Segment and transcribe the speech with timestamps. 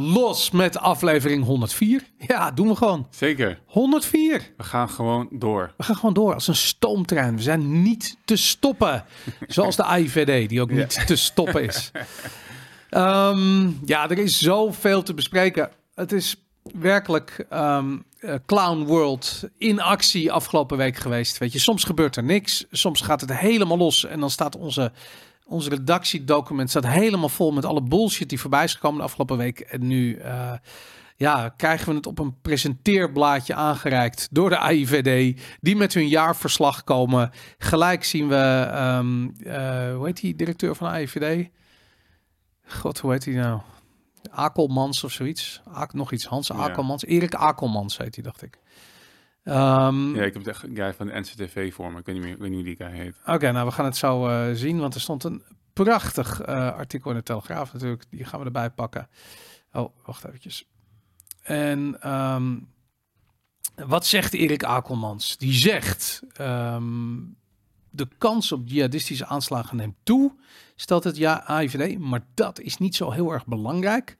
[0.00, 2.02] gaan los met aflevering 104.
[2.18, 3.06] Ja, doen we gewoon.
[3.10, 3.60] Zeker.
[3.66, 4.52] 104.
[4.56, 5.74] We gaan gewoon door.
[5.76, 7.36] We gaan gewoon door als een stoomtrein.
[7.36, 9.04] We zijn niet te stoppen.
[9.48, 11.90] Zoals de AIVD, die ook niet te stoppen is.
[12.90, 15.70] Ehm, ja, er is zoveel te bespreken.
[15.94, 21.38] Het is werkelijk ehm, eh, Clown World in actie afgelopen week geweest.
[21.38, 22.64] Weet je, soms gebeurt er niks.
[22.70, 24.04] Soms gaat het helemaal los.
[24.04, 24.92] En dan staat onze,
[25.50, 29.60] onze redactiedocument staat helemaal vol met alle bullshit die voorbij is gekomen de afgelopen week.
[29.60, 30.52] En nu eh,
[31.16, 35.40] ja, krijgen we het op een presenteerblaadje aangereikt door de AIVD.
[35.60, 37.30] Die met hun jaarverslag komen.
[37.58, 41.48] Gelijk zien we, ehm, eh, hoe heet die directeur van de AIVD?
[42.66, 43.60] God, hoe heet hij nou?
[44.30, 45.60] Akelmans of zoiets.
[45.72, 46.24] Ak, nog iets.
[46.24, 46.54] Hans Ja.
[46.54, 47.04] Akelmans.
[47.04, 48.58] Erik Akelmans heet hij, dacht ik.
[49.44, 51.98] Ehm, Ja, ik heb het echt een guy van de NCTV voor me.
[51.98, 53.16] Ik weet niet meer ik weet niet hoe die guy heet.
[53.26, 57.10] Oké, nou we gaan het zo eh, zien, want er stond een prachtig eh, artikel
[57.10, 58.04] in de Telegraaf natuurlijk.
[58.10, 59.08] Die gaan we erbij pakken.
[59.72, 60.68] Oh, wacht eventjes.
[61.42, 62.58] En ehm,
[63.74, 65.36] wat zegt Erik Akelmans?
[65.36, 67.18] Die zegt, ehm,
[67.90, 70.32] de kans op jihadistische aanslagen neemt toe,
[70.76, 74.16] stelt het ja AIVD, maar dat is niet zo heel erg belangrijk.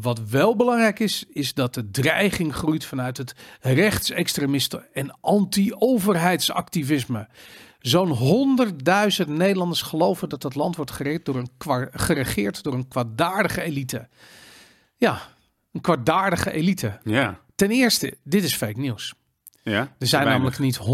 [0.00, 7.28] Wat wel belangrijk is, is dat de dreiging groeit vanuit het rechtsextremisten en anti-overheidsactivisme.
[7.78, 8.58] Zo'n
[9.24, 11.50] 100.000 Nederlanders geloven dat het land wordt geregeerd door een,
[11.92, 14.08] geregeerd door een kwaadaardige elite.
[14.96, 15.22] Ja,
[15.72, 17.00] een kwaadaardige elite.
[17.04, 17.40] Ja.
[17.54, 19.14] Ten eerste, dit is fake nieuws.
[19.62, 19.94] Ja.
[19.98, 20.84] Er zijn namelijk niet 100.000.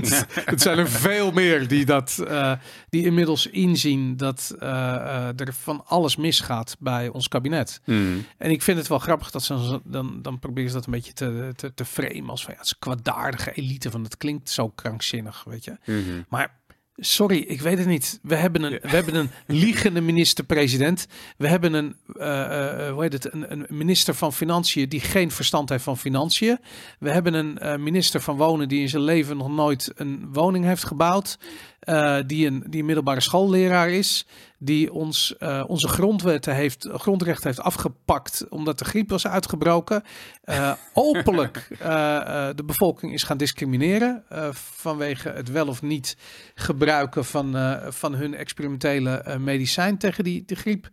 [0.44, 2.52] Het zijn er veel meer die dat, eh,
[2.88, 7.80] die inmiddels inzien dat eh, eh, er van alles misgaat bij ons kabinet.
[7.84, 8.24] Hmm.
[8.38, 11.12] En ik vind het wel grappig dat ze dan- dan, proberen ze dat een beetje
[11.12, 13.90] te, te, te framen als van ja, het is een kwaadaardige elite.
[13.90, 15.76] Van het klinkt zo krankzinnig, weet je.
[15.84, 16.00] Mhm.
[16.28, 16.60] Maar
[16.96, 18.18] sorry, ik weet het niet.
[18.22, 21.06] We hebben een, we hebben een liegende minister-president.
[21.36, 25.30] We hebben een, eh, eh, hoe heet het, een, een minister van Financiën die geen
[25.30, 26.58] verstand heeft van financiën.
[26.98, 30.64] We hebben een eh, minister van Wonen die in zijn leven nog nooit een woning
[30.64, 31.38] heeft gebouwd.
[31.80, 34.26] eh, die, een, die een middelbare schoolleraar is.
[34.64, 40.02] Die ons, eh, onze grondwetten heeft, grondrecht heeft afgepakt omdat de griep was uitgebroken.
[40.42, 46.16] eh, openlijk eh, de bevolking is gaan discrimineren vanwege het wel of niet
[46.54, 47.56] gebruiken van,
[47.88, 50.88] van hun experimentele medicijn tegen die, die griep.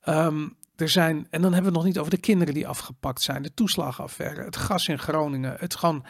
[0.00, 3.22] Ehm, er zijn, en dan hebben we het nog niet over de kinderen die afgepakt
[3.22, 6.04] zijn, de toeslagenaffaire, het gas in Groningen, het gewoon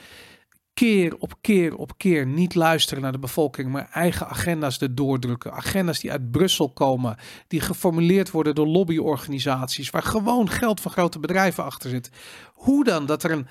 [0.75, 5.53] keer op keer op keer niet luisteren naar de bevolking, maar eigen agenda's erdoor drukken.
[5.53, 7.17] Agenda's die uit Brussel komen,
[7.49, 12.11] die geformuleerd worden door lobbyorganisaties, waar gewoon geld van grote bedrijven achter zit.
[12.55, 13.47] Hoe dan dat er een,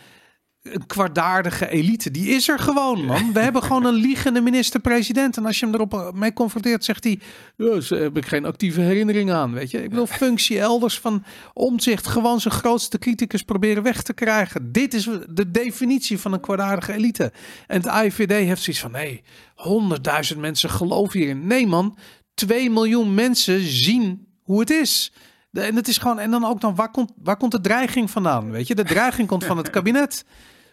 [0.64, 3.34] een kwaadaardige elite, die is er gewoon, man.
[3.34, 5.38] We hebben gewoon een liegende minister-president.
[5.38, 7.20] En als je hem erop mee confronteert, zegt hij,
[7.56, 9.84] ja, daar heb ik geen actieve herinnering aan, weet je.
[9.84, 11.24] Ik bedoel, functie elders van
[11.54, 14.72] omzicht, gewoon zijn grootste criticus proberen weg te krijgen.
[14.72, 17.32] Dit is de definitie van een kwaadaardige elite.
[17.68, 19.24] En het AIVD heeft zoiets van, nee,
[19.56, 21.48] honderdduizend mensen geloven hierin.
[21.48, 21.98] Nee, man,
[22.34, 25.12] 2 miljoen mensen zien hoe het is.
[25.52, 28.52] En het is gewoon, en dan ook dan, waar komt, waar komt de dreiging vandaan?
[28.52, 30.26] Weet je, de dreiging komt van het kabinet.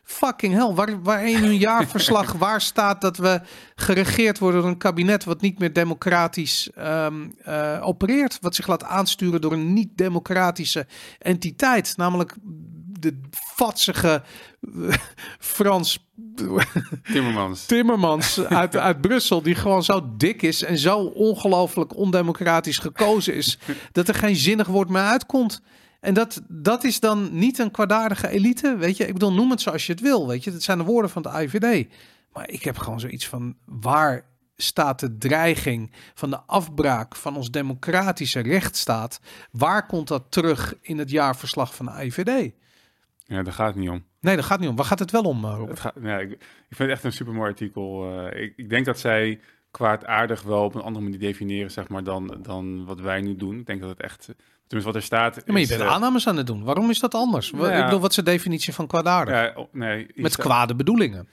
[0.03, 3.41] Fucking hell, waar, waar in hun jaarverslag waar staat dat we
[3.75, 8.85] geregeerd worden door een kabinet wat niet meer democratisch ehm, eh, opereert, wat zich laat
[8.85, 10.87] aansturen door een niet-democratische
[11.19, 12.37] entiteit, namelijk
[13.01, 14.23] de vatsige
[14.61, 14.95] eh,
[15.39, 16.09] Frans
[17.13, 17.67] Timmermans.
[17.67, 23.59] Timmermans uit, uit Brussel, die gewoon zo dik is en zo ongelooflijk ondemocratisch gekozen is,
[23.93, 25.63] dat er geen zinnig woord meer uitkomt.
[26.01, 29.07] En dat, dat is dan niet een kwaadaardige elite, weet je.
[29.07, 30.53] Ik bedoel, noem het zoals je het wil, weet je.
[30.53, 31.89] Dat zijn de woorden van de IVD.
[32.33, 34.25] Maar ik heb gewoon zoiets van, waar
[34.57, 39.21] staat de dreiging van de afbraak van ons democratische rechtsstaat?
[39.51, 42.53] Waar komt dat terug in het jaarverslag van de IVD?
[43.25, 44.05] Ja, daar gaat het niet om.
[44.21, 44.77] Nee, daar gaat niet om.
[44.77, 45.65] Waar gaat het wel om, eh?
[45.67, 48.11] Het gaat, ik, ik vind het echt een supermooi artikel.
[48.11, 52.05] Eh, ik, ik denk dat zij kwaadaardig wel op een andere manier definiëren, zeg maar,
[52.05, 53.59] dan, dan wat wij nu doen.
[53.59, 54.25] Ik denk dat het echt,
[54.67, 55.35] tenminste wat er staat...
[55.37, 56.65] Ja, maar je bent eh, aannames aan het doen.
[56.65, 57.51] Waarom is dat anders?
[57.53, 57.73] Nou.
[57.77, 59.35] Ik bedoel, wat is de definitie van kwaadaardig?
[59.35, 61.29] ja, nee, Met kwade bedoelingen.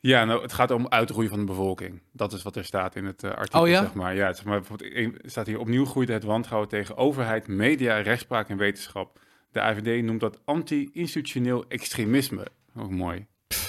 [0.00, 2.00] Ja, nou, het gaat om uitroeien van de bevolking.
[2.12, 3.80] Dat is wat er staat in het artikel, Oh ja?
[3.80, 4.14] zeg maar.
[4.14, 8.56] Ja, zeg maar bijvoorbeeld, staat hier opnieuw groeit het wantrouwen tegen overheid, media, rechtspraak en
[8.56, 9.18] wetenschap.
[9.54, 12.46] De AVD noemt dat anti-institutioneel extremisme.
[12.76, 13.26] Ook mooi.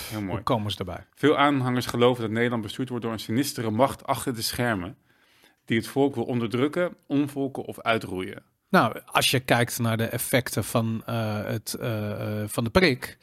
[0.10, 0.32] Heel mooi.
[0.36, 1.06] Hoe komen ze erbij?
[1.16, 4.98] Veel aanhangers geloven dat Nederland bestuurd wordt door een sinistere macht achter de schermen.
[5.66, 8.44] Die het volk wil onderdrukken, omvolken of uitroeien.
[8.70, 13.18] Nou, als je kijkt naar de effecten van, eh, het, eh, eh, van de prik,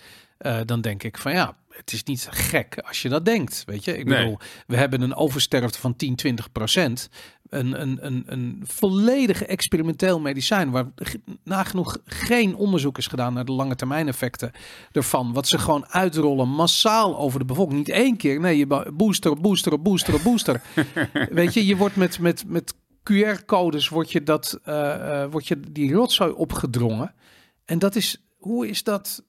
[0.64, 3.62] dan denk ik van ja, het is niet gek als je dat denkt.
[3.67, 4.19] Weet je, ik Nee.
[4.19, 7.09] bedoel, we hebben een oversterfte van 10, 20 procent.
[7.52, 13.44] Een, een, een, een volledig experimenteel medicijn waar ge- nagenoeg geen onderzoek is gedaan naar
[13.44, 14.52] de lange termijn effecten
[14.93, 15.32] ervan.
[15.32, 17.78] Wat ze gewoon uitrollen massaal over de bevolking.
[17.78, 20.62] Niet één keer, nee, je booster booster booster booster.
[21.31, 22.75] Weet je, je wordt met, met, met
[23.12, 27.14] QR-codes wordt je, dat, eh, eh, wordt je die rotzooi opgedrongen.
[27.64, 29.25] En dat is, hoe is dat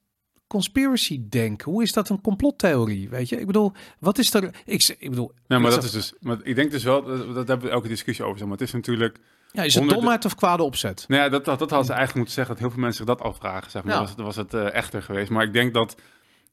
[0.53, 1.71] conspiracy denken?
[1.71, 3.09] Hoe is dat een complottheorie?
[3.09, 4.49] Weet je, ik bedoel, wat is er?
[4.65, 6.13] Ik, ik bedoel, Nou, maar dat is dus.
[6.19, 8.37] Maar ik denk dus wel, dat, dat hebben we elke discussie over.
[8.37, 9.17] zeg Maar het is natuurlijk.
[9.51, 11.05] ja, is het honderden- domheid of kwade opzet?
[11.07, 12.53] Nou ja, dat, dat, dat hadden ze eigenlijk moeten zeggen.
[12.53, 13.71] Dat heel veel mensen zich dat afvragen.
[13.71, 13.93] Zeg maar.
[13.93, 13.99] Ja.
[13.99, 15.29] Was het, was het eh, echter geweest.
[15.29, 15.95] Maar ik denk dat.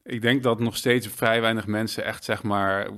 [0.03, 2.89] Ik denk dat nog steeds vrij weinig mensen echt, zeg maar,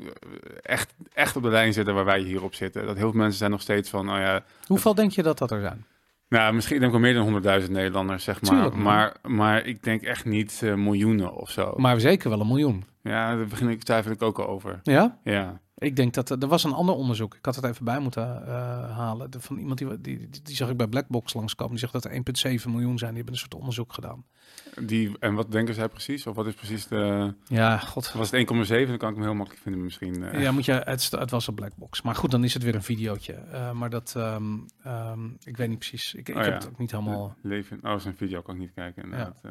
[0.62, 2.86] echt, echt op de lijn zitten waar wij hier op zitten.
[2.86, 5.52] Dat heel veel mensen zijn nog steeds van, oh ja, Hoeveel denk je dat dat
[5.52, 5.86] er zijn?
[6.34, 8.52] Nou, misschien denk ik wel meer dan 100.000 Nederlanders, zeg maar.
[8.52, 11.74] Tuurlijk, maar, maar ik denk echt niet eh, miljoenen of zo.
[11.78, 12.84] Maar zeker wel een miljoen.
[13.04, 14.80] Ja, daar begin ik, twijfel ik ook al over.
[14.84, 15.18] Ja?
[15.24, 15.62] Ja.
[15.78, 17.36] Ik denk dat er er was een ander onderzoek.
[17.36, 18.54] Ik had het even bij moeten eh,
[18.98, 19.32] halen.
[19.32, 21.72] De- Van iemand die, die, die, die zag ik bij Blackbox langskomen.
[21.72, 22.12] Die zegt dat er
[22.60, 23.10] 1,7 miljoen zijn.
[23.14, 24.26] Die hebben een soort onderzoek gedaan.
[24.82, 26.28] Die, en wat denken zij precies?
[26.28, 27.34] Of wat is precies de...
[27.48, 28.12] Ja, god.
[28.12, 28.88] Was het 1,7?
[28.88, 30.24] Dan kan ik hem heel makkelijk vinden misschien.
[30.24, 30.42] eh.
[30.42, 32.02] Ja, moet je, het, het was een blackbox.
[32.02, 33.34] Maar goed, dan is het weer een videootje.
[33.34, 36.14] Eh, maar dat, ehm, ehm, ik weet niet precies.
[36.14, 36.58] Ik, ik Oh heb ja.
[36.58, 37.36] het ook niet helemaal...
[37.42, 37.80] Leven.
[37.84, 39.04] Oh, zijn video kan ik niet kijken.
[39.04, 39.42] Inderdaad.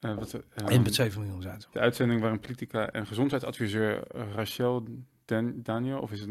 [0.00, 0.14] Ja.
[0.14, 4.02] wat, eh, 1,7 miljoen zijn de uitzending waarin politica en gezondheidsadviseur
[4.34, 4.84] Rachel
[5.24, 6.30] Dan Daniel, of is het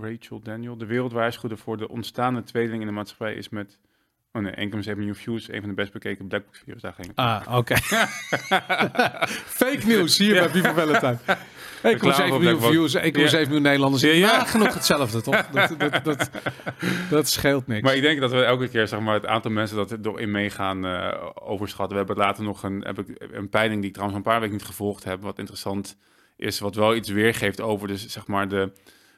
[0.00, 3.78] Rachel Daniel, de wereld waarschuwde voor de ontstaande tweedeling in de maatschappij is met,
[4.32, 7.16] oh nee, 1,7 miljoen views, een van de best bekeken Blackbox video's, daar ging het.
[7.16, 7.76] Ah, oké.
[9.60, 11.18] Fake news hier bij Viva Valentine.
[11.78, 14.02] 1,7 Reclame voor miljoen views, 1,7 miljoen Nederlanders.
[14.02, 14.36] Ja, ja.
[14.36, 15.46] Nagenoeg hetzelfde, toch?
[15.52, 16.30] Dat, dat, dat,
[17.10, 17.82] dat scheelt niks.
[17.82, 20.20] Maar ik denk dat we elke keer zeg maar, het aantal mensen dat er door
[20.20, 21.98] in meegaan eh, overschatten.
[21.98, 24.56] We hebben later nog een, heb ik, een peiling die ik trouwens een paar weken
[24.56, 25.22] niet gevolgd heb.
[25.22, 25.96] Wat interessant
[26.36, 28.72] is, wat wel iets weergeeft over dus, zeg maar de,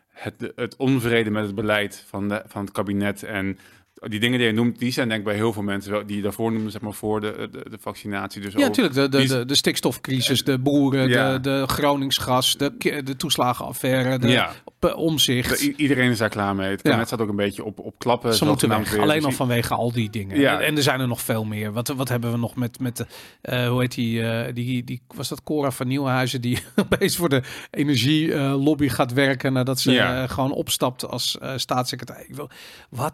[0.09, 3.23] het, het onvrede met het beleid van, de, van het kabinet.
[3.23, 3.59] En
[4.09, 6.17] die dingen die je noemt, die zijn denk ik bij heel veel mensen wel, die
[6.17, 8.41] je daarvoor noemden, zeg maar voor de, de, de vaccinatie.
[8.41, 8.95] Dus Ja, natuurlijk.
[8.95, 11.33] De, de, die- de, de stikstofcrisis, de boeren, Ja.
[11.33, 12.73] de, de Groningsgas, de,
[13.05, 15.59] de toeslagenaffaire, de ja, p- omzicht.
[15.61, 16.71] de- i- iedereen is daar klaar mee.
[16.71, 16.83] Het Ja.
[16.83, 18.35] kabinet staat ook een beetje op, op klappen.
[18.35, 19.03] Ze moeten zogenaamd weg, weer.
[19.03, 20.39] alleen Dus al vanwege al die dingen.
[20.41, 20.59] Ja.
[20.61, 21.73] En, en er zijn er nog veel meer.
[21.73, 23.07] Wat, wat hebben we nog met, met de,
[23.43, 27.29] eh, hoe heet die, eh, die, die, was dat Cora van Nieuwenhuizen, die opeens voor
[27.29, 30.23] de energielobby gaat werken nadat ze Ja.
[30.23, 32.27] eh, gewoon opstapt als eh, staatssecretaris.
[32.29, 32.51] Ik wil,
[32.91, 33.13] what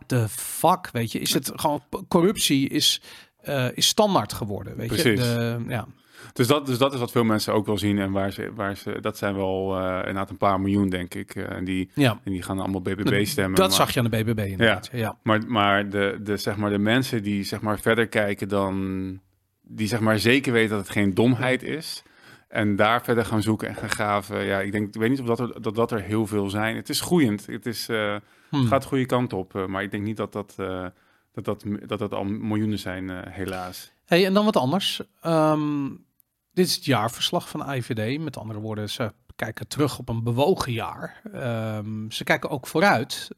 [0.93, 1.19] weet je?
[1.19, 3.02] Is het gewoon, corruptie is,
[3.40, 5.02] eh, is standaard geworden, weet je?
[5.02, 5.20] Precies.
[5.20, 5.87] De, ja.
[6.32, 7.99] Dus dat, dus dat is wat veel mensen ook wel zien.
[7.99, 11.34] En waar ze, waar ze, dat zijn wel eh inderdaad een paar miljoen, denk ik.
[11.34, 12.20] eh, en, die, ja.
[12.25, 13.55] en die gaan allemaal BBB stemmen.
[13.58, 14.88] Dat maar, zag je aan de BBB inderdaad.
[14.93, 14.99] Ja.
[14.99, 15.19] ja.
[15.23, 19.20] Maar, maar, de, de, zeg maar de mensen die zeg maar, verder kijken dan...
[19.69, 22.02] Die zeg maar zeker weten dat het geen domheid is.
[22.56, 24.44] En daar verder gaan zoeken en gaan graven.
[24.44, 26.76] Ja, ik, denk, ik weet niet of dat er, dat, dat er heel veel zijn.
[26.76, 27.46] Het is groeiend.
[27.46, 28.16] Het, is, eh,
[28.50, 28.56] Hm.
[28.56, 29.54] het gaat de goede kant op.
[29.56, 30.86] eh, maar ik denk niet dat dat, eh,
[31.32, 33.92] dat, dat, dat, dat al miljoenen zijn, helaas.
[34.04, 35.00] Hey, en dan wat anders.
[35.20, 35.88] Ehm,
[36.52, 38.20] dit is het jaarverslag van IVD.
[38.20, 41.20] Met andere woorden, ze kijken terug op een bewogen jaar.
[41.32, 43.28] Ehm, ze kijken ook vooruit,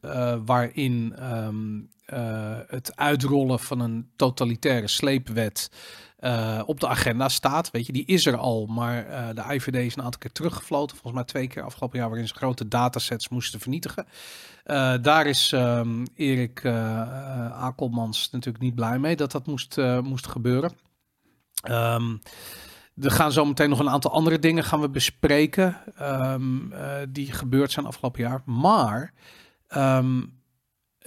[0.44, 5.70] waarin ehm, eh, het uitrollen van een totalitaire sleepwet
[6.18, 7.70] eh, op de agenda staat.
[7.70, 10.96] Weet je, die is er al, maar eh, de IVD is een aantal keer teruggefloten.
[10.96, 14.06] Volgens mij twee keer afgelopen jaar, waarin ze grote datasets moesten vernietigen.
[14.64, 16.66] Eh, daar is ehm, Erik
[17.52, 20.72] Akelmans natuurlijk niet blij mee dat dat moest, moest gebeuren.
[21.62, 22.16] Ehm,
[23.00, 27.32] er gaan zo meteen nog een aantal andere dingen gaan we bespreken ehm, eh, die
[27.32, 28.42] gebeurd zijn afgelopen jaar.
[28.44, 29.12] Maar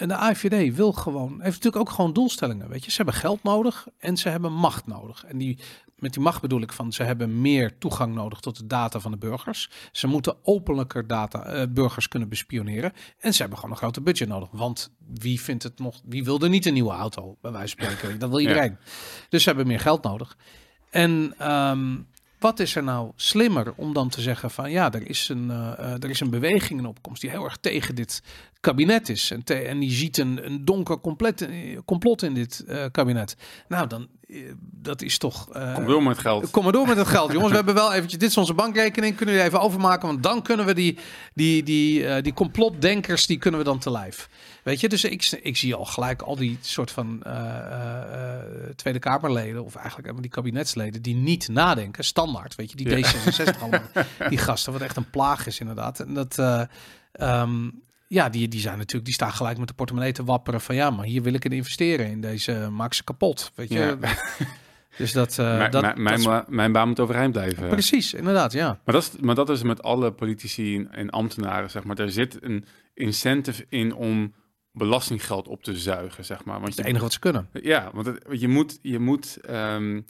[0.01, 2.69] en de AIVD wil gewoon, heeft natuurlijk ook gewoon doelstellingen.
[2.69, 5.25] Weet je, ze hebben geld nodig en ze hebben macht nodig.
[5.25, 5.57] En die,
[5.95, 9.11] met die macht bedoel ik van, ze hebben meer toegang nodig tot de data van
[9.11, 9.69] de burgers.
[9.91, 12.93] Ze moeten openlijker data, eh, burgers kunnen bespioneren.
[13.19, 14.49] En ze hebben gewoon een groter budget nodig.
[14.51, 17.91] Want wie vindt het nog, wie wil er niet een nieuwe auto, bij wijze van
[17.91, 18.19] spreken?
[18.19, 18.77] Dat wil iedereen.
[19.29, 20.37] Dus ze hebben meer geld nodig.
[20.89, 21.97] En ehm,
[22.39, 26.03] wat is er nou slimmer om dan te zeggen van ja, er is een, eh,
[26.03, 28.23] er is een beweging in opkomst die heel erg tegen dit
[28.61, 29.31] kabinet is.
[29.31, 33.35] En, te- en die ziet een, een donker compleet, eh, complot in dit eh, kabinet.
[33.67, 35.47] Nou, dan eh, dat is toch.
[35.73, 36.51] Kom door met geld.
[36.51, 37.49] Kom maar door met het geld, jongens.
[37.49, 40.65] We hebben wel eventjes, dit is onze bankrekening, kunnen die even overmaken, want dan kunnen
[40.65, 40.97] we die,
[41.33, 44.29] die, die, die complotdenkers, die kunnen we dan te lijf.
[44.63, 47.23] Weet je, dus ik, ik zie al gelijk al die soort van
[48.75, 53.11] Tweede Kamerleden, of eigenlijk helemaal die kabinetsleden, die niet nadenken, standaard, weet je, die Ja.
[53.13, 53.81] D66 allemaal,
[54.29, 55.99] die gasten, wat echt een plaag is inderdaad.
[55.99, 56.61] En dat, eh,
[57.11, 57.69] ehm,
[58.11, 60.89] ja, die, die zijn natuurlijk, die staan gelijk met de portemonnee te wapperen van ja,
[60.89, 63.79] maar hier wil ik in investeren, in deze, maak ze kapot, weet je.
[63.79, 63.97] Ja.
[64.97, 67.67] Dus dat, uh, mijn, dat, mijn, dat mijn baan moet overeind blijven.
[67.67, 68.79] Precies, inderdaad, ja.
[68.85, 71.99] Maar dat, is, maar dat is met alle politici en, en ambtenaren, zeg maar.
[71.99, 74.33] Er zit een incentive in om
[74.71, 76.59] belastinggeld op te zuigen, zeg maar.
[76.59, 77.49] Want het enige wat ze kunnen.
[77.53, 80.01] Ja, want het, je moet, je moet ehm,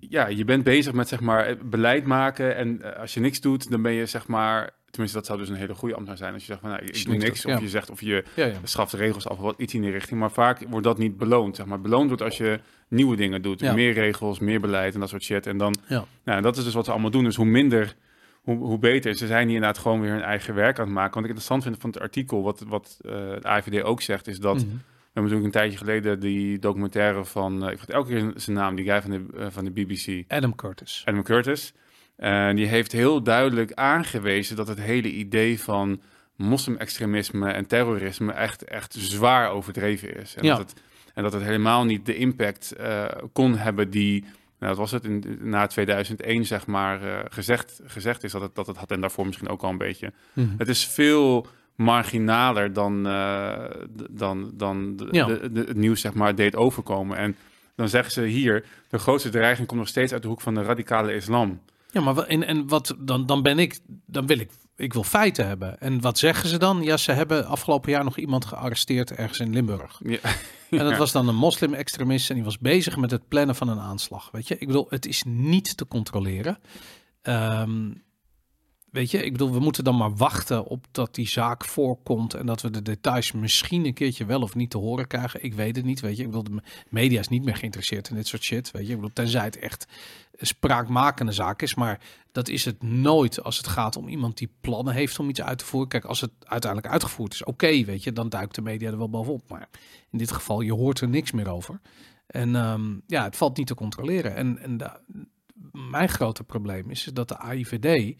[0.00, 3.70] ja, je bent bezig met zeg maar beleid maken en eh, als je niks doet,
[3.70, 6.42] dan ben je zeg maar, tenminste dat zou dus een hele goede ambtenaar zijn als
[6.42, 7.58] je zegt van nou, ik, doe niks of ja.
[7.58, 10.30] je zegt of je Ja, schaft regels af, of wat iets in die richting, maar
[10.30, 11.80] vaak wordt dat niet beloond, zeg maar.
[11.80, 15.46] Beloond wordt als je nieuwe dingen doet, meer regels, meer beleid en dat soort shit
[15.46, 15.74] en dan,
[16.24, 17.96] nou, dat is dus wat ze allemaal doen, dus hoe minder
[18.46, 19.14] hoe, hoe beter.
[19.14, 21.14] Ze zijn hier inderdaad gewoon weer hun eigen werk aan het maken.
[21.14, 24.38] Wat ik interessant vind van het artikel, wat, wat eh, de AIVD ook zegt, is
[24.38, 24.64] dat Mhm.
[24.66, 24.72] we
[25.12, 28.74] hebben natuurlijk een tijdje geleden die documentaire van, eh, ik vergeet elke keer zijn naam,
[28.76, 31.02] die guy van de, eh, van de BBC, Adam Curtis.
[31.04, 31.72] Adam Curtis.
[32.16, 36.00] En die heeft heel duidelijk aangewezen dat het hele idee van
[36.36, 40.34] moslim-extremisme en terrorisme echt, echt zwaar overdreven is.
[40.34, 40.56] En, Ja.
[40.56, 40.80] dat, het,
[41.14, 45.04] en dat het helemaal niet de impact eh, kon hebben die, nou, dat was het,
[45.04, 48.90] in, na 2001 zeg maar, eh, gezegd, gezegd is dat het, dat het had.
[48.90, 50.12] En daarvoor misschien ook al een beetje.
[50.32, 50.48] Mhm.
[50.58, 53.64] Het is veel marginaler dan, eh,
[54.10, 55.26] dan, dan de, Ja.
[55.26, 57.16] de- de- het nieuws zeg maar, deed overkomen.
[57.16, 57.36] En
[57.74, 60.62] dan zeggen ze hier, de grootste dreiging komt nog steeds uit de hoek van de
[60.62, 61.60] radicale islam.
[61.96, 65.46] Ja, maar en, en wat dan, dan ben ik, dan wil ik, ik wil feiten
[65.46, 65.80] hebben.
[65.80, 66.82] En wat zeggen ze dan?
[66.82, 70.00] Ja, ze hebben afgelopen jaar nog iemand gearresteerd ergens in Limburg.
[70.04, 70.18] Ja.
[70.70, 73.80] En dat was dan een moslim-extremist en die was bezig met het plannen van een
[73.80, 74.28] aanslag.
[74.32, 76.58] Weet je, ik bedoel, het is niet te controleren.
[77.22, 77.90] Ehm,
[78.96, 82.46] weet je, ik bedoel, we moeten dan maar wachten op dat die zaak voorkomt en
[82.46, 85.44] dat we de details misschien een keertje wel of niet te horen krijgen.
[85.44, 86.22] Ik weet het niet, weet je.
[86.22, 88.88] Ik bedoel, de me- media is niet meer geïnteresseerd in dit soort shit, weet je.
[88.88, 89.86] Ik bedoel, tenzij het echt
[90.32, 92.00] spraakmakende zaak is, maar
[92.32, 95.58] dat is het nooit als het gaat om iemand die plannen heeft om iets uit
[95.58, 95.88] te voeren.
[95.88, 99.10] Kijk, als het uiteindelijk uitgevoerd is, oké, weet je, dan duikt de media er wel
[99.10, 99.48] bovenop.
[99.48, 99.68] Maar
[100.10, 101.80] in dit geval, je hoort er niks meer over.
[102.26, 104.34] En ehm, ja, het valt niet te controleren.
[104.34, 104.78] En, en
[105.72, 108.16] mijn grote probleem is dat de AIVD.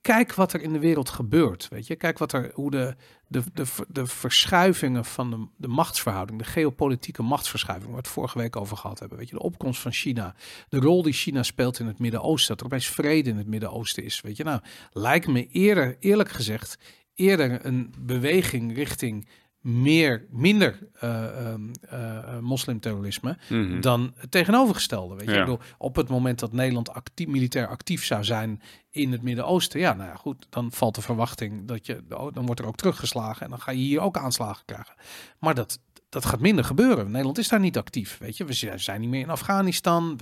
[0.00, 1.68] Kijk wat er in de wereld gebeurt.
[1.68, 6.38] Weet je, kijk wat er, hoe de, de, de, de verschuivingen van de, de machtsverhouding,
[6.38, 9.18] de geopolitieke machtsverschuiving, waar we het vorige week over gehad hebben.
[9.18, 10.34] Weet je, de opkomst van China,
[10.68, 14.04] de rol die China speelt in het Midden-Oosten, dat er opeens vrede in het Midden-Oosten
[14.04, 14.20] is.
[14.20, 14.60] Weet je, nou,
[14.92, 16.78] lijkt me eerder, eerlijk gezegd,
[17.14, 19.28] eerder een beweging richting
[19.66, 23.80] meer, minder eh, ehm, eh, eh, moslimterrorisme Mhm.
[23.80, 25.14] dan het tegenovergestelde.
[25.14, 25.32] Weet je?
[25.32, 25.38] Ja.
[25.38, 29.80] Ik bedoel, op het moment dat Nederland actief, militair actief zou zijn in het Midden-Oosten,
[29.80, 32.76] ja, nou ja, goed, dan valt de verwachting dat je, oh, dan wordt er ook
[32.76, 34.94] teruggeslagen en dan ga je hier ook aanslagen krijgen.
[35.38, 37.06] Maar dat, dat gaat minder gebeuren.
[37.10, 38.44] Nederland is daar niet actief, weet je.
[38.44, 40.18] We zijn- niet meer in Afghanistan.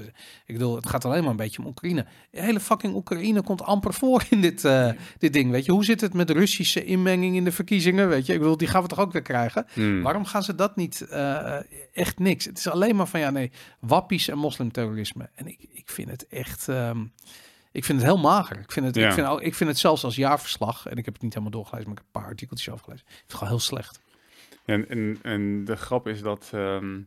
[0.46, 2.06] Ik bedoel, het gaat alleen maar een beetje om Oekraïne.
[2.30, 5.72] De hele fucking Oekraïne komt amper voor in dit, eh, dit ding, weet je.
[5.72, 8.32] Hoe zit het met Russische inmenging in de verkiezingen, weet je?
[8.32, 9.66] Ik bedoel, die gaan we toch ook weer krijgen?
[9.72, 10.02] Hmm.
[10.02, 11.00] Waarom gaan ze dat niet?
[11.00, 11.56] eh,
[11.92, 12.44] echt niks.
[12.44, 13.50] Het is alleen maar van ja, nee,
[13.80, 15.30] wappies en moslimterrorisme.
[15.34, 16.68] En ik, ik vind het echt.
[16.68, 17.04] ehm,
[17.72, 18.58] ik vind het heel mager.
[18.58, 19.08] Ik vind het, Ja.
[19.08, 21.88] ik, vind, ik vind het zelfs als jaarverslag, en ik heb het niet helemaal doorgelezen,
[21.88, 23.06] maar ik heb een paar artikeltjes over gelezen.
[23.08, 24.00] Het is gewoon heel slecht.
[24.64, 26.50] En, en, en de grap is dat.
[26.52, 26.99] ehm,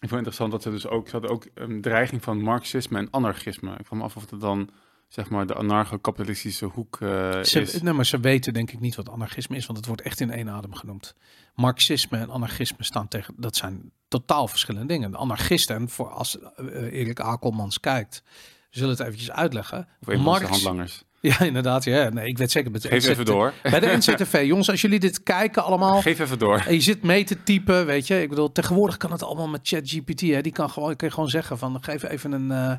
[0.00, 1.06] ik vond het interessant dat ze dus ook.
[1.06, 3.76] Ze hadden ook een dreiging van marxisme en anarchisme.
[3.78, 4.70] Ik me af of het dan.
[5.08, 7.82] zeg maar de anarcho-kapitalistische hoek eh, Ze, is.
[7.82, 10.30] nee, maar ze weten denk ik niet wat anarchisme is, want het wordt echt in
[10.30, 11.14] één adem genoemd.
[11.54, 15.10] Marxisme en anarchisme staan tegen, dat zijn totaal verschillende dingen.
[15.10, 18.22] De anarchisten, en voor als eh, Erik Akelmans kijkt,
[18.70, 19.78] zullen het eventjes uitleggen.
[20.00, 21.04] Of een van de Marx- handlangers.
[21.20, 21.84] Ja, inderdaad.
[21.84, 22.08] Ja.
[22.08, 22.70] Nee, ik weet zeker.
[22.70, 23.52] Met Geef even door.
[23.62, 24.42] Bij de NCTV.
[24.46, 26.00] Jongens, als jullie dit kijken allemaal.
[26.00, 26.64] Geef even door.
[26.66, 28.22] En je zit mee te typen, weet je.
[28.22, 30.20] Ik bedoel, tegenwoordig kan het allemaal met ChatGPT.
[30.20, 30.40] hè.
[30.40, 32.72] Die kan gewoon, kan je gewoon zeggen van, geef even een, eh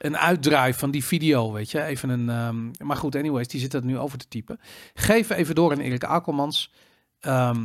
[0.00, 1.82] een uitdraai van die video, weet je.
[1.82, 4.60] Even een, ehm, maar goed, anyways, die zit dat nu over te typen.
[4.94, 6.72] Geef even door aan Erik Akelmans.
[7.20, 7.64] Ehm,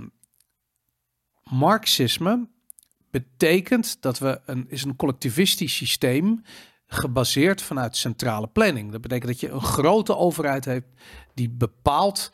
[1.44, 2.48] Marxisme
[3.12, 6.42] betekent dat we een, is een collectivistisch systeem
[6.88, 8.92] gebaseerd vanuit centrale planning.
[8.92, 11.02] Dat betekent dat je een grote overheid hebt
[11.34, 12.32] die bepaalt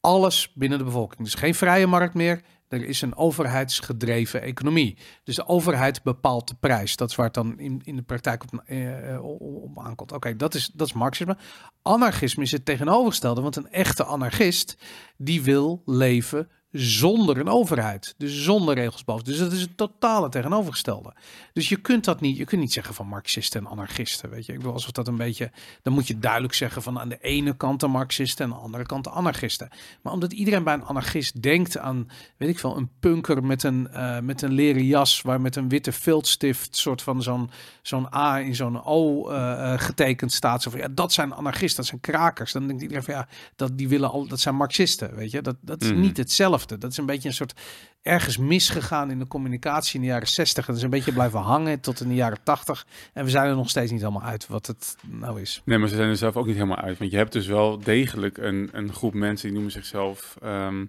[0.00, 1.22] alles binnen de bevolking.
[1.22, 2.42] Dus geen vrije markt meer.
[2.68, 4.98] Er is een overheidsgedreven economie.
[5.24, 6.96] Dus de overheid bepaalt de prijs.
[6.96, 10.12] Dat is waar het dan in, in de praktijk op, eh, op, aankomt.
[10.12, 11.36] Oké, dat, is, dat is marxisme.
[11.82, 13.40] Anarchisme is het tegenovergestelde.
[13.40, 14.76] Want een echte anarchist,
[15.16, 18.14] die wil leven zonder een overheid.
[18.18, 19.24] Dus zonder regels boven.
[19.24, 21.12] Dus dat is het totale tegenovergestelde.
[21.52, 24.30] Dus je kunt dat niet, je kunt niet zeggen van marxisten en anarchisten.
[24.30, 25.50] Weet je, ik bedoel, alsof dat een beetje,
[25.82, 28.64] dan moet je duidelijk zeggen van aan de ene kant de marxisten en aan de
[28.64, 29.68] andere kant de anarchisten.
[30.02, 33.88] Maar omdat iedereen bij een anarchist denkt aan, weet ik veel, een punker met een,
[33.88, 37.50] eh, met een leren jas, waar met een witte viltstift, soort van zo'n
[37.82, 40.62] zo'n A in zo'n O eh, eh, getekend staat.
[40.62, 42.52] Zo van, ja, dat zijn anarchisten, dat zijn krakers.
[42.52, 45.42] Dan denkt iedereen van ja, dat, die willen al, dat zijn marxisten, weet je.
[45.42, 46.00] Dat, dat is Mhm.
[46.00, 46.62] niet hetzelfde.
[46.70, 46.78] Hetzelfde.
[46.78, 47.60] Dat is een beetje een soort
[48.02, 50.56] ergens misgegaan in de communicatie in de jaren 60.
[50.58, 52.86] En dat is een beetje blijven hangen tot in de jaren 80.
[53.12, 55.62] En we zijn er nog steeds niet helemaal uit wat het nou is.
[55.64, 56.98] Nee, maar ze zijn er zelf ook niet helemaal uit.
[56.98, 60.86] Want je hebt dus wel degelijk een, een groep mensen die noemen zichzelf um,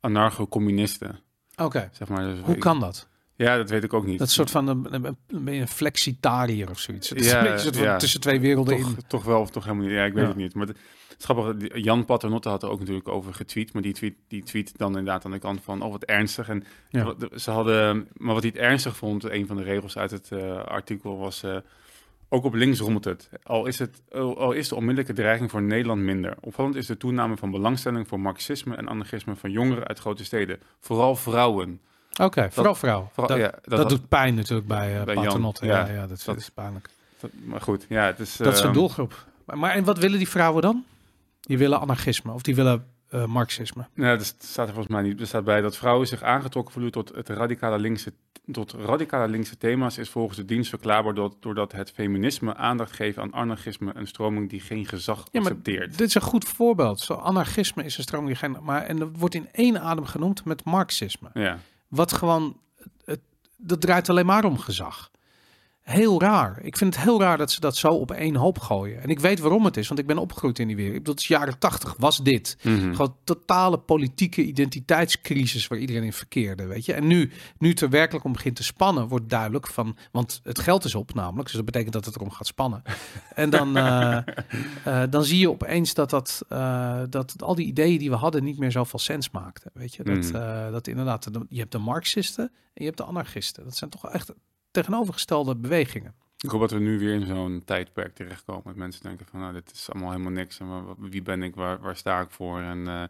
[0.00, 1.20] anarcho-communisten.
[1.56, 1.88] Oké.
[1.92, 3.08] Zeg maar, dus Hoe kan dat?
[3.36, 4.18] Ja, dat weet ik ook niet.
[4.18, 7.08] Dat soort van een, een, flexitariër of zoiets.
[7.08, 7.96] Het is Ja, een beetje ja.
[7.96, 8.96] tussen twee werelden toch, in.
[9.06, 9.94] toch wel of toch helemaal niet.
[9.94, 10.28] Ja, ik weet Ja.
[10.28, 10.54] het niet.
[10.54, 10.66] Maar
[11.24, 13.72] grappig, Jan Paternotte had er ook natuurlijk over getweet.
[13.72, 16.48] Maar die tweet, die tweet dan inderdaad aan de kant van, oh wat ernstig.
[16.48, 17.14] En Ja.
[17.36, 20.56] ze hadden, maar wat hij het ernstig vond, een van de regels uit het eh,
[20.64, 21.42] artikel was...
[21.42, 21.56] eh,
[22.28, 23.28] ook op links rommelt het.
[23.42, 26.34] Al is, het, al is de onmiddellijke dreiging voor Nederland minder.
[26.40, 30.58] Opvallend is de toename van belangstelling voor marxisme en anarchisme van jongeren uit grote steden.
[30.80, 31.80] Vooral vrouwen.
[32.22, 33.08] Oké, vooral vrouw.
[33.12, 35.66] Vooral- dat ja, dat, had- doet pijn natuurlijk bij, uh, bij Paternotte.
[35.66, 35.92] Ja, ja.
[35.92, 36.88] ja, dat, Dat- is pijnlijk.
[37.20, 38.36] dat- maar goed, ja, het is...
[38.36, 39.26] Dat is een ehm, doelgroep.
[39.54, 40.84] Maar en wat willen die vrouwen dan?
[41.44, 43.86] Die willen anarchisme of die willen eh, marxisme.
[43.94, 45.20] Nee, dat staat er volgens mij niet.
[45.20, 48.12] Er staat bij dat vrouwen zich aangetrokken voelen tot het radicale linkse,
[48.52, 53.18] tot radicale linkse thema's is volgens de dienst verklaarbaar door, doordat het feminisme aandacht geeft
[53.18, 55.98] aan anarchisme, een stroming die geen gezag Ja, maar accepteert.
[55.98, 57.00] dit is een goed voorbeeld.
[57.00, 58.56] Zo, anarchisme is een stroming die geen...
[58.62, 61.30] Maar, en dat wordt in één adem genoemd met marxisme.
[61.34, 61.58] Ja,
[61.88, 62.60] Wat gewoon...
[63.04, 63.20] Het,
[63.56, 65.10] dat draait alleen maar om gezag.
[65.84, 66.58] Heel raar.
[66.62, 69.02] Ik vind het heel raar dat ze dat zo op één hoop gooien.
[69.02, 70.94] En ik weet waarom het is, want ik ben opgegroeid in die wereld.
[70.94, 72.56] Ik bedoel, het is jaren tachtig was dit.
[72.62, 72.94] Mhm.
[72.94, 76.92] Gewoon totale politieke identiteitscrisis waar iedereen in verkeerde, weet je.
[76.92, 80.58] En nu, nu het er werkelijk om begint te spannen, wordt duidelijk van, want het
[80.58, 82.82] geld is op namelijk, dus dat betekent dat het erom gaat spannen.
[83.34, 84.16] en dan, eh,
[84.84, 88.44] eh, dan zie je opeens dat, dat, eh, dat al die ideeën die we hadden
[88.44, 90.02] niet meer zoveel sens maakten, weet je.
[90.02, 90.70] Dat, Mhm.
[90.72, 93.64] dat inderdaad, de- je hebt de marxisten en je hebt de anarchisten.
[93.64, 94.32] Dat zijn toch echt
[94.74, 96.14] tegenovergestelde bewegingen.
[96.38, 98.62] Ik hoop dat we nu weer in zo'n tijdperk terechtkomen.
[98.64, 100.60] Dat mensen denken van, nou, dit is allemaal helemaal niks.
[100.60, 103.02] En wie ben ik, waar, waar sta ik voor en eh,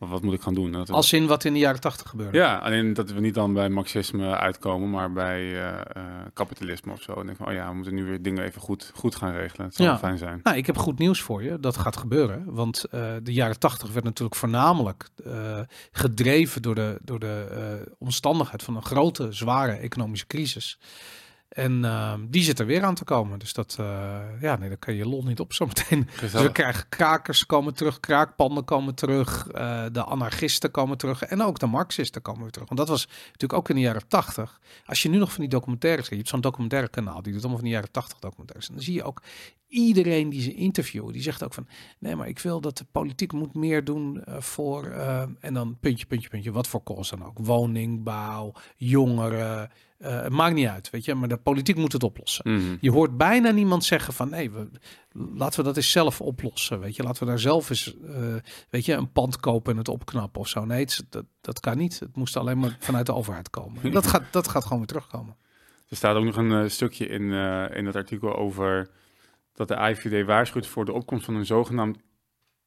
[0.00, 0.72] wat, wat moet ik gaan doen?
[0.72, 2.38] Dat Als in wat in de jaren tachtig gebeurde.
[2.38, 7.02] Ja, alleen dat we niet dan bij marxisme uitkomen, maar bij eh, eh, kapitalisme of
[7.02, 7.12] zo.
[7.12, 9.66] En denk van, oh ja, we moeten nu weer dingen even goed, goed gaan regelen.
[9.66, 9.98] Het zou Ja.
[9.98, 10.40] fijn zijn.
[10.42, 11.60] Nou, ik heb goed nieuws voor je.
[11.60, 12.44] Dat gaat gebeuren.
[12.46, 15.08] Want eh, de jaren tachtig werd natuurlijk voornamelijk
[15.92, 20.78] gedreven door de, door de omstandigheid van een grote, zware economische crisis.
[21.50, 23.38] En eh, die zit er weer aan te komen.
[23.38, 26.08] Dus dat, eh, ja, nee, dan kan je lol niet op zometeen.
[26.20, 31.42] Dus we krijgen krakers komen terug, kraakpanden komen terug, eh, de anarchisten komen terug en
[31.42, 32.68] ook de marxisten komen weer terug.
[32.68, 34.60] Want dat was natuurlijk ook in de jaren tachtig.
[34.86, 37.40] Als je nu nog van die documentaires ziet, je hebt zo'n documentaire kanaal, die doet
[37.40, 38.68] allemaal van die jaren tachtig documentaires.
[38.68, 39.22] En dan zie je ook
[39.70, 41.66] iedereen die ze interviewen, die zegt ook van,
[41.98, 45.76] nee, maar ik wil dat de politiek moet meer doen eh, voor, eh, en dan
[45.80, 47.38] puntje, puntje, puntje, wat voor kost dan ook.
[47.38, 52.52] Woningbouw, jongeren, eh, het maakt niet uit, weet je, maar de politiek moet het oplossen.
[52.54, 52.76] Mhm.
[52.80, 54.68] Je hoort bijna niemand zeggen van nee, we,
[55.12, 56.80] laten we dat eens zelf oplossen.
[56.80, 57.94] Weet je, laten we daar zelf eens
[58.70, 60.64] weet je, een pand kopen en het opknappen of zo.
[60.64, 62.00] Nee, het dat, dat kan niet.
[62.00, 63.82] Het moest alleen maar vanuit de overheid komen.
[63.82, 65.36] En dat gaat, dat gaat gewoon weer terugkomen.
[65.88, 67.32] Er staat ook nog een stukje in,
[67.72, 68.90] in dat artikel over
[69.60, 71.98] dat de AIVD waarschuwt voor de opkomst van een zogenaamd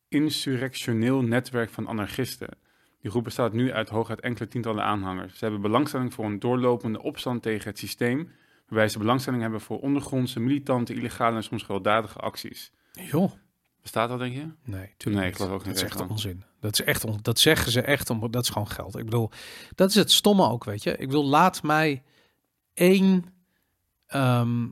[0.08, 2.50] insurrectioneel netwerk van anarchisten.
[3.02, 5.38] Die groep bestaat nu uit hooguit enkele tientallen aanhangers.
[5.38, 8.32] Ze hebben belangstelling voor een doorlopende opstand tegen het systeem,
[8.68, 12.72] waarbij ze belangstelling hebben voor ondergrondse, militante, illegale en soms gewelddadige acties.
[12.92, 13.32] Joh.
[13.82, 14.52] Bestaat dat, denk je?
[14.64, 16.44] Nee, tuurlijk Nee, ik geloof ook Dat niet is echt onzin.
[16.60, 18.98] Dat is echt on, dat zeggen ze echt om dat is gewoon geld.
[18.98, 19.32] Ik bedoel,
[19.76, 20.98] dat is het stomme ook, weet je.
[20.98, 22.04] Ik wil laat mij
[22.74, 23.26] één
[24.06, 24.66] ehm,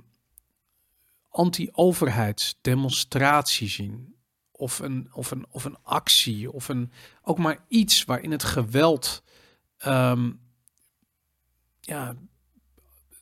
[1.31, 4.15] anti-overheidsdemonstratie zien.
[4.51, 6.91] Of een of een of een actie of een
[7.21, 9.23] ook maar iets waarin het geweld
[9.77, 10.31] ehm,
[11.79, 12.15] ja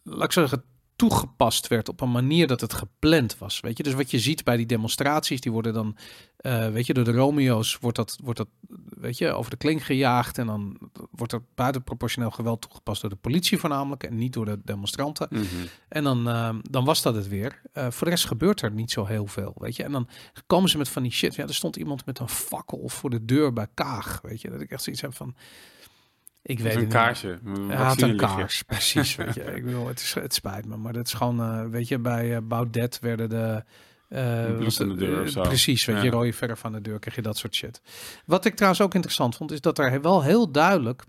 [0.03, 0.63] laat ik zeggen
[0.99, 3.59] toegepast werd op een manier dat het gepland was.
[3.59, 5.97] Weet je, dus wat je ziet bij die demonstraties, die worden dan,
[6.37, 8.47] eh, weet je, door de Romeo's wordt dat, wordt dat,
[8.89, 10.77] weet je, over de kling gejaagd en dan
[11.11, 15.27] wordt er buitenproportioneel geweld toegepast door de politie voornamelijk en niet door de demonstranten.
[15.29, 15.45] Mhm.
[15.89, 17.61] En dan, eh, dan was dat het weer.
[17.73, 19.83] Eh, voor de rest gebeurt er niet zo heel veel, weet je.
[19.83, 20.07] En dan
[20.47, 21.35] komen ze met van die shit.
[21.35, 24.49] Ja, er stond iemand met een fakkel voor de deur bij Kaag, weet je.
[24.49, 25.35] Dat ik echt zoiets heb van,
[26.49, 26.93] ik weet het een niet.
[26.93, 27.39] kaarsje.
[27.43, 29.15] Een had kaars, precies.
[29.15, 29.43] Weet je.
[29.55, 32.35] Ik bedoel, het, is, het spijt me, maar dat is gewoon, eh, weet je, bij
[32.35, 33.63] eh, Baudet werden de...
[34.09, 35.41] eh, was de het, deur of zo.
[35.41, 37.81] Precies, weet je, rode verf aan de deur, krijg je dat soort shit.
[38.25, 41.03] Wat ik trouwens ook interessant vond, is dat er wel heel duidelijk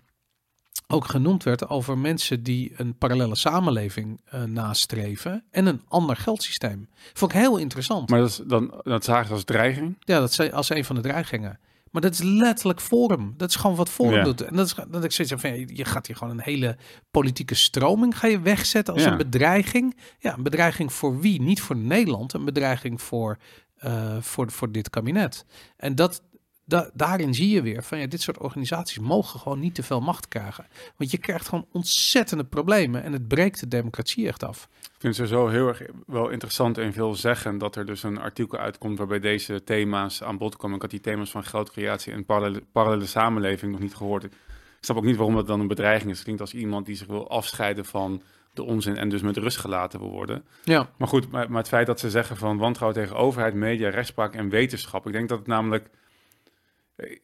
[0.87, 6.89] ook genoemd werd over mensen die een parallele samenleving nastreven en een ander geldsysteem.
[7.13, 8.09] Vond ik heel interessant.
[8.09, 9.97] Maar dat, is dan, dat zagen ze als dreiging.
[9.99, 11.59] Ja, dat zei als een van de dreigingen.
[11.91, 13.33] Maar dat is letterlijk Forum.
[13.37, 14.23] Dat is gewoon wat Forum Ja.
[14.23, 14.41] doet.
[14.41, 16.77] En dat is dat ik zoiets heb van, je gaat hier gewoon een hele
[17.11, 19.11] politieke stroming ga je wegzetten als Ja.
[19.11, 19.97] een bedreiging.
[20.19, 21.41] Ja, een bedreiging voor wie?
[21.41, 23.37] Niet voor Nederland, een bedreiging voor,
[23.77, 25.45] eh, voor, voor dit kabinet.
[25.77, 26.23] En dat,
[26.71, 30.01] da daarin zie je weer van ja, dit soort organisaties mogen gewoon niet te veel
[30.01, 30.65] macht krijgen.
[30.97, 34.67] Want je krijgt gewoon ontzettende problemen en het breekt de democratie echt af.
[34.81, 38.19] Ik vind het zo heel erg wel interessant en veel zeggen dat er dus een
[38.19, 40.75] artikel uitkomt waarbij deze thema's aan bod komen.
[40.75, 44.23] Ik had die thema's van geldcreatie en parallele, parallele samenleving nog niet gehoord.
[44.23, 44.31] Ik
[44.79, 46.15] snap ook niet waarom dat dan een bedreiging is.
[46.15, 48.21] Het klinkt als iemand die zich wil afscheiden van
[48.53, 50.43] de onzin en dus met rust gelaten wil worden.
[50.63, 50.89] Ja.
[50.97, 54.33] Maar goed, maar, maar het feit dat ze zeggen van wantrouwen tegen overheid, media, rechtspraak
[54.33, 55.05] en wetenschap.
[55.05, 55.89] Ik denk dat het namelijk.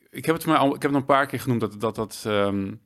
[0.09, 2.23] Ik heb het, maar al, ik heb het een paar keer genoemd dat dat, dat
[2.27, 2.81] um,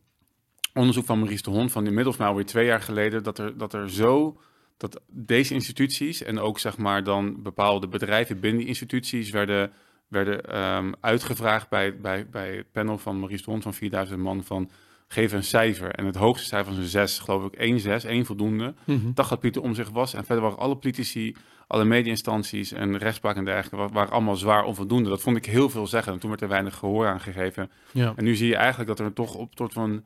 [0.73, 3.73] onderzoek van Maurice de Hond van inmiddels maar alweer twee jaar geleden, dat er, dat
[3.73, 4.37] er zo
[4.81, 9.71] dat deze instituties en ook zeg maar dan bepaalde bedrijven binnen die instituties werden,
[10.07, 14.43] werden um, uitgevraagd bij, bij, bij het panel van Maurice de Hond van 4000 man
[14.43, 14.69] van
[15.07, 15.91] geven een cijfer.
[15.91, 17.53] En het hoogste cijfer was een 6, geloof ik.
[17.53, 18.73] 1 6, 1 voldoende.
[18.83, 19.11] Mhm.
[19.13, 20.13] Dat gaat Pieter om zich was.
[20.13, 21.35] En verder waren alle politici,
[21.71, 25.09] alle media-instanties en rechtspraak en dergelijke, waren allemaal zwaar onvoldoende.
[25.09, 26.13] Dat vond ik heel veel zeggen.
[26.13, 27.71] En toen werd er weinig gehoor aan gegeven.
[27.91, 28.13] Ja.
[28.15, 30.03] En nu zie je eigenlijk dat er toch op tot van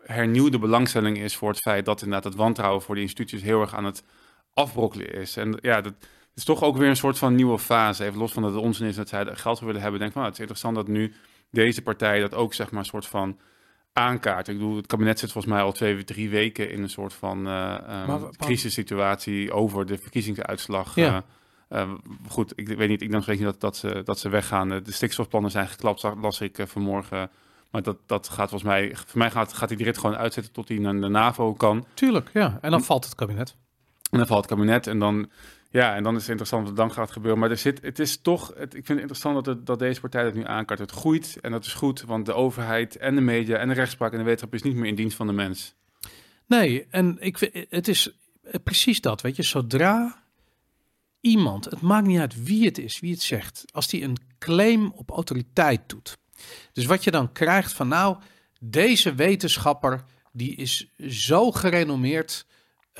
[0.00, 3.74] hernieuwde belangstelling is voor het feit dat inderdaad het wantrouwen voor de instituties heel erg
[3.74, 4.04] aan het
[4.54, 5.36] afbrokkelen is.
[5.36, 5.94] En ja, dat
[6.34, 8.04] is toch ook weer een soort van nieuwe fase.
[8.04, 10.00] Even los van dat het onzin is dat zij geld willen hebben.
[10.00, 11.12] Denk van, nou, het is interessant dat nu
[11.50, 13.38] deze partij dat ook zeg maar een soort van
[13.94, 14.48] aankaart.
[14.48, 17.48] Ik bedoel, het kabinet zit volgens mij al twee, drie weken in een soort van
[17.48, 20.94] uh, um, crisissituatie over de verkiezingsuitslag.
[20.94, 21.24] Ja.
[21.68, 21.94] Uh, uh,
[22.28, 24.68] goed, ik weet niet, ik denk niet dat, dat, ze, dat ze weggaan.
[24.68, 27.30] De stikstofplannen zijn geklapt, las ik vanmorgen.
[27.70, 30.52] Maar dat, dat gaat volgens mij, voor mij gaat, gaat hij die rit gewoon uitzetten
[30.52, 31.86] tot hij naar de NAVO kan.
[31.94, 32.58] Tuurlijk, ja.
[32.60, 33.56] En dan valt het kabinet.
[34.10, 35.30] En dan valt het kabinet en dan
[35.80, 37.40] ja, en dan is het interessant wat er dan gaat gebeuren.
[37.40, 40.00] Maar er zit, het is toch, het, ik vind het interessant dat, het, dat deze
[40.00, 40.80] partij dat nu aankaart.
[40.80, 44.12] Het groeit en dat is goed, want de overheid en de media en de rechtspraak
[44.12, 45.74] en de wetenschap is niet meer in dienst van de mens.
[46.46, 48.10] Nee, en ik vind, het is
[48.64, 49.42] precies dat, weet je.
[49.42, 50.22] Zodra
[51.20, 54.92] iemand, het maakt niet uit wie het is, wie het zegt, als die een claim
[54.94, 56.18] op autoriteit doet.
[56.72, 58.16] Dus wat je dan krijgt van nou,
[58.60, 62.46] deze wetenschapper, die is zo gerenommeerd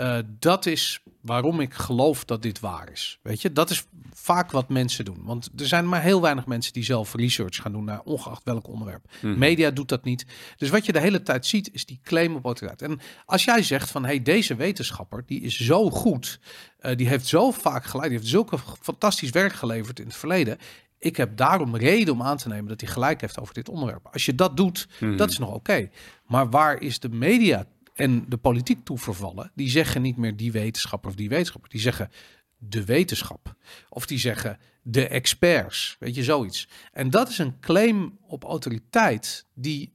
[0.01, 3.19] uh, dat is waarom ik geloof dat dit waar is.
[3.23, 5.21] Weet je, dat is vaak wat mensen doen.
[5.23, 8.69] Want er zijn maar heel weinig mensen die zelf research gaan doen naar ongeacht welk
[8.69, 9.11] onderwerp.
[9.23, 9.39] Mhm.
[9.39, 10.27] Media doet dat niet.
[10.57, 12.91] Dus wat je de hele tijd ziet is die claim op autoriteit.
[12.91, 16.41] En als jij zegt van hey, deze wetenschapper die is zo goed,
[16.81, 20.59] uh, die heeft zo vaak geleid, die heeft zulke fantastisch werk geleverd in het verleden.
[20.99, 24.09] Ik heb daarom reden om aan te nemen dat hij gelijk heeft over dit onderwerp.
[24.13, 25.17] Als je dat doet, Mhm.
[25.17, 25.91] dat is nog oké.
[26.27, 30.53] Maar waar is de media en de politiek toe vervallen, die zeggen niet meer die
[30.53, 31.71] wetenschapper of die wetenschapper.
[31.71, 32.11] Die zeggen
[32.59, 33.55] de wetenschap.
[33.89, 35.97] Of die zeggen de experts.
[35.99, 36.69] Weet je, zoiets.
[36.93, 39.93] En dat is een claim op autoriteit die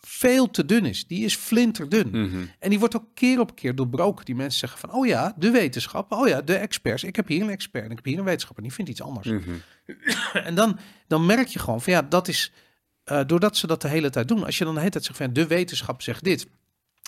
[0.00, 1.06] veel te dun is.
[1.06, 2.08] Die is flinterdun.
[2.10, 2.44] Mhm.
[2.58, 4.24] En die wordt ook keer op keer doorbroken.
[4.24, 6.12] Die mensen zeggen van, oh ja, de wetenschap.
[6.12, 7.04] Oh ja, de experts.
[7.04, 8.62] Ik heb hier een expert en ik heb hier een wetenschapper.
[8.62, 9.28] En die vindt iets anders.
[9.28, 9.50] Mhm.
[10.46, 12.52] En dan, dan merk je gewoon van, ja, dat is...
[13.04, 14.44] eh, doordat ze dat de hele tijd doen.
[14.44, 16.46] Als je dan de hele tijd zegt van, de wetenschap zegt dit...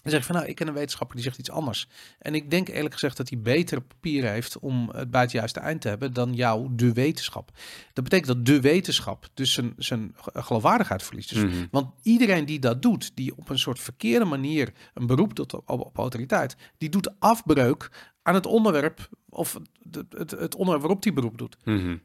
[0.05, 1.89] Dan zeg je van nou, ik ken een wetenschapper die zegt iets anders.
[2.19, 5.61] En ik denk eerlijk gezegd dat hij betere papieren heeft om het bij het juiste
[5.61, 7.51] eind te hebben dan jou, de wetenschap.
[7.93, 11.29] Dat betekent dat de wetenschap dus zijn, zijn geloofwaardigheid verliest.
[11.29, 11.67] Dus, Mhm.
[11.71, 15.71] Want iedereen die dat doet, die op een soort verkeerde manier een beroep doet op,
[15.71, 17.91] op autoriteit, die doet afbreuk
[18.23, 19.59] aan het onderwerp of
[19.91, 21.57] het, het, het onderwerp waarop die beroep doet.
[21.65, 21.97] Mhm.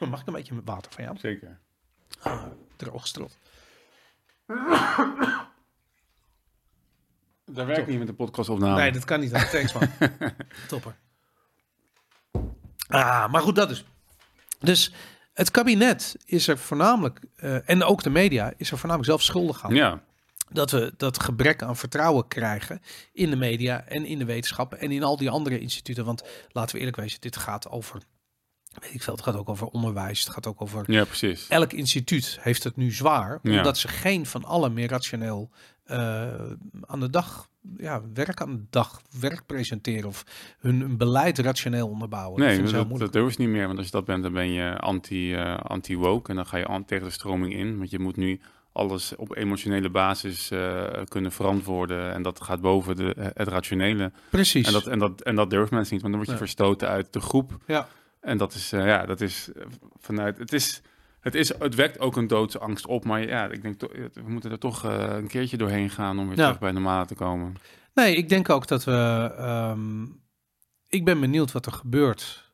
[0.10, 1.18] Mag ik een beetje water van jou?
[1.18, 1.58] Zeker.
[2.76, 3.38] Droog gestrot.
[7.48, 8.80] Dat werkt niet met de podcast opname.
[8.80, 9.30] Nee, dat kan niet.
[9.50, 9.88] Thanks man.
[10.68, 10.96] Topper.
[12.88, 13.84] Ah, maar goed, dat is.
[14.58, 14.92] Dus
[15.32, 19.64] het kabinet is er voornamelijk, eh, en ook de media, is er voornamelijk zelf schuldig
[19.64, 19.74] aan.
[19.74, 20.02] Ja,
[20.50, 22.80] Dat we dat gebrek aan vertrouwen krijgen
[23.12, 26.04] in de media en in de wetenschap en in al die andere instituten.
[26.04, 28.02] Want laten we eerlijk wezen, dit gaat over,
[28.80, 30.20] weet ik veel, het gaat ook over onderwijs.
[30.24, 31.48] Het gaat ook over ja, precies.
[31.48, 33.56] elk instituut heeft het nu zwaar, Ja.
[33.56, 35.50] omdat ze geen van allen meer rationeel
[36.86, 40.24] aan de dag, ja, werk aan de dag, werk presenteren of
[40.58, 42.40] hun, hun beleid rationeel onderbouwen.
[42.40, 43.12] Nee, dat, dat, moeilijk.
[43.12, 43.66] durf je niet meer.
[43.66, 44.78] Want als je dat bent, dan ben je
[45.36, 46.30] eh, anti-woke.
[46.30, 47.78] En dan ga je tegen de stroming in.
[47.78, 48.40] Want je moet nu
[48.72, 52.12] alles op emotionele basis eh, kunnen verantwoorden.
[52.12, 54.12] En dat gaat boven de, het rationele.
[54.30, 54.66] Precies.
[54.66, 56.46] En dat, en, dat, en dat durft mensen niet, want dan word je Ja.
[56.46, 57.58] verstoten uit de groep.
[57.66, 57.88] Ja.
[58.20, 59.62] En dat is, eh, ja, dat is eh,
[60.00, 60.82] vanuit, het is,
[61.28, 63.04] het is, het wekt ook een doodsangst op.
[63.04, 63.80] Maar ja, ik denk,
[64.14, 66.44] we moeten er toch eh, een keertje doorheen gaan om weer Ja.
[66.44, 67.54] terug bij normaal te komen.
[67.94, 69.32] Nee, ik denk ook dat we.
[69.38, 70.02] ehm,
[70.88, 72.52] ik ben benieuwd wat er gebeurt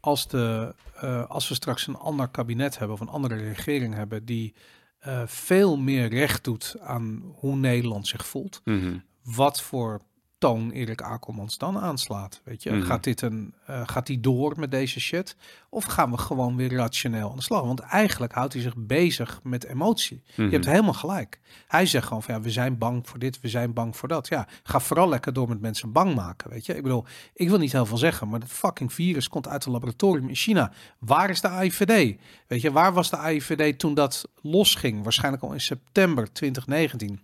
[0.00, 4.24] als, de, eh, als we straks een ander kabinet hebben of een andere regering hebben
[4.24, 4.54] die
[4.98, 8.60] eh, veel meer recht doet aan hoe Nederland zich voelt.
[8.64, 8.98] Mhm.
[9.22, 10.00] Wat voor
[10.40, 12.40] toon Erik Akelmans dan aanslaat.
[12.44, 12.82] Weet je, Mhm.
[12.86, 15.36] gaat dit een, eh, gaat hij door met deze shit?
[15.68, 17.62] Of gaan we gewoon weer rationeel aan de slag?
[17.62, 20.22] Want eigenlijk houdt hij zich bezig met emotie.
[20.30, 20.42] Mhm.
[20.42, 21.40] Je hebt helemaal gelijk.
[21.68, 24.28] Hij zegt gewoon van ja, we zijn bang voor dit, we zijn bang voor dat.
[24.28, 26.76] Ja, ga vooral lekker door met mensen bang maken, weet je.
[26.76, 29.72] Ik bedoel, ik wil niet heel veel zeggen, maar dat fucking virus komt uit een
[29.72, 30.72] laboratorium in China.
[30.98, 32.18] Waar is de AIVD?
[32.46, 35.02] Weet je, waar was de AIVD toen dat losging?
[35.02, 37.20] Waarschijnlijk al in september 2019.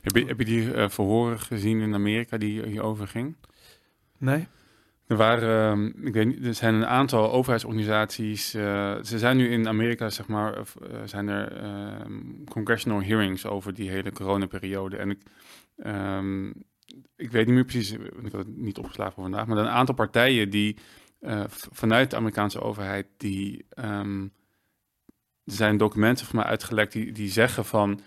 [0.00, 3.36] Heb je, heb je die eh, verhoren gezien in Amerika die hierover ging?
[4.18, 4.46] Nee?
[5.06, 8.54] Er waren, ehm, ik weet niet, er zijn een aantal overheidsorganisaties.
[8.54, 10.64] eh, ze zijn nu in Amerika, zeg maar, eh,
[11.04, 14.96] zijn er ehm, congressional hearings over die hele coronaperiode.
[14.96, 15.18] En ik,
[15.76, 16.48] ehm,
[17.16, 19.94] ik weet niet meer precies, ik had het niet opgeslagen voor vandaag, maar een aantal
[19.94, 20.76] partijen die
[21.70, 24.30] vanuit de Amerikaanse overheid, die er
[25.44, 28.00] zijn documenten van mij uitgelekt die, die zeggen van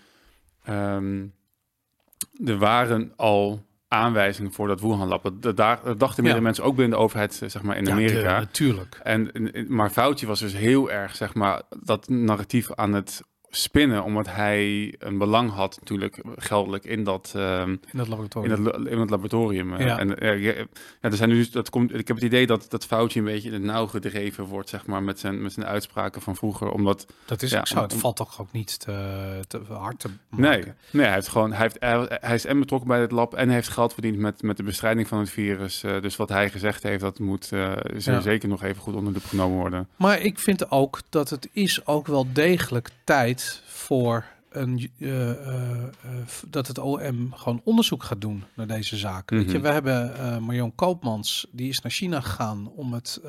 [2.45, 5.31] er waren al aanwijzingen voor dat Wuhan-lab.
[5.39, 6.41] Dat, daar- dachten meerdere Ja.
[6.41, 8.39] mensen ook binnen de overheid, eh, zeg maar, in Amerika.
[8.39, 8.99] natuurlijk.
[9.03, 9.31] En,
[9.67, 13.21] maar Fauci was dus heel erg, zeg maar, dat narratief aan het
[13.55, 18.63] spinnen, omdat hij een belang had natuurlijk geldelijk in dat, ehm, In dat in laboratorium.
[18.63, 19.73] dat, in dat laboratorium.
[19.73, 19.85] eh.
[19.85, 19.99] Ja.
[19.99, 20.53] En eh, ja,
[21.01, 23.53] er zijn nu, dat komt, ik heb het idee dat, dat Fauci een beetje in
[23.53, 27.41] het nauw gedreven wordt, zeg maar, met zijn, met zijn uitspraken van vroeger, omdat dat
[27.41, 27.81] is ja, ook zo.
[27.81, 30.49] Het valt toch ook niet te, te hard te maken.
[30.65, 33.33] Nee, nee hij, heeft gewoon, hij, heeft, hij, hij is en betrokken bij het lab
[33.33, 35.83] en hij heeft geld verdiend met, met de bestrijding van het virus.
[35.83, 37.47] Eh, dus wat hij gezegd heeft, dat moet
[37.97, 38.19] Ja.
[38.21, 39.87] zeker nog even goed onder de loep genomen worden.
[39.95, 45.83] Maar ik vind ook dat het is ook wel degelijk tijd voor een, eh, eh,
[45.83, 45.89] eh,
[46.49, 49.29] dat het OM gewoon onderzoek gaat doen naar deze zaak.
[49.29, 49.61] Weet je, Mhm.
[49.61, 53.21] we hebben Marion Koopmans, die is naar China gegaan om het.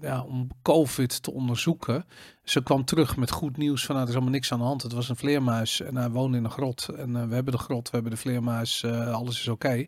[0.00, 2.04] ja, om COVID te onderzoeken.
[2.44, 4.82] Ze kwam terug met goed nieuws van nou, er is allemaal niks aan de hand.
[4.82, 6.88] Het was een vleermuis en hij woonde in een grot.
[6.88, 9.86] En we hebben de grot, we hebben de vleermuis, alles is oké.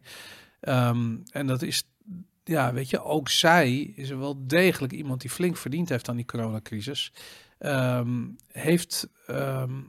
[0.60, 1.84] Ehm, en dat is
[2.44, 6.16] ja, weet je, ook zij is er wel degelijk iemand die flink verdiend heeft aan
[6.16, 7.12] die coronacrisis.
[7.58, 9.80] Ehm, heeft ehm,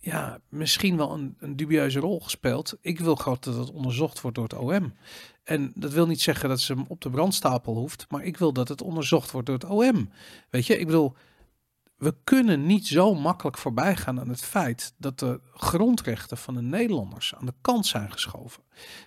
[0.00, 2.76] ja, misschien wel een, een dubieuze rol gespeeld.
[2.80, 4.94] Ik wil gewoon dat het onderzocht wordt door het OM.
[5.44, 8.52] En dat wil niet zeggen dat ze hem op de brandstapel hoeft, maar ik wil
[8.52, 10.10] dat het onderzocht wordt door het OM.
[10.50, 11.14] Weet je, ik bedoel,
[11.96, 16.62] we kunnen niet zo makkelijk voorbij gaan aan het feit dat de grondrechten van de
[16.62, 18.62] Nederlanders aan de kant zijn geschoven.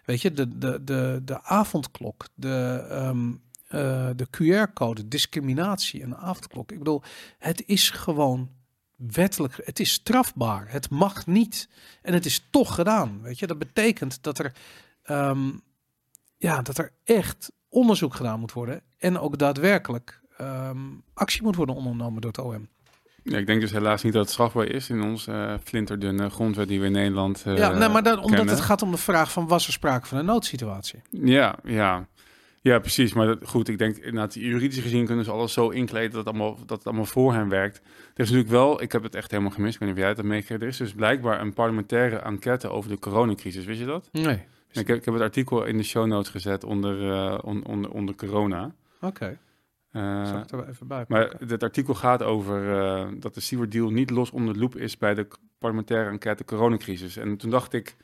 [0.06, 3.32] Weet je, de, de, de, de avondklok, de, ehm,
[3.74, 6.72] eh, de QR-code, discriminatie en de avondklok.
[6.72, 7.02] Ik bedoel,
[7.38, 8.50] het is gewoon
[8.96, 10.66] wettelijk, het is strafbaar.
[10.72, 11.70] Het mag niet.
[12.02, 13.22] En het is toch gedaan.
[13.22, 14.52] Weet je, dat betekent dat er,
[15.04, 15.52] ehm,
[16.38, 18.82] ja, dat er echt onderzoek gedaan moet worden.
[18.98, 20.80] En ook daadwerkelijk ehm,
[21.14, 22.68] actie moet worden ondernomen door het OM.
[23.24, 26.68] Ja, ik denk dus helaas niet dat het strafbaar is in onze eh, flinterdunne grondwet
[26.68, 29.32] die we in Nederland eh ja, nee, maar dan, omdat het gaat om de vraag
[29.32, 31.02] van was er sprake van een noodsituatie?
[31.10, 32.08] Ja, ja.
[32.64, 33.14] Ja, precies.
[33.14, 36.28] Maar dat, goed, ik denk inderdaad, juridisch gezien kunnen ze alles zo inkleden dat het
[36.28, 37.78] allemaal, dat het allemaal voor hen werkt.
[37.78, 37.84] Er
[38.24, 40.18] is natuurlijk wel, ik heb het echt helemaal gemist, ik weet niet of jij het
[40.22, 43.66] hebt meegekregen, er is dus blijkbaar een parlementaire enquête over de coronacrisis.
[43.66, 44.10] Wist je dat?
[44.12, 44.42] Nee.
[44.72, 47.92] Ik heb, ik heb het artikel in de show notes gezet onder, eh, on- onder,
[47.92, 48.76] onder corona.
[49.02, 49.38] Oké,
[49.92, 53.42] Eh, zal ik er wel even bij maar het artikel gaat over eh, dat de
[53.42, 57.18] Seward deal niet los onder de loep is bij de parlementaire enquête coronacrisis.
[57.18, 57.96] En toen dacht ik,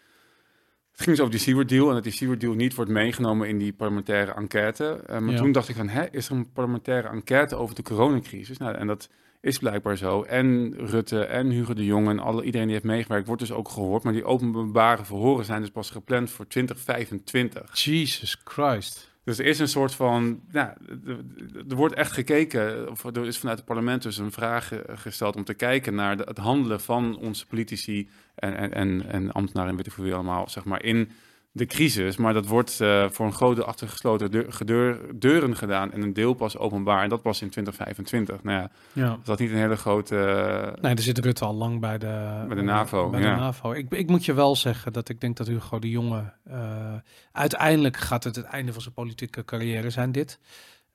[1.00, 3.48] het ging dus over die Seward deal en dat die Seward deal niet wordt meegenomen
[3.48, 5.04] in die parlementaire enquête.
[5.06, 5.38] Eh, maar Ja.
[5.38, 8.58] toen dacht ik van, hè, is er een parlementaire enquête over de coronacrisis?
[8.58, 9.10] Nou, en dat
[9.42, 10.22] is blijkbaar zo.
[10.24, 13.70] En Rutte en Hugo de Jong en alle, iedereen die heeft meegewerkt wordt dus ook
[13.70, 14.04] gehoord.
[14.04, 17.76] Maar die openbare verhoren zijn dus pas gepland voor 2025.
[17.84, 19.08] Jesus Christ.
[19.24, 23.58] Dus er is een soort van, ja, er- wordt echt gekeken, of er is vanuit
[23.58, 27.46] het parlement dus een vraag gesteld om te kijken naar de- het handelen van onze
[27.48, 31.12] politici en, en, en, en ambtenaren en weet ik veel wie allemaal, zeg maar, in
[31.52, 32.18] de crisis.
[32.18, 34.32] Maar dat wordt eh, voor een grote achter gesloten
[34.66, 38.44] deur- deuren gedaan en een deel pas openbaar en dat pas in 2025.
[38.44, 39.12] Nou ja, Ja.
[39.20, 40.16] is dat niet een hele grote...
[40.18, 43.34] eh, Nee, er zit Rutte al lang bij de, Bij de NAVO, Bij ja.
[43.36, 43.72] de NAVO.
[43.72, 46.34] Ik, ik moet je wel zeggen dat ik denk dat Hugo de Jonge...
[46.44, 46.94] eh,
[47.32, 50.40] uiteindelijk gaat het het einde van zijn politieke carrière zijn, dit.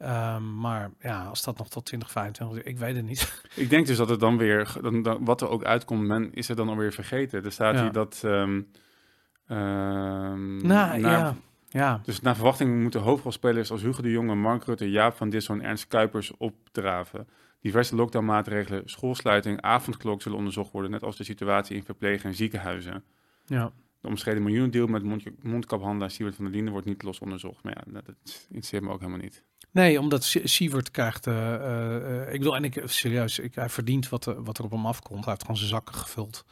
[0.05, 2.73] Ehm, maar ja, als dat nog tot 2025...
[2.73, 3.43] Ik weet het niet.
[3.65, 6.49] Ik denk dus dat het dan weer, dan, dan- wat er ook uitkomt, men is
[6.49, 7.45] er dan alweer vergeten.
[7.45, 7.83] Er staat Ja.
[7.83, 8.21] hier dat...
[9.47, 11.35] nou, na- ja.
[11.69, 12.01] Ja.
[12.05, 15.63] Dus naar verwachting moeten hoofdrolspelers als Hugo de Jonge, Mark Rutte, Jaap van Dissel en
[15.63, 17.29] Ernst Kuipers opdraven.
[17.61, 23.05] Diverse lockdownmaatregelen, schoolsluiting, avondklok zullen onderzocht worden, net als de situatie in verpleeg- en ziekenhuizen.
[23.47, 23.73] ja.
[24.01, 27.63] De omstreden miljoenendeal met mond, mondkaphandelaar Siewert van der Linden wordt niet los onderzocht.
[27.63, 28.15] Maar ja, dat
[28.49, 29.45] interesseert me ook helemaal niet.
[29.75, 31.27] Nee, omdat Sie- Siewert krijgt...
[31.27, 34.65] eh, eh, eh, ik bedoel, en ik serieus, ik, hij verdient wat, er- wat er
[34.65, 35.21] op hem afkomt.
[35.21, 36.45] Hij heeft gewoon zijn zakken gevuld.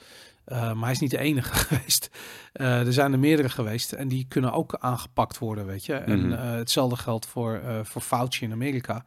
[0.46, 2.10] Uh, maar hij is niet de enige geweest.
[2.52, 5.94] Er zijn er meerdere geweest en die kunnen ook aangepakt worden, weet je.
[5.94, 6.38] En Mhm.
[6.40, 9.04] hetzelfde geldt voor, voor Fauci in Amerika.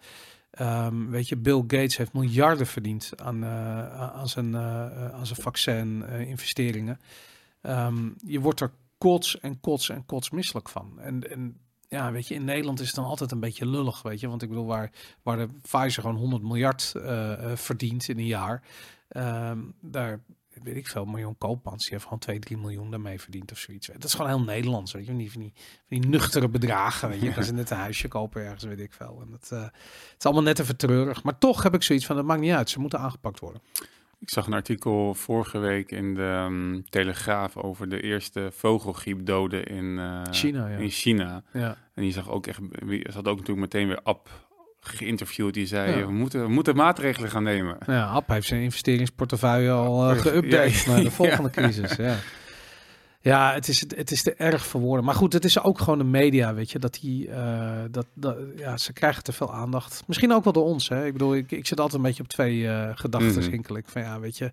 [0.62, 7.00] Um, weet je, Bill Gates heeft miljarden verdiend aan, aan zijn, aan zijn vaccin-investeringen.
[7.62, 11.00] Um, je wordt er kots en kots en kots misselijk van.
[11.00, 11.58] En, en
[11.96, 14.28] ja, weet je, in Nederland is het dan altijd een beetje lullig, weet je.
[14.28, 14.92] Want ik bedoel, waar,
[15.24, 18.64] waar de Pfizer gewoon 100 miljard uh, verdient in een jaar,
[19.10, 20.20] um, daar
[20.64, 23.88] weet ik veel, miljoen koopmans, die heeft gewoon 2, 3 miljoen daarmee verdiend of zoiets.
[23.88, 25.10] Dat is gewoon heel Nederlands, weet je.
[25.10, 27.32] Van die, van die, van die nuchtere bedragen, weet je.
[27.34, 29.22] Kan ze net een huisje kopen ergens, weet ik veel.
[29.22, 31.24] En dat, uh, het is allemaal net even treurig.
[31.24, 32.70] Maar toch heb ik zoiets van, dat maakt niet uit.
[32.70, 33.62] Ze moeten aangepakt worden.
[34.26, 39.86] Ik zag een artikel vorige week in de um, Telegraaf over de eerste vogelgriepdoden in
[39.86, 40.68] uh, China.
[40.68, 40.78] Ja.
[40.78, 41.44] In China.
[41.54, 41.78] Ja.
[41.94, 44.30] En die zag ook echt, ze had ook natuurlijk meteen weer Ab
[44.80, 45.54] geïnterviewd.
[45.54, 46.06] Die zei, ja.
[46.06, 47.78] we, moeten, we moeten maatregelen gaan nemen.
[47.86, 50.92] Nou ja, App heeft zijn investeringsportefeuille al uh, geüpdate ja.
[50.92, 51.96] naar de volgende crisis.
[51.96, 52.16] Ja.
[53.26, 55.06] Ja, het is, het is te erg voor woorden.
[55.06, 56.80] Maar goed, het is ook gewoon de media, weet je.
[56.80, 60.04] Dat die, uh, dat, dat, ja, ze krijgen te veel aandacht.
[60.08, 61.06] Misschien ook wel door ons, hè.
[61.06, 63.84] Ik bedoel, ik, ik zit altijd een beetje op twee uh, gedachten, mm -hmm.
[63.86, 64.52] Van ja, weet je,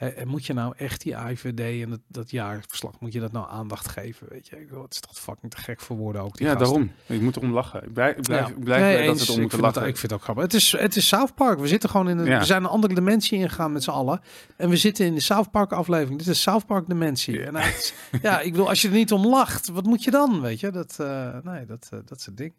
[0.00, 3.46] eh, moet je nou echt die IVD en dat, dat jaarverslag, moet je dat nou
[3.50, 4.56] aandacht geven, weet je.
[4.56, 6.68] Het is toch fucking te gek voor woorden ook, die Ja, gasten.
[6.72, 6.92] daarom.
[7.06, 7.82] Ik moet erom lachen.
[7.84, 8.54] Ik blijf, ik blijf, Ja.
[8.54, 9.80] ik blijf Nee, bij dat het om te lachen.
[9.80, 10.44] Het, ik vind het ook grappig.
[10.44, 11.58] Het is, het is South Park.
[11.58, 12.38] We zitten gewoon in een, Ja.
[12.38, 14.20] we zijn een andere dimensie ingegaan met z'n allen.
[14.56, 16.18] En we zitten in de South Park aflevering.
[16.18, 17.38] Dit is South Park dimensie.
[17.38, 17.46] Ja.
[17.46, 20.40] En het ja, ik bedoel, als je er niet om lacht, wat moet je dan?
[20.40, 22.52] Weet je, dat, eh, nee, dat, eh, dat is het ding.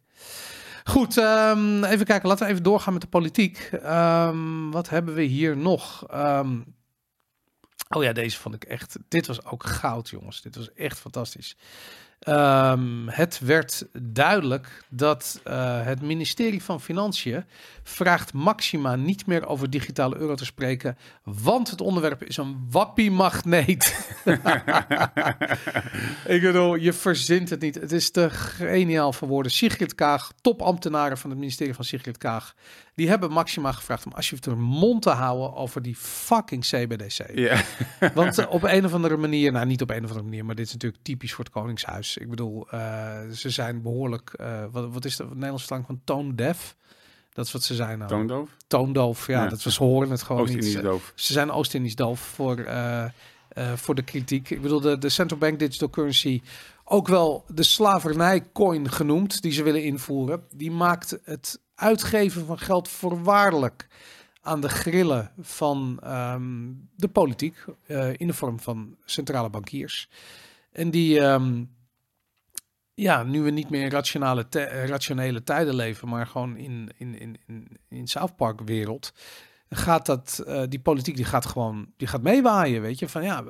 [0.83, 2.29] Goed, ehm, even kijken.
[2.29, 3.69] Laten we even doorgaan met de politiek.
[3.83, 6.05] Ehm, wat hebben we hier nog?
[6.09, 6.57] Ehm,
[7.95, 8.97] oh ja, deze vond ik echt.
[9.07, 10.41] Dit was ook goud, jongens.
[10.41, 11.55] Dit was echt fantastisch.
[12.21, 17.45] Ehm, het werd duidelijk dat eh, het ministerie van Financiën
[17.83, 24.09] vraagt Maxima niet meer over digitale euro te spreken, want het onderwerp is een wappiemagneet.
[26.25, 27.75] Ik bedoel, je verzint het niet.
[27.75, 29.51] Het is te geniaal voor woorden.
[29.51, 32.55] Sigrid Kaag, topambtenaren van het ministerie van Sigrid Kaag,
[32.95, 37.19] die hebben Maxima gevraagd om alsjeblieft hun mond te houden over die fucking CBDC.
[38.13, 40.55] Want eh, op een of andere manier, nou niet op een of andere manier, maar
[40.55, 42.10] dit is natuurlijk typisch voor het Koningshuis.
[42.17, 46.35] Ik bedoel, eh, ze zijn behoorlijk, eh, wat, wat is de Nederlands slang van tone
[46.35, 46.75] deaf?
[47.33, 48.09] Dat is wat ze zijn nou.
[48.09, 48.49] Toondoof?
[48.67, 49.49] Toondoof, ja, Ja.
[49.49, 50.49] dat ze horen het gewoon niet.
[50.55, 51.11] Oost-Indisch Ze, doof.
[51.15, 53.11] ze zijn Oost-Indisch doof voor, eh, eh,
[53.75, 54.49] voor de kritiek.
[54.49, 56.41] Ik bedoel, de, de Central Bank Digital Currency,
[56.83, 62.87] ook wel de slavernij-coin genoemd, die ze willen invoeren, die maakt het uitgeven van geld
[62.87, 63.87] voorwaardelijk
[64.41, 70.09] aan de grillen van ehm, de politiek eh, in de vorm van centrale bankiers.
[70.71, 71.63] En die, ehm,
[73.01, 77.19] ja, nu we niet meer in rationale, eh, rationele tijden leven, maar gewoon in, in,
[77.19, 79.13] in, in, in South Park wereld,
[79.69, 83.41] gaat dat, eh, die politiek die gaat gewoon, die gaat meewaaien, weet je, van ja,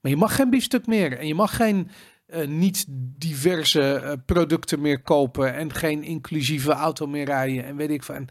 [0.00, 1.88] maar je mag geen biefstuk meer en je mag geen
[2.26, 2.84] eh, niet
[3.18, 8.28] diverse producten meer kopen en geen inclusieve auto meer rijden en weet ik van.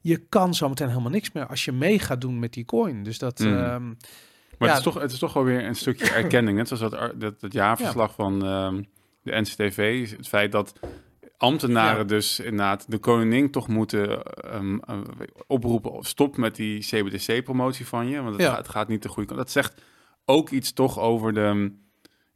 [0.00, 3.02] Je kan zometeen helemaal niks meer als je mee gaat doen met die coin.
[3.02, 3.46] Dus dat, Mm.
[3.46, 3.92] ehm,
[4.58, 4.74] Maar Ja.
[4.74, 6.56] het, is toch, het is toch wel weer een stukje erkenning.
[6.56, 8.82] Net zoals dat, dat, dat jaarverslag van ehm,
[9.24, 10.10] de NCTV.
[10.16, 10.72] Het feit dat
[11.36, 12.04] ambtenaren Ja.
[12.04, 15.00] dus inderdaad de koningin toch moeten ehm, eh,
[15.46, 16.04] oproepen...
[16.04, 18.48] stop met die CBDC-promotie van je, want het, Ja.
[18.48, 19.40] gaat, het gaat niet de goede kant.
[19.40, 19.82] Dat zegt
[20.24, 21.72] ook iets toch over de...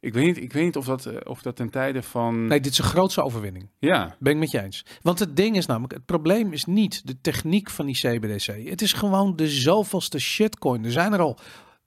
[0.01, 2.45] Ik weet niet, ik weet niet of, dat, eh, of dat ten tijde van...
[2.45, 3.69] nee, dit is een grootste overwinning.
[3.79, 4.85] Ja, Ben ik met je eens.
[5.01, 8.69] Want het ding is namelijk, het probleem is niet de techniek van die CBDC.
[8.69, 10.85] Het is gewoon de zoveelste shitcoin.
[10.85, 11.37] Er zijn er al,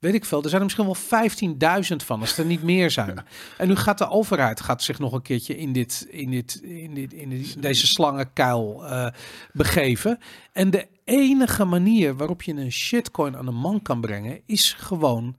[0.02, 1.18] weet ik veel, er zijn er misschien
[1.58, 3.24] wel 15.000 van, als er niet meer zijn.
[3.58, 6.94] En nu gaat de overheid gaat zich nog een keertje in, dit, in, dit, in,
[6.94, 9.06] dit, in dit- deze slangenkuil eh,
[9.52, 10.18] begeven.
[10.52, 15.36] En de enige manier waarop je een shitcoin aan de man kan brengen, is gewoon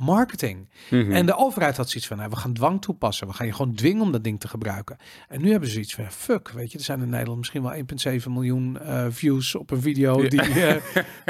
[0.00, 0.68] marketing.
[0.90, 1.12] Mhm.
[1.12, 3.26] En de overheid had zoiets van, nou, we gaan dwang toepassen.
[3.26, 4.96] We gaan je gewoon dwingen om dat ding te gebruiken.
[5.28, 7.74] En nu hebben ze zoiets van, fuck, weet je, er zijn in Nederland misschien wel
[8.20, 10.28] 1,7 miljoen eh, views op een video Ja.
[10.28, 10.74] die, eh,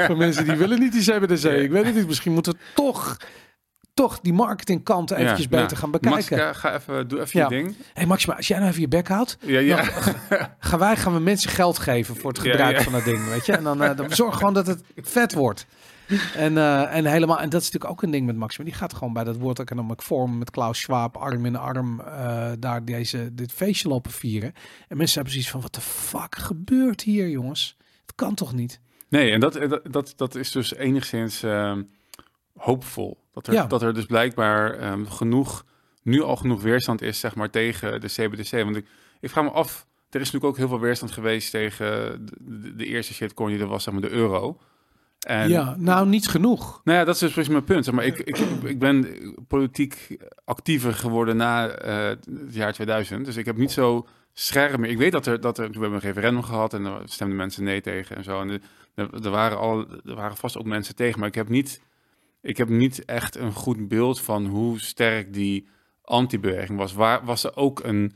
[0.07, 1.41] van mensen die willen niet die CBDC.
[1.43, 1.49] Ja.
[1.51, 3.17] Ik weet het niet, misschien moeten we toch,
[3.93, 6.17] toch die marketingkant eventjes Ja, beter nou, gaan bekijken.
[6.37, 7.47] Maxika, ga even, doe even Ja.
[7.49, 7.75] je ding.
[7.93, 9.83] hey, Maxima, als jij nou even je bek houdt, Ja, ja.
[10.59, 13.53] gaan wij gaan we mensen geld geven voor het gebruik van dat ding, weet je?
[13.57, 15.65] En dan, eh dan zorg gewoon dat het vet wordt.
[16.35, 18.65] En, eh, en helemaal, en dat is natuurlijk ook een ding met Maxima.
[18.65, 22.51] Die gaat gewoon bij dat World Economic Forum met Klaus Schwab arm in arm eh,
[22.59, 24.53] daar deze, dit feestje lopen vieren.
[24.87, 27.77] En mensen hebben zoiets van, wat de fuck gebeurt hier, jongens?
[28.01, 28.79] Het kan toch niet?
[29.09, 31.83] Nee, en dat, dat, dat, is dus enigszins ehm,
[32.57, 33.23] hoopvol.
[33.31, 33.65] Dat er, Ja.
[33.65, 35.65] dat er dus blijkbaar ehm, genoeg,
[36.03, 38.51] nu al genoeg weerstand is, zeg maar, tegen de CBDC.
[38.51, 38.85] Want ik,
[39.19, 42.75] ik vraag me af, er is natuurlijk ook heel veel weerstand geweest tegen de, de,
[42.75, 44.59] de eerste shitcoin die er was, zeg maar, de euro.
[45.27, 46.81] En, ja, nou niet genoeg.
[46.83, 47.85] Nou ja, dat is dus precies mijn punt.
[47.85, 49.07] Zeg maar ik, ik, ik ben
[49.47, 53.25] politiek actiever geworden na eh, het jaar 2000.
[53.25, 54.89] Dus ik heb niet zo scherp meer.
[54.89, 57.63] Ik weet dat er, dat er, we hebben een referendum gehad en er stemden mensen
[57.63, 58.41] nee tegen en zo.
[58.41, 58.61] En
[58.95, 61.81] er, er, waren al, er waren vast ook mensen tegen, maar ik heb niet,
[62.41, 65.67] ik heb niet echt een goed beeld van hoe sterk die
[66.03, 66.93] anti-beweging was.
[66.93, 68.13] Waar was er ook een,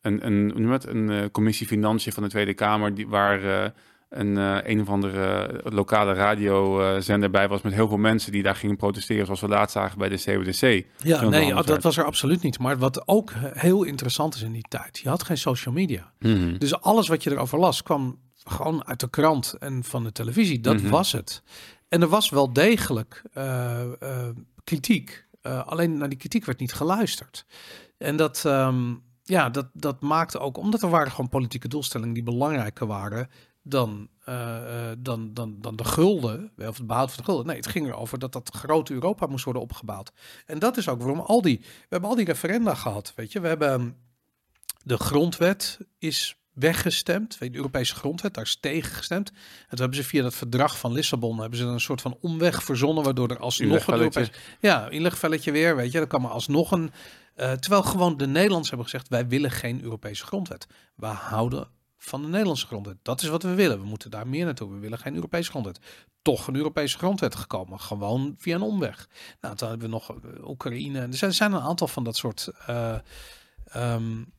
[0.00, 3.44] een, een, een, een, uh, commissie financiën van de Tweede Kamer die, waar...
[3.44, 3.64] Uh,
[4.08, 8.56] een, uh, een of andere lokale radiozender bij was met heel veel mensen die daar
[8.56, 10.86] gingen protesteren, zoals we laatst zagen bij de CWDC.
[10.96, 12.58] Ja, nee, dat was er absoluut niet.
[12.58, 16.12] Maar wat ook heel interessant is in die tijd, je had geen social media.
[16.18, 16.58] Mm -hmm.
[16.58, 20.60] Dus alles wat je erover las kwam gewoon uit de krant en van de televisie.
[20.60, 20.90] Dat Mhm.
[20.90, 21.42] was het.
[21.88, 24.28] En er was wel degelijk uh, uh,
[24.64, 25.26] kritiek.
[25.42, 27.46] Alleen naar die kritiek werd niet geluisterd.
[27.98, 32.22] En dat, um, ja, dat, dat maakte ook, omdat er waren gewoon politieke doelstellingen die
[32.22, 33.28] belangrijker waren
[33.62, 37.46] dan, uh, dan, dan, dan de gulden, of het behoud van de gulden.
[37.46, 40.12] Nee, het ging erover dat dat grote Europa moest worden opgebouwd.
[40.46, 43.40] En dat is ook waarom al die, we hebben al die referenda gehad, weet je.
[43.40, 43.96] We hebben
[44.82, 49.28] de grondwet is weggestemd, de Europese grondwet, daar is tegen gestemd.
[49.28, 49.36] En
[49.68, 53.04] toen hebben ze via dat verdrag van Lissabon, hebben ze een soort van omweg verzonnen,
[53.04, 54.30] waardoor er alsnog een Europees...
[54.60, 55.98] Ja, inlegvelletje weer, weet je.
[55.98, 56.92] Dan kwam er alsnog een...
[57.36, 60.66] Uh, terwijl gewoon de Nederlanders hebben gezegd, wij willen geen Europese grondwet.
[60.94, 61.68] We houden
[61.98, 62.96] van de Nederlandse grondwet.
[63.02, 63.80] Dat is wat we willen.
[63.80, 64.70] We moeten daar meer naartoe.
[64.70, 65.80] We willen geen Europese grondwet.
[66.22, 67.80] Toch een Europese grondwet gekomen.
[67.80, 69.08] Gewoon via een omweg.
[69.40, 71.00] Nou, toen hebben we nog uh, Oekraïne.
[71.00, 72.98] Er zijn, een aantal van dat soort uh,
[73.76, 74.32] um,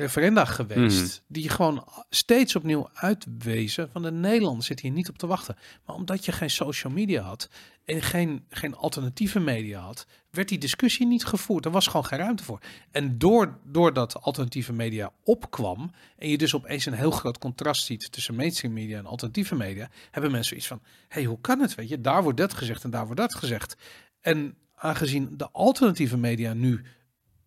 [0.00, 1.02] referenda geweest.
[1.02, 1.24] Mm.
[1.26, 5.56] Die gewoon steeds opnieuw uitwezen van de Nederlanders zitten hier niet op te wachten.
[5.86, 7.48] Maar omdat je geen social media had
[7.84, 11.64] en geen, geen alternatieve media had, werd die discussie niet gevoerd.
[11.64, 12.60] Er was gewoon geen ruimte voor.
[12.90, 18.12] En door, doordat alternatieve media opkwam en je dus opeens een heel groot contrast ziet
[18.12, 21.74] tussen mainstream media en alternatieve media, hebben mensen iets van, hey, hoe kan het?
[21.74, 23.76] Weet je, daar wordt dat gezegd en daar wordt dat gezegd.
[24.20, 26.84] En aangezien de alternatieve media nu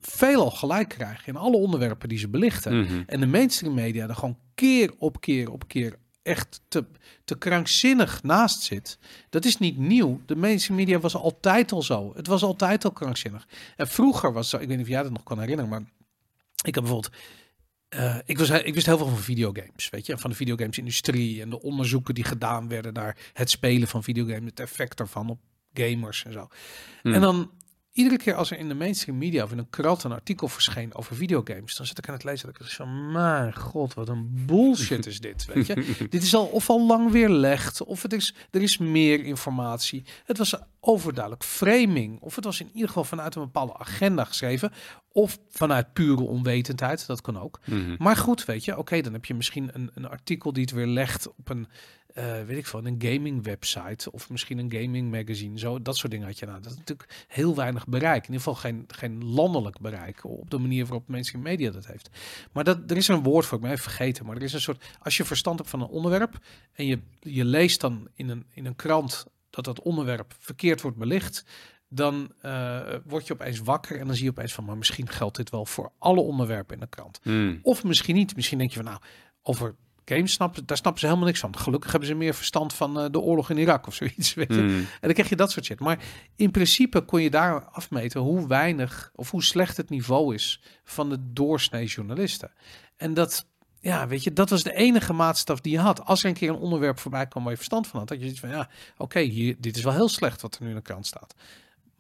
[0.10, 2.78] veelal gelijk krijgen in alle onderwerpen die ze belichten.
[2.78, 3.04] Mm -hmm.
[3.08, 6.86] En de mainstream media er gewoon keer op keer op keer echt te,
[7.26, 8.98] te krankzinnig naast zit.
[9.30, 10.22] Dat is niet nieuw.
[10.26, 12.12] De mainstream media was altijd al zo.
[12.16, 13.48] Het was altijd al krankzinnig.
[13.76, 15.84] En vroeger was zo, ik weet niet of jij dat nog kan herinneren, maar
[16.64, 17.16] ik heb bijvoorbeeld
[17.96, 21.50] uh, ik, was, ik wist heel veel van videogames, weet je, van de videogames-industrie en
[21.50, 25.40] de onderzoeken die gedaan werden naar het spelen van videogames, het effect daarvan op
[25.74, 26.48] gamers en zo.
[27.04, 27.52] En dan
[27.94, 30.96] iedere keer als er in de mainstream media of in een krant een artikel verscheen
[30.96, 34.44] over videogames, dan zit ik aan het lezen dat ik van, mijn god, wat een
[34.46, 35.96] bullshit is dit, weet je.
[36.10, 40.04] dit is al of al lang weerlegd, of het is, er is meer informatie.
[40.26, 44.72] Het was overduidelijk framing, of het was in ieder geval vanuit een bepaalde agenda geschreven,
[45.12, 47.60] of vanuit pure onwetendheid, dat kan ook.
[47.66, 47.96] Mm -hmm.
[48.00, 50.72] Maar goed, weet je, oké, okay, dan heb je misschien een, een artikel die het
[50.72, 51.68] weer legt op een,
[52.18, 56.12] uh, weet ik veel, een gaming website of misschien een gaming magazine, zo, dat soort
[56.12, 56.62] dingen had je nou.
[56.62, 60.58] Dat is natuurlijk heel weinig bereik, in ieder geval geen, geen landelijk bereik op de
[60.58, 62.10] manier waarop mainstream media dat heeft.
[62.52, 64.62] Maar dat, er is een woord voor, ik ben even vergeten, maar er is een
[64.62, 66.38] soort, als je verstand hebt van een onderwerp
[66.74, 70.98] en je, je leest dan in een, in een krant dat dat onderwerp verkeerd wordt
[70.98, 71.46] belicht,
[71.88, 75.36] dan uh, word je opeens wakker en dan zie je opeens van, maar misschien geldt
[75.36, 77.20] dit wel voor alle onderwerpen in de krant.
[77.24, 77.60] Mm.
[77.62, 78.36] Of misschien niet.
[78.36, 79.00] Misschien denk je van, nou,
[79.42, 81.58] over games snappen, daar snappen ze helemaal niks van.
[81.58, 84.34] Gelukkig hebben ze meer verstand van uh, de oorlog in Irak of zoiets.
[84.34, 84.62] Weet je?
[84.62, 84.78] Mm.
[84.78, 85.80] En dan krijg je dat soort shit.
[85.80, 86.00] Maar
[86.36, 91.10] in principe kon je daar afmeten hoe weinig of hoe slecht het niveau is van
[91.10, 92.52] de doorsnee journalisten.
[92.98, 93.46] En dat,
[93.80, 96.06] ja, weet je, dat was de enige maatstaf die je had.
[96.06, 98.24] Als er een keer een onderwerp voorbij kwam waar je verstand van had, dat je
[98.24, 100.76] zoiets van, ja, oké, okay, hier, dit is wel heel slecht wat er nu in
[100.76, 101.36] de krant staat.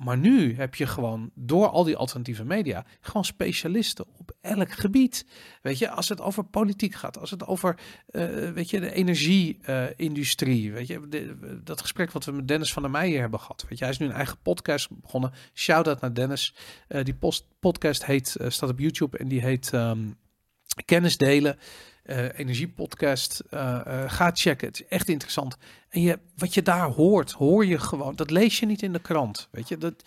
[0.04, 5.26] Maar nu heb je gewoon door al die alternatieve media gewoon specialisten op elk gebied.
[5.62, 7.80] Weet je, als het over politiek gaat, als het over
[8.12, 10.68] uh, weet je, de energie-industrie.
[10.68, 13.66] Uh, weet je, dat gesprek wat we met Dennis van der Meijer hebben gehad.
[13.70, 15.32] Weet je, hij is nu een eigen podcast begonnen.
[15.54, 16.56] Shout-out naar Dennis.
[16.90, 20.18] Uh, die post podcast heet, staat op YouTube en die heet um,
[20.86, 21.58] Kennis delen.
[22.06, 23.44] Uh, energiepodcast.
[23.54, 24.68] Uh, uh, ga checken.
[24.68, 25.58] Het is echt interessant.
[25.90, 28.16] En je, wat je daar hoort, hoor je gewoon.
[28.16, 29.48] Dat lees je niet in de krant.
[29.52, 30.04] Weet je, dat,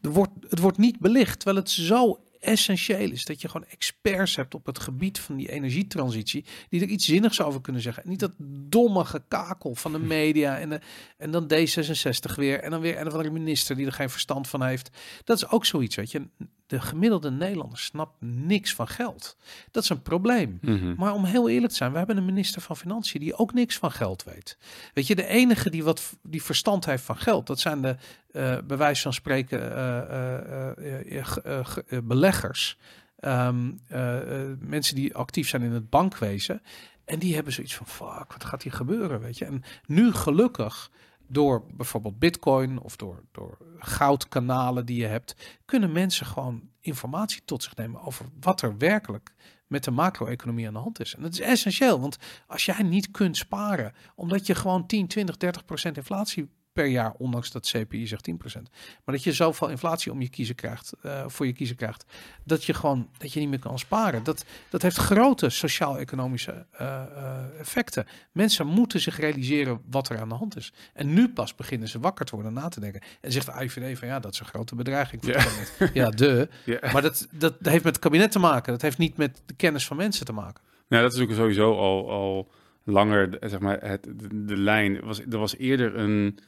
[0.00, 1.38] er wordt, het wordt niet belicht.
[1.38, 5.50] Terwijl het zo essentieel is dat je gewoon experts hebt op het gebied van die
[5.50, 6.44] energietransitie.
[6.68, 8.02] Die er iets zinnigs over kunnen zeggen.
[8.02, 8.32] En niet dat
[8.68, 10.58] domme gekakel van de media.
[10.58, 10.80] En, de,
[11.16, 12.60] en dan D66 weer.
[12.60, 14.90] En dan weer een of andere minister die er geen verstand van heeft.
[15.24, 16.28] Dat is ook zoiets, weet je.
[16.66, 19.36] De gemiddelde Nederlander snapt niks van geld.
[19.70, 20.58] Dat is een probleem.
[20.60, 20.94] Mm -hmm.
[20.96, 23.78] Maar om heel eerlijk te zijn, we hebben een minister van Financiën die ook niks
[23.78, 24.58] van geld weet.
[24.94, 27.96] Weet je, de enige die wat die verstand heeft van geld, dat zijn de
[28.32, 31.30] uh, bij wijze van spreken uh,
[31.90, 32.78] uh, beleggers.
[33.20, 33.80] Um,
[34.58, 36.62] mensen die actief zijn in het bankwezen.
[37.04, 39.44] En die hebben zoiets van, fuck, wat gaat hier gebeuren, weet je.
[39.44, 40.90] En nu gelukkig
[41.34, 47.62] door bijvoorbeeld bitcoin of door, door goudkanalen die je hebt, kunnen mensen gewoon informatie tot
[47.62, 49.34] zich nemen over wat er werkelijk
[49.66, 51.14] met de macro-economie aan de hand is.
[51.14, 55.36] En dat is essentieel, want als jij niet kunt sparen, omdat je gewoon 10, 20,
[55.36, 58.34] 30 procent inflatie per jaar, ondanks dat CPI zegt 10%.
[59.04, 62.04] Maar dat je zoveel inflatie om je kiezen krijgt, uh, voor je kiezen krijgt,
[62.44, 64.22] dat je gewoon dat je niet meer kan sparen.
[64.22, 68.06] Dat, dat heeft grote sociaal-economische uh, uh, effecten.
[68.32, 70.72] Mensen moeten zich realiseren wat er aan de hand is.
[70.92, 73.02] En nu pas beginnen ze wakker te worden na te denken.
[73.20, 75.94] En zegt de IVD van ja, dat is een grote bedreiging kabinet.
[75.94, 76.48] Ja, de.
[76.92, 78.72] Maar dat, dat heeft met het kabinet te maken.
[78.72, 80.62] Dat heeft niet met de kennis van mensen te maken.
[80.88, 82.50] Nou, dat is natuurlijk sowieso al, al
[82.84, 85.00] langer, zeg maar, het, de, de lijn.
[85.00, 86.38] Was, er was eerder een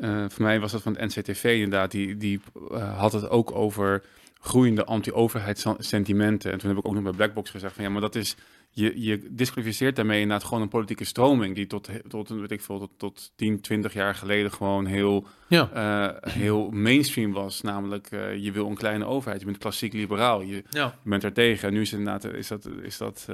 [0.00, 1.90] uh, voor mij was dat van het NCTV inderdaad.
[1.90, 2.40] Die, die
[2.70, 4.02] uh, had het ook over
[4.40, 6.52] groeiende anti-overheidssentimenten.
[6.52, 8.36] En toen heb ik ook nog bij Blackbox gezegd van ja, maar dat is...
[8.72, 12.78] Je, je disqualificeert daarmee inderdaad gewoon een politieke stroming die tot, tot, weet ik veel,
[12.78, 15.70] tot, tot 10, 20 jaar geleden gewoon heel, ja.
[15.74, 17.60] uh, heel mainstream was.
[17.60, 18.08] Namelijk,
[18.40, 20.98] je wil een kleine overheid, je bent klassiek liberaal, je, ja.
[21.02, 21.68] je bent er tegen.
[21.68, 23.28] En nu is, inderdaad, is, dat, is, dat,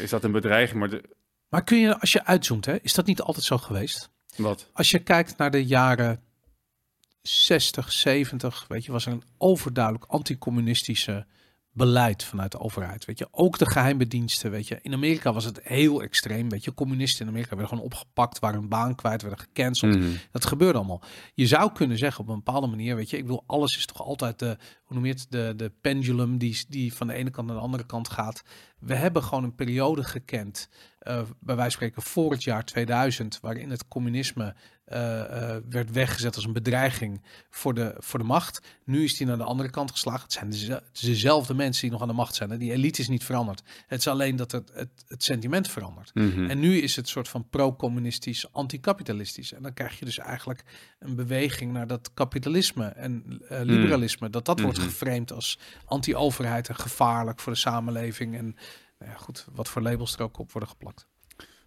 [0.00, 0.78] is dat een bedreiging.
[0.78, 1.02] Maar, de...
[1.48, 4.10] maar kun je, als je uitzoomt, hè, is dat niet altijd zo geweest?
[4.36, 4.70] Wat?
[4.72, 6.20] Als je kijkt naar de jaren
[7.22, 11.26] 60, 70, weet je, was er een overduidelijk anticommunistische
[11.76, 13.04] beleid vanuit de overheid.
[13.04, 14.50] Weet je, ook de geheime diensten.
[14.50, 16.48] Weet je, in Amerika was het heel extreem.
[16.48, 19.96] Weet je, communisten in Amerika werden gewoon opgepakt, waren hun baan kwijt, werden gecanceld.
[19.96, 20.18] Mm.
[20.30, 21.02] Dat gebeurde allemaal.
[21.34, 24.02] Je zou kunnen zeggen op een bepaalde manier, weet je, ik wil alles is toch
[24.02, 27.46] altijd de, hoe noem je het, de, de pendulum die, die van de ene kant
[27.46, 28.42] naar de andere kant gaat.
[28.78, 30.68] We hebben gewoon een periode gekend,
[31.14, 34.54] bij wijze van spreken voor het jaar 2000, waarin het communisme
[34.92, 38.60] uh, uh, werd weggezet als een bedreiging voor de, voor de macht.
[38.84, 40.22] Nu is die naar de andere kant geslagen.
[40.22, 42.50] Het zijn de, dezelfde mensen die nog aan de macht zijn.
[42.50, 42.58] Hè?
[42.58, 43.62] Die elite is niet veranderd.
[43.86, 46.14] Het is alleen dat het, het, het sentiment verandert.
[46.14, 46.50] Mm -hmm.
[46.50, 49.52] En nu is het soort van pro-communistisch, anti-kapitalistisch.
[49.52, 50.62] En dan krijg je dus eigenlijk
[50.98, 54.26] een beweging naar dat kapitalisme en uh, liberalisme.
[54.26, 54.32] Mm.
[54.32, 58.36] Dat dat wordt geframed als anti-overheid en gevaarlijk voor de samenleving.
[58.36, 58.56] En
[59.06, 61.06] ja, goed, wat voor labels er ook op worden geplakt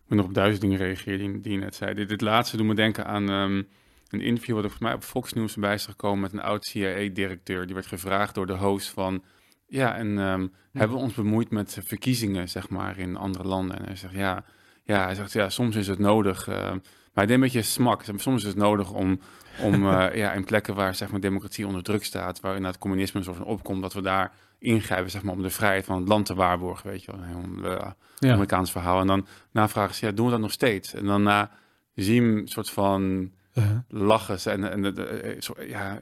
[0.10, 1.94] moet nog op duizend dingen reageren die, die je net zei.
[1.94, 3.68] Dit, dit laatste doet me denken aan um,
[4.10, 6.66] een interview wat er voor mij op Fox News bij is gekomen met een oud
[6.66, 7.66] CIA-directeur.
[7.66, 9.24] Die werd gevraagd door de host van,
[9.68, 13.80] ja, en um, hebben we ons bemoeid met verkiezingen, zeg maar, in andere landen?
[13.80, 14.44] En hij zegt, ja,
[14.84, 16.48] ja, hij zegt, ja, soms is het nodig.
[16.48, 16.72] Uh,
[17.20, 18.04] maar hij deed een beetje smak.
[18.16, 19.20] Soms is het nodig om,
[19.62, 23.24] om uh, ja, in plekken waar zeg maar, democratie onder druk staat, waarin het communisme
[23.24, 26.26] zo van opkomt, dat we daar ingrijpen zeg maar, om de vrijheid van het land
[26.26, 26.90] te waarborgen.
[26.90, 27.88] Weet je wel, een uh,
[28.20, 28.32] ja.
[28.32, 29.00] Amerikaans verhaal.
[29.00, 30.94] En dan na vragen ze, ja, doen we dat nog steeds?
[30.94, 31.52] En dan na
[31.96, 33.78] zie hem een soort van uh -huh.
[33.88, 34.52] lachen.
[34.52, 36.00] En, en uh, ja,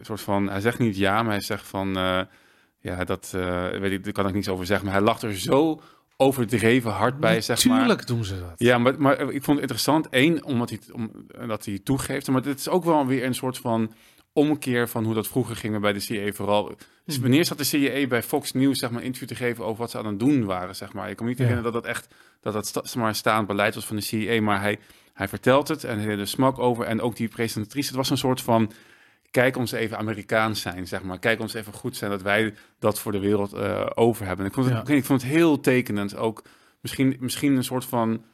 [0.00, 1.88] soort van, hij zegt niet ja, maar hij zegt van,
[2.80, 3.30] ja, dat
[3.80, 4.86] weet ik, daar kan ik niets over zeggen.
[4.86, 5.80] Maar hij lacht er zo
[6.16, 7.78] overdreven hard bij, zeg maar.
[7.78, 8.52] Tuurlijk doen ze dat.
[8.56, 10.06] Ja, maar, maar ik vond het interessant.
[10.10, 11.10] Eén, omdat hij, om,
[11.46, 12.28] dat hij toegeeft.
[12.28, 13.92] Maar het is ook wel weer een soort van
[14.32, 16.76] omkeer van hoe dat vroeger ging bij de CIA vooral.
[17.04, 19.78] Dus wanneer zat de CIA bij Fox News zeg maar een interview te geven over
[19.78, 21.10] wat ze aan het doen waren, zeg maar.
[21.10, 23.86] Ik kan me niet herinneren dat dat echt dat dat sta, maar staand beleid was
[23.86, 24.78] van de CIA, maar hij
[25.12, 27.86] hij vertelt het en hij de smak over en ook die presentatrice.
[27.86, 28.72] Het was een soort van
[29.40, 31.18] kijk ons even Amerikaans zijn, zeg maar.
[31.18, 34.46] Kijk ons even goed zijn dat wij dat voor de wereld uh, over hebben.
[34.46, 34.94] Ik vond, het, ja.
[34.94, 36.16] ik vond het heel tekenend.
[36.16, 36.44] Ook
[36.80, 38.24] misschien, misschien een soort van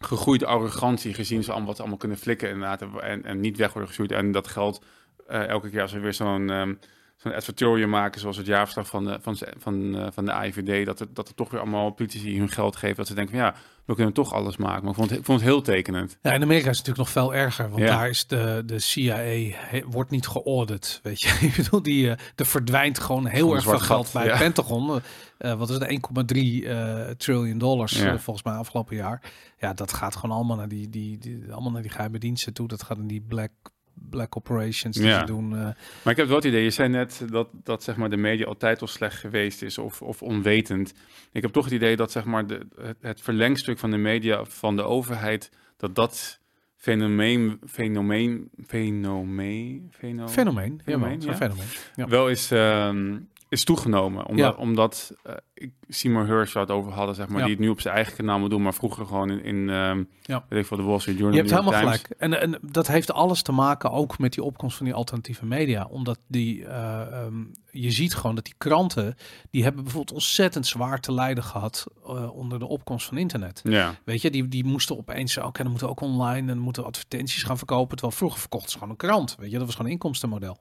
[0.00, 3.72] gegroeide arrogantie gezien ze allemaal wat ze allemaal kunnen flikken inderdaad en, en niet weg
[3.72, 4.12] worden gestuurd.
[4.12, 4.84] En dat geldt
[5.30, 6.78] uh, elke keer als we weer zo'n um,
[7.16, 11.00] zo'n advertorium maken, zoals het jaarverslag van de, van, van, uh, van de AIVD, dat
[11.00, 13.54] er, dat er toch weer allemaal politici hun geld geven, dat ze denken van ja,
[13.84, 14.80] we kunnen toch alles maken.
[14.80, 16.18] Maar ik vond het, ik vond het heel tekenend.
[16.22, 17.86] Ja, in Amerika is het natuurlijk nog veel erger, want ja.
[17.86, 21.28] daar is de, de CIA, he, wordt niet geaudit, weet je.
[21.46, 24.30] ik bedoel, die, uh, er verdwijnt gewoon heel erg veel geld bij ja.
[24.30, 25.00] het Pentagon.
[25.38, 26.00] Uh, wat is het,
[26.32, 28.18] 1,3 uh, triljoen dollars ja.
[28.18, 29.22] volgens mij afgelopen jaar.
[29.58, 32.68] Ja, dat gaat gewoon allemaal naar die, die, die, allemaal naar die geheime diensten toe.
[32.68, 33.50] Dat gaat in die black
[33.94, 35.18] black operations die ja.
[35.18, 35.52] ze doen.
[35.52, 35.58] Uh.
[36.02, 38.46] Maar ik heb wel het idee, je zei net dat, dat zeg maar, de media
[38.46, 40.94] altijd al slecht geweest is of, of onwetend.
[41.32, 44.44] Ik heb toch het idee dat zeg maar, de, het, het verlengstuk van de media
[44.44, 46.40] van de overheid, dat dat
[46.76, 52.08] fenomeen, fenomeen, fenomeen, fenomeen, fenomeen, fenomeen, ja, fenomeen ja.
[52.08, 54.26] wel is, um, is toegenomen.
[54.26, 54.60] Omdat, ja.
[54.62, 57.44] omdat uh, ik Seymour Hirsch het over hadden, zeg maar, ja.
[57.44, 60.08] die het nu op zijn eigen kanaal moet doen, maar vroeger gewoon in, in um,
[60.22, 60.44] ja.
[60.48, 61.36] weet ik veel, de Wall Street Journal.
[61.36, 62.00] Je hebt helemaal Times.
[62.00, 62.20] gelijk.
[62.20, 65.86] En, en dat heeft alles te maken ook met die opkomst van die alternatieve media.
[65.90, 69.16] Omdat die, uh, um, je ziet gewoon dat die kranten,
[69.50, 73.60] die hebben bijvoorbeeld ontzettend zwaar te lijden gehad uh, onder de opkomst van internet.
[73.64, 73.94] Ja.
[74.04, 76.84] Weet je, die, die moesten opeens, oké, okay, dan moeten we ook online en moeten
[76.84, 77.96] advertenties gaan verkopen.
[77.96, 79.36] Terwijl vroeger verkochten ze gewoon een krant.
[79.38, 80.58] Weet je, dat was gewoon een inkomstenmodel.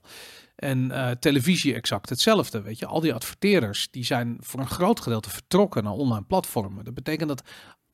[0.64, 2.62] En uh, televisie exact hetzelfde.
[2.62, 6.86] Weet je, al die adverteerders die zijn voor een groot gedeelte vertrokken naar online platformen.
[6.86, 7.44] Dat betekent dat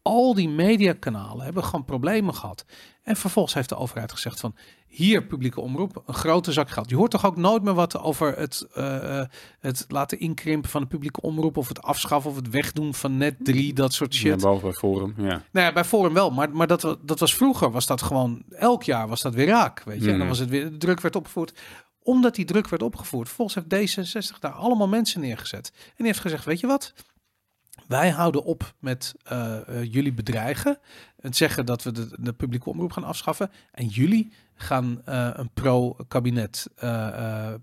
[0.02, 2.66] al die mediakanalen hebben gewoon problemen gehad.
[3.04, 4.56] En vervolgens heeft de overheid gezegd van
[4.88, 6.90] hier publieke omroep, een grote zak geld.
[6.90, 9.24] Je hoort toch ook nooit meer wat over het, uh,
[9.60, 13.36] het laten inkrimpen van de publieke omroep of het afschaffen of het wegdoen van net
[13.40, 14.26] drie, dat soort shit.
[14.26, 15.44] Ja, behalve bij Forum, ja.
[15.52, 18.84] Nou ja, bij Forum wel, maar, maar dat, dat was vroeger, was dat gewoon, elk
[18.84, 20.04] jaar was dat weer raak, weet je.
[20.04, 20.28] En dan mhm.
[20.28, 21.60] was het weer, de druk werd opgevoerd
[22.10, 23.30] omdat die druk werd opgevoerd.
[23.30, 25.72] Volgens heeft D66 daar allemaal mensen neergezet.
[25.76, 26.94] En die heeft gezegd, weet je wat?
[27.88, 30.80] Wij houden op met uh, jullie bedreigen.
[31.20, 33.52] En zeggen dat we de, de, publieke omroep gaan afschaffen.
[33.72, 36.68] En jullie gaan uh, een pro-kabinet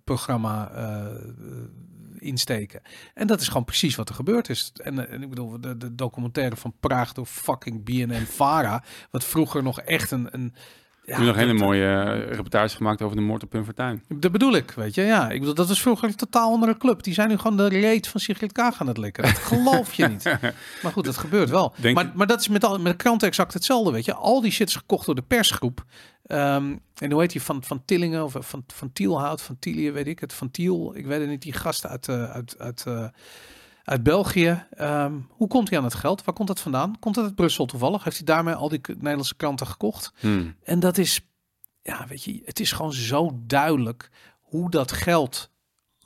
[0.05, 0.71] programma
[2.19, 2.83] insteken.
[3.15, 4.73] En dat is gewoon precies wat er gebeurd is.
[4.83, 8.85] En, en ik bedoel, de, de documentaire van Praag door fucking BNN-Vara.
[9.11, 10.29] Wat vroeger nog echt een...
[10.31, 10.55] een
[11.07, 14.03] ja, nog hele mooie uh, reportage gemaakt over de moord op Pim Fortuyn.
[14.09, 15.03] Dat bedoel ik, weet je.
[15.03, 17.03] Ja, ik bedoel, dat was vroeger een totaal andere club.
[17.03, 19.23] Die zijn nu gewoon de reet van Sigrid Kaag aan het likken.
[19.23, 20.25] Dat geloof je niet.
[20.83, 21.75] Maar goed, dat gebeurt wel.
[21.95, 24.15] maar, maar dat is met, al, met de kranten exact hetzelfde, weet je.
[24.15, 25.85] Al die shit is gekocht door de persgroep.
[26.27, 30.07] Um, en hoe heet die van, van Tillingen of van, van Tielhout, van Tielië, weet
[30.07, 30.33] ik het.
[30.33, 32.09] Van Tiel, ik weet het niet, die gasten uit...
[32.09, 33.07] Uh, uit, uit uh,
[33.87, 34.67] uit België.
[34.81, 36.25] Um, hoe komt hij aan het geld?
[36.25, 36.99] Waar komt dat vandaan?
[36.99, 38.05] Komt het uit Brussel toevallig?
[38.05, 40.13] Heeft hij daarmee al die Nederlandse kranten gekocht?
[40.21, 40.57] Hmm.
[40.63, 41.21] En dat is,
[41.83, 44.11] ja, weet je, het is gewoon zo duidelijk
[44.41, 45.51] hoe dat geld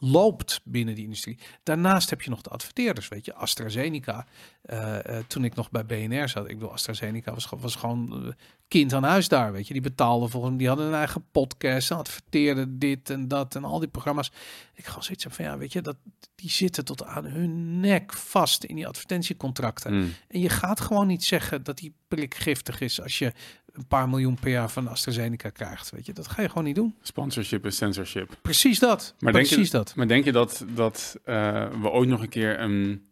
[0.00, 1.38] loopt binnen die industrie.
[1.62, 4.26] Daarnaast heb je nog de adverteerders, weet je, AstraZeneca.
[4.64, 8.32] Uh, uh, toen ik nog bij BNR zat, ik bedoel, AstraZeneca was, was gewoon uh,
[8.68, 9.72] kind aan huis daar, weet je.
[9.72, 13.88] Die betaalden volgens die hadden een eigen podcast, adverteerden dit en dat en al die
[13.88, 14.32] programma's.
[14.74, 15.96] Ik ga zoiets van, ja, weet je, dat,
[16.34, 19.94] die zitten tot aan hun nek vast in die advertentiecontracten.
[19.94, 20.12] Mm.
[20.28, 23.32] En je gaat gewoon niet zeggen dat die prik giftig is als je
[23.72, 25.90] een paar miljoen per jaar van AstraZeneca krijgt.
[25.90, 26.94] Weet je, dat ga je gewoon niet doen.
[27.02, 28.36] Sponsorship is censorship.
[28.42, 29.14] Precies dat.
[29.18, 29.94] Maar Precies denk je, dat.
[29.96, 33.08] Maar denk je dat, dat uh, we ooit nog een keer een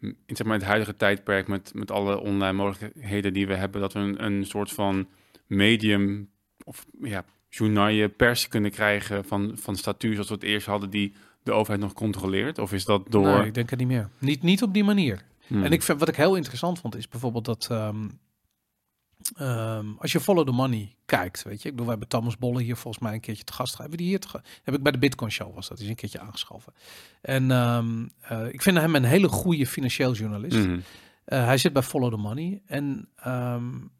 [0.00, 3.92] in zeg maar, het huidige tijdperk met, met alle online mogelijkheden die we hebben, dat
[3.92, 5.06] we een, een soort van
[5.46, 6.30] medium
[6.64, 11.12] of ja, journaal pers kunnen krijgen van, van statuur zoals we het eerst hadden, die
[11.42, 12.58] de overheid nog controleert?
[12.58, 13.26] Of is dat door...
[13.26, 14.08] Nee, ik denk het niet meer.
[14.18, 15.22] Niet, niet op die manier.
[15.46, 15.64] Hmm.
[15.64, 18.18] En ik vind, wat ik heel interessant vond, is bijvoorbeeld dat um,
[19.40, 22.62] um, als je Follow the Money kijkt, weet je, ik bedoel, we hebben Thomas Bolle
[22.62, 23.78] hier volgens mij een keertje te gast.
[23.78, 26.20] Hebben die hier te heb ik bij de Bitcoin Show was dat, is een keertje
[26.20, 26.72] aangeschoven.
[27.20, 30.56] En um, uh, ik vind hem een hele goede financieel journalist.
[30.56, 30.82] Mm -hmm.
[31.26, 33.90] uh, hij zit bij Follow the Money en um,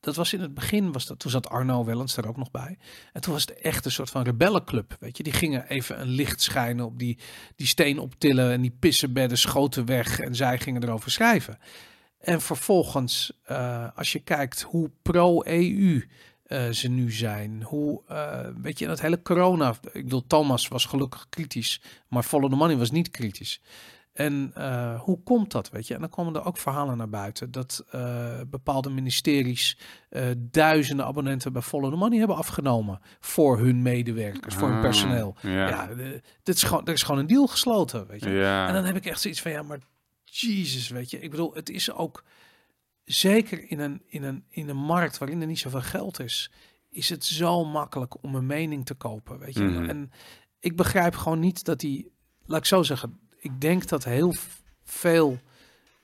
[0.00, 2.78] dat was in het begin, was dat, toen zat Arno Wellens er ook nog bij.
[3.12, 5.22] En toen was het echt een soort van rebellenclub, weet je.
[5.22, 7.18] Die gingen even een licht schijnen op die,
[7.56, 11.58] die steen optillen en die pissenbedden schoten weg en zij gingen erover schrijven.
[12.20, 16.02] En vervolgens, uh, als je kijkt hoe pro-EU
[16.46, 20.84] uh, ze nu zijn, hoe, uh, weet je, dat hele corona, ik bedoel, Thomas was
[20.84, 23.60] gelukkig kritisch, maar Follow the Money was niet kritisch.
[24.12, 25.94] En uh, hoe komt dat, weet je?
[25.94, 29.78] En dan komen er ook verhalen naar buiten dat uh, bepaalde ministeries
[30.10, 34.82] uh, duizenden abonnenten bij Follow the Money hebben afgenomen voor hun medewerkers, voor hun ah,
[34.82, 35.36] personeel.
[35.40, 35.88] Ja, ja
[36.42, 38.30] dit is gewoon, er is gewoon een deal gesloten, weet je?
[38.30, 38.66] Ja.
[38.68, 39.78] En dan heb ik echt zoiets van, ja, maar
[40.30, 41.20] Jesus, weet je?
[41.20, 42.24] Ik bedoel, het is ook
[43.04, 46.50] zeker in een, in een, in een markt waarin er niet zoveel geld is,
[46.90, 49.62] is het zo makkelijk om een mening te kopen, weet je?
[49.62, 49.88] Mm.
[49.88, 50.12] En
[50.60, 52.12] ik begrijp gewoon niet dat die,
[52.44, 54.34] laat ik zo zeggen ik denk dat heel
[54.84, 55.38] veel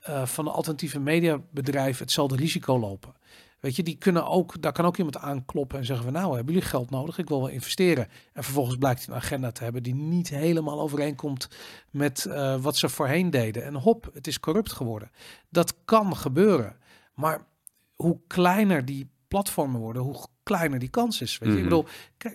[0.08, 3.14] uh, van de alternatieve mediabedrijven hetzelfde risico lopen.
[3.60, 6.54] Weet je, die kunnen ook, daar kan ook iemand aankloppen en zeggen van nou, hebben
[6.54, 7.18] jullie geld nodig?
[7.18, 8.08] Ik wil wel investeren.
[8.32, 11.48] En vervolgens blijkt hij een agenda te hebben die niet helemaal overeenkomt
[11.90, 13.64] met uh, wat ze voorheen deden.
[13.64, 15.10] En hop, het is corrupt geworden.
[15.48, 16.76] Dat kan gebeuren.
[17.14, 17.46] Maar
[17.94, 21.38] hoe kleiner die platformen worden, hoe kleiner die kans is.
[21.38, 21.58] Weet je?
[21.58, 21.68] Ik mhm.
[21.68, 21.86] bedoel,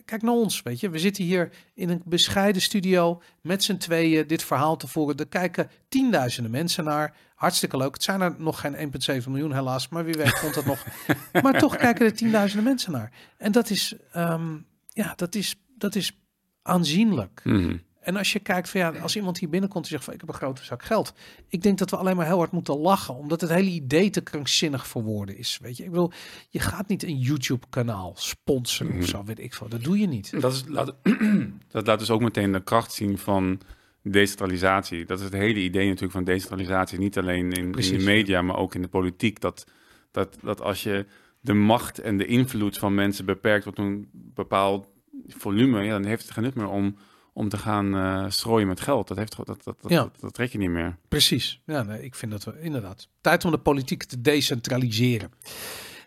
[0.06, 0.90] kijk naar ons, weet je.
[0.90, 5.18] We zitten hier in een bescheiden studio met z'n tweeën dit verhaal te voeren.
[5.18, 7.16] Er kijken tienduizenden mensen naar.
[7.36, 7.94] Hartstikke leuk.
[7.94, 8.92] Het zijn er nog geen
[9.24, 10.86] 1,7 miljoen helaas, maar wie weet komt dat nog.
[11.44, 13.12] Maar toch kijken er tienduizenden mensen naar.
[13.38, 16.20] En dat is, um, ja, dat is, dat is
[16.62, 17.42] aanzienlijk.
[17.44, 20.20] Mm en als je kijkt van ja, als iemand hier binnenkomt en zegt van ik
[20.20, 21.14] heb een grote zak geld.
[21.48, 24.22] Ik denk dat we alleen maar heel hard moeten lachen, omdat het hele idee te
[24.22, 25.60] krankzinnig voor woorden is.
[25.62, 26.12] Weet je, ik bedoel,
[26.50, 29.08] je gaat niet een YouTube kanaal sponsoren of mhm.
[29.08, 29.70] zo, weet ik veel.
[29.70, 30.42] Dat doe je niet.
[30.42, 30.96] Dat, is, laat,
[31.72, 33.62] dat laat dus ook meteen de kracht zien van
[34.04, 35.06] decentralisatie.
[35.06, 37.00] Dat is het hele idee natuurlijk van decentralisatie.
[37.00, 39.40] Niet alleen in, in de media, maar ook in de politiek.
[39.40, 39.66] Dat,
[40.12, 41.06] dat, dat als je
[41.40, 44.88] de macht en de invloed van mensen beperkt tot een bepaald
[45.28, 46.96] volume, ja, dan heeft het geen nut meer om
[47.34, 49.08] om te gaan uh, strooien met geld.
[49.08, 50.10] Dat, heeft, dat, dat, dat, ja.
[50.20, 50.98] dat, trek je niet meer.
[51.08, 51.62] Precies.
[51.66, 55.32] Ja, nee, ik vind dat we inderdaad tijd om de politiek te decentraliseren.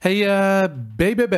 [0.04, 1.32] Hey, eh, BBB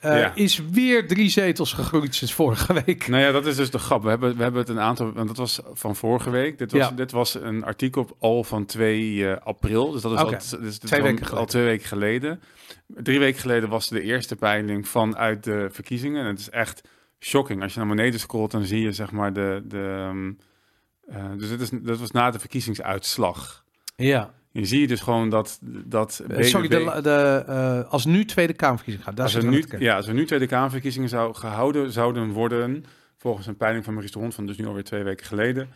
[0.00, 0.34] eh, Ja.
[0.34, 3.08] is weer drie zetels gegroeid sinds vorige week.
[3.08, 4.02] Nou ja, dat is dus de grap.
[4.02, 6.58] We hebben, we hebben het een aantal, want dat was van vorige week.
[6.58, 6.90] Dit was, Ja.
[6.90, 9.90] dit was een artikel al van 2 eh, april.
[9.90, 12.40] Dus dat is, al, dus Twee weken al twee weken geleden.
[12.86, 16.22] Drie weken geleden was de eerste peiling vanuit de verkiezingen.
[16.22, 16.88] En het is echt
[17.18, 17.62] shocking.
[17.62, 19.62] Als je naar beneden scrolt, dan zie je zeg maar de...
[19.64, 20.32] de ehm,
[21.06, 23.64] eh, dus dit, is, dat was na de verkiezingsuitslag.
[23.96, 24.34] Ja.
[24.50, 25.58] Je zie je dus gewoon dat...
[25.62, 29.64] dat Eh, sorry, de, de, eh, als nu Tweede Kamerverkiezing gaat, daar als er nu,
[29.78, 32.84] ja, als er nu Tweede Kamerverkiezingen zou gehouden zouden worden,
[33.16, 35.68] volgens een peiling van Maurice de Hond van dus nu alweer twee weken geleden,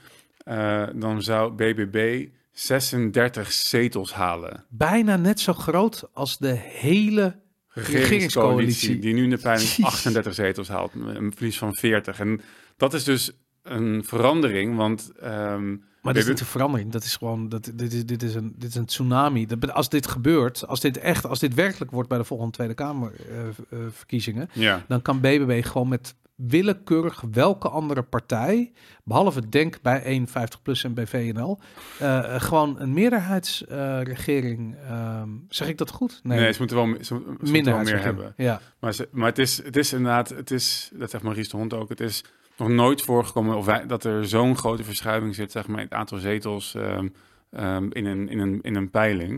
[0.95, 4.65] dan zou BBB 36 zetels halen.
[4.69, 7.42] Bijna net zo groot als de hele
[7.73, 8.99] regeringscoalitie.
[8.99, 9.87] die nu in de peiling Jeez.
[9.87, 12.21] 38 zetels haalt, een verlies van 40.
[12.21, 12.41] En
[12.77, 16.93] dat is dus een verandering, want ehm, Maar dat is niet een verandering.
[16.93, 19.47] Dat is gewoon, dat, dit, is, dit, is een, dit is een tsunami.
[19.47, 22.75] Dat, als dit gebeurt, als dit echt, als dit werkelijk wordt bij de volgende Tweede
[22.75, 28.73] Kamerverkiezingen, ja, dan kan BBB gewoon met willekeurig welke andere partij,
[29.05, 31.59] behalve Denk bij 51 plus en bij VNL,
[31.99, 34.77] eh, eh, gewoon een meerderheidsregering.
[34.89, 36.21] ehm, zeg ik dat goed?
[36.23, 38.35] nee, ze moeten wel, ze, ze moeten wel meer hebben.
[38.37, 41.57] Ja, Maar, ze, maar het, is, het is inderdaad, het is, dat zegt Maurice de
[41.57, 42.25] Hond ook, het is
[42.59, 45.95] nog nooit voorgekomen of wij, dat er zo'n grote verschuiving zit, zeg maar, in het
[45.95, 47.09] aantal zetels ehm,
[47.51, 49.31] ehm, in, een, in, een, in een peiling.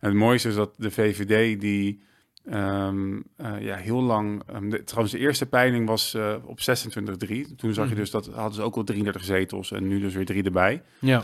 [0.00, 2.00] En het mooiste is dat de VVD die
[2.44, 7.54] ehm, eh, ja, heel lang, de, trouwens de eerste peiling was eh, op 26-3.
[7.56, 8.00] Toen zag je Mhm.
[8.00, 10.82] dus dat hadden ze ook al 33 zetels en nu dus weer drie erbij.
[10.98, 11.22] ja.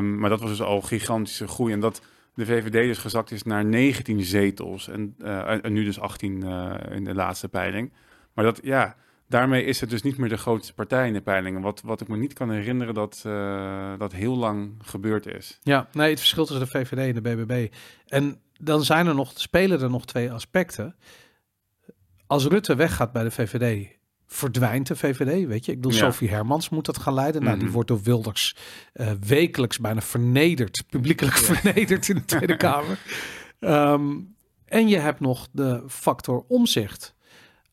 [0.00, 1.72] Maar dat was dus al gigantische groei.
[1.72, 2.02] En dat
[2.34, 4.88] de VVD dus gezakt is naar 19 zetels.
[4.88, 7.92] En, eh, en- en nu dus 18 eh, in de laatste peiling.
[8.34, 8.96] Maar dat, ja,
[9.32, 11.60] daarmee is het dus niet meer de grootste partij in de peilingen.
[11.60, 15.58] Wat, wat ik me niet kan herinneren dat eh, dat heel lang gebeurd is.
[15.62, 17.72] Ja, nee, het verschil tussen de VVD en de BBB.
[18.06, 20.96] En dan zijn er nog, spelen er nog twee aspecten.
[22.26, 23.88] Als Rutte weggaat bij de VVD,
[24.26, 25.72] verdwijnt de VVD, weet je.
[25.72, 26.04] Ik bedoel, Ja.
[26.04, 27.42] Sophie Hermans moet dat gaan leiden.
[27.42, 27.72] Nou, die Mhm.
[27.74, 28.56] wordt door Wilders
[28.92, 32.98] eh, wekelijks bijna vernederd, publiekelijk vernederd in de Tweede Kamer.
[33.58, 34.10] Ehm,
[34.66, 37.14] en je hebt nog de factor omzicht.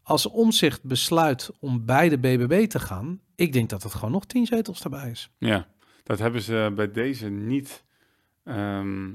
[0.10, 4.26] Als omzicht besluit om bij de BBB te gaan, ik denk dat het gewoon nog
[4.26, 5.32] tien zetels erbij is.
[5.38, 5.68] Ja,
[6.03, 7.84] dat hebben ze bij deze niet.
[8.43, 9.10] ehm,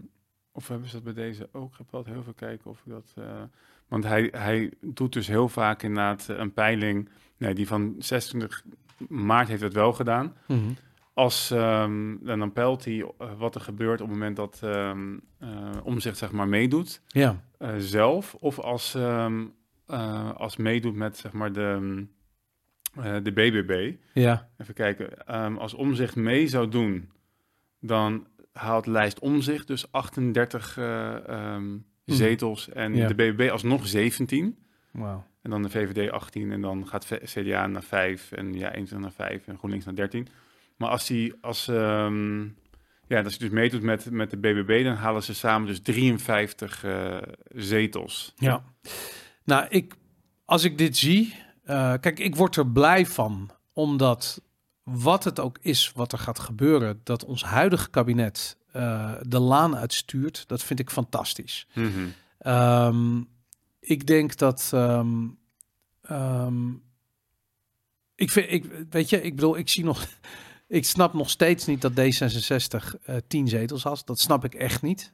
[0.53, 1.73] of hebben ze dat bij deze ook?
[1.73, 3.13] Ik heb wel heel veel kijken of ik dat.
[3.15, 3.43] eh,
[3.89, 7.09] want hij, hij doet dus heel vaak inderdaad een peiling.
[7.37, 8.65] Nee, die van 26
[9.09, 10.37] maart heeft het wel gedaan.
[11.15, 15.17] Als, ehm, en dan peilt hij eh, wat er gebeurt op het moment dat ehm
[15.83, 18.35] omzicht zeg maar meedoet Ja, eh, zelf.
[18.35, 18.95] Of als,
[19.87, 22.07] eh, als meedoet met zeg maar de,
[22.97, 23.93] eh, de BBB.
[24.15, 25.27] ja, Even kijken.
[25.27, 27.11] Ehm, als omzicht mee zou doen,
[27.81, 33.09] dan haalt lijst omzicht dus 38 eh, ehm, zetels en Ja.
[33.09, 34.59] de BBB alsnog 17.
[34.91, 35.25] wauw.
[35.43, 39.29] En dan de VVD 18 en dan gaat CDA naar 5 en ja, 21 naar
[39.29, 40.29] 5 en GroenLinks naar 13.
[40.77, 42.41] Maar als hij als, ehm,
[43.07, 46.85] ja, als hij dus meedoet met, met de BBB, dan halen ze samen dus 53
[46.85, 47.17] eh,
[47.55, 48.33] zetels.
[48.37, 48.65] Ja.
[49.45, 49.95] Nou, ik,
[50.45, 51.35] als ik dit zie,
[51.65, 54.41] eh, kijk, ik word er blij van, omdat
[54.83, 59.77] wat het ook is wat er gaat gebeuren, dat ons huidige kabinet eh, de laan
[59.77, 61.67] uitstuurt, dat vind ik fantastisch.
[61.75, 62.09] Mhm.
[62.39, 63.23] Ehm,
[63.81, 64.71] ik denk dat.
[64.75, 65.29] ehm,
[66.03, 66.71] ehm,
[68.15, 70.07] ik vind, ik, weet je, ik bedoel, ik zie nog.
[70.69, 74.03] Ik snap nog steeds niet dat D66 eh 10 zetels had.
[74.05, 75.13] Dat snap ik echt niet.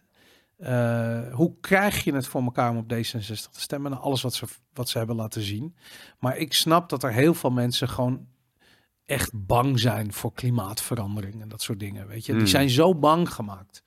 [0.60, 3.90] Eh, hoe krijg je het voor elkaar om op D66 te stemmen?
[3.90, 5.74] Na alles wat ze, wat ze hebben laten zien.
[6.18, 8.26] Maar ik snap dat er heel veel mensen gewoon
[9.04, 12.06] echt bang zijn voor klimaatverandering en dat soort dingen.
[12.06, 12.50] Weet je, die Hmm.
[12.50, 13.82] zijn zo bang gemaakt.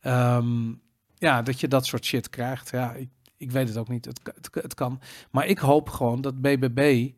[0.00, 0.72] Ehm,
[1.14, 2.70] ja, dat je dat soort shit krijgt.
[2.70, 4.04] Ja, ik, ik weet het ook niet.
[4.04, 5.00] Het, het, het kan.
[5.30, 7.10] Maar ik hoop gewoon dat BBB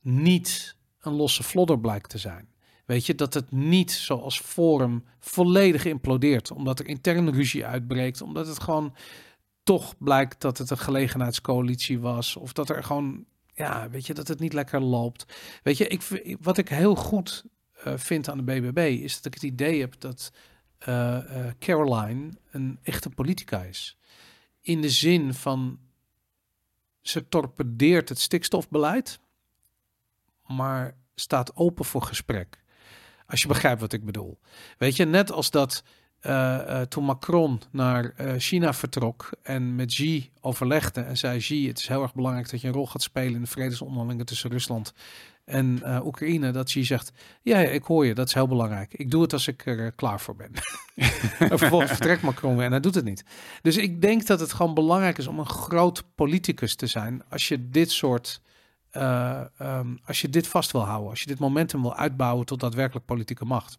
[0.00, 2.48] niet een losse flodder blijkt te zijn.
[2.84, 6.50] Weet je, dat het niet zoals Forum volledig implodeert.
[6.50, 8.22] Omdat er intern ruzie uitbreekt.
[8.22, 8.94] Omdat het gewoon
[9.62, 12.36] toch blijkt dat het een gelegenheidscoalitie was.
[12.36, 13.24] Of dat er gewoon,
[13.54, 15.34] ja, weet je, dat het niet lekker loopt.
[15.62, 16.02] Weet je, ik,
[16.40, 17.44] wat ik heel goed
[17.84, 20.32] eh, vind aan de BBB is dat ik het idee heb dat
[20.78, 23.98] eh, eh, Caroline een echte politica is.
[24.60, 25.78] In de zin van
[27.00, 29.20] ze torpedeert het stikstofbeleid,
[30.46, 32.63] maar staat open voor gesprek.
[33.26, 34.38] Als je begrijpt wat ik bedoel.
[34.78, 35.82] Weet je, net als dat
[36.24, 41.68] eh, eh, toen Macron naar eh, China vertrok en met Xi overlegde en zei: Xi,
[41.68, 44.50] het is heel erg belangrijk dat je een rol gaat spelen in de vredesonderhandelingen tussen
[44.50, 44.92] Rusland
[45.44, 47.12] En Oekraïne, dat je zegt,
[47.42, 48.94] ja, ja, ik hoor je, dat is heel belangrijk.
[48.94, 50.50] Ik doe het als ik er klaar voor ben.
[51.50, 53.24] en vervolgens vertrekt Macron weer en hij doet het niet.
[53.62, 57.48] Dus ik denk dat het gewoon belangrijk is om een groot politicus te zijn als
[57.48, 58.42] je dit soort...
[58.96, 62.60] Uh, um, als je dit vast wil houden, als je dit momentum wil uitbouwen tot
[62.60, 63.78] daadwerkelijk politieke macht.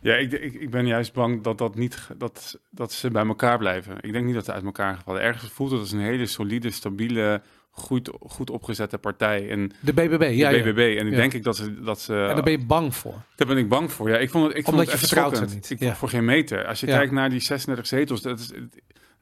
[0.00, 3.58] Ja, ik, ik, ik ben juist bang dat, dat, niet, dat, dat ze bij elkaar
[3.58, 3.96] blijven.
[4.00, 5.20] Ik denk niet dat ze uit elkaar gevallen.
[5.20, 9.50] Ergens voelt het als een hele solide, stabiele, goed, goed opgezette partij.
[9.50, 10.50] En de BBB, ja.
[10.50, 10.96] De BBB.
[10.98, 12.14] En ik denk ik dat ze, dat ze...
[12.14, 13.22] En daar ben je bang voor?
[13.36, 14.16] Daar ben ik bang voor, ja.
[14.16, 15.70] Ik vond het, ik Omdat vond het je vertrouwt er niet.
[15.70, 15.94] Ik ja.
[15.94, 16.66] voor geen meter.
[16.66, 18.50] Als je kijkt naar die 36 zetels, dat is...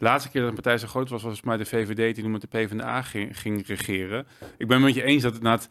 [0.00, 2.24] De laatste keer dat een partij zo groot was, was volgens mij de VVD die
[2.24, 4.26] nu met de PvdA ging, ging regeren.
[4.58, 5.68] Ik ben met je eens dat het na het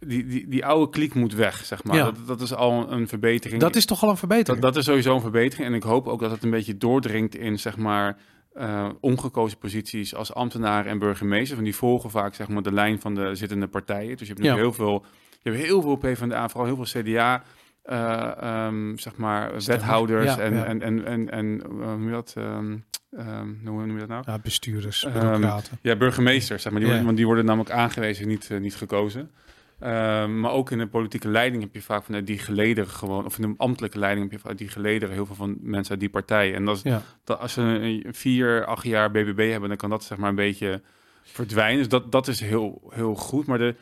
[0.00, 1.96] die, die, die oude kliek moet weg, zeg maar.
[1.96, 3.60] Dat, dat is al een verbetering.
[3.60, 4.62] Dat is toch al een verbetering?
[4.62, 5.68] Dat, dat is sowieso een verbetering.
[5.68, 8.16] En ik hoop ook dat het een beetje doordringt in, zeg maar,
[8.54, 11.54] uh, ongekozen posities als ambtenaar en burgemeester.
[11.54, 14.16] Van die volgen vaak, zeg maar, de lijn van de zittende partijen.
[14.16, 15.04] Dus je hebt nu heel veel,
[15.42, 17.42] je hebt heel veel PvdA, vooral heel veel CDA...
[17.90, 22.34] Uh, um, zeg maar, wethouders ja, en, en, en, en, en, uh, hoe dat...
[22.38, 24.22] Um, Um, hoe noem je dat nou?
[24.26, 25.44] Ja, bestuurders, um,
[25.82, 26.80] ja, burgemeesters, zeg maar.
[26.80, 29.30] Die, worden, want die worden namelijk aangewezen, niet, uh, niet gekozen.
[29.78, 33.38] Ehm, maar ook in de politieke leiding heb je vaak van die gelederen gewoon, of
[33.38, 36.10] in de ambtelijke leiding heb je vaak die gelederen heel veel van mensen uit die
[36.10, 36.54] partij.
[36.54, 36.92] En dat, is,
[37.24, 40.34] dat als ze een vier, acht jaar BBB hebben, dan kan dat zeg maar een
[40.34, 40.82] beetje
[41.22, 41.78] verdwijnen.
[41.78, 43.46] Dus dat, dat is heel, heel goed.
[43.46, 43.74] Maar de,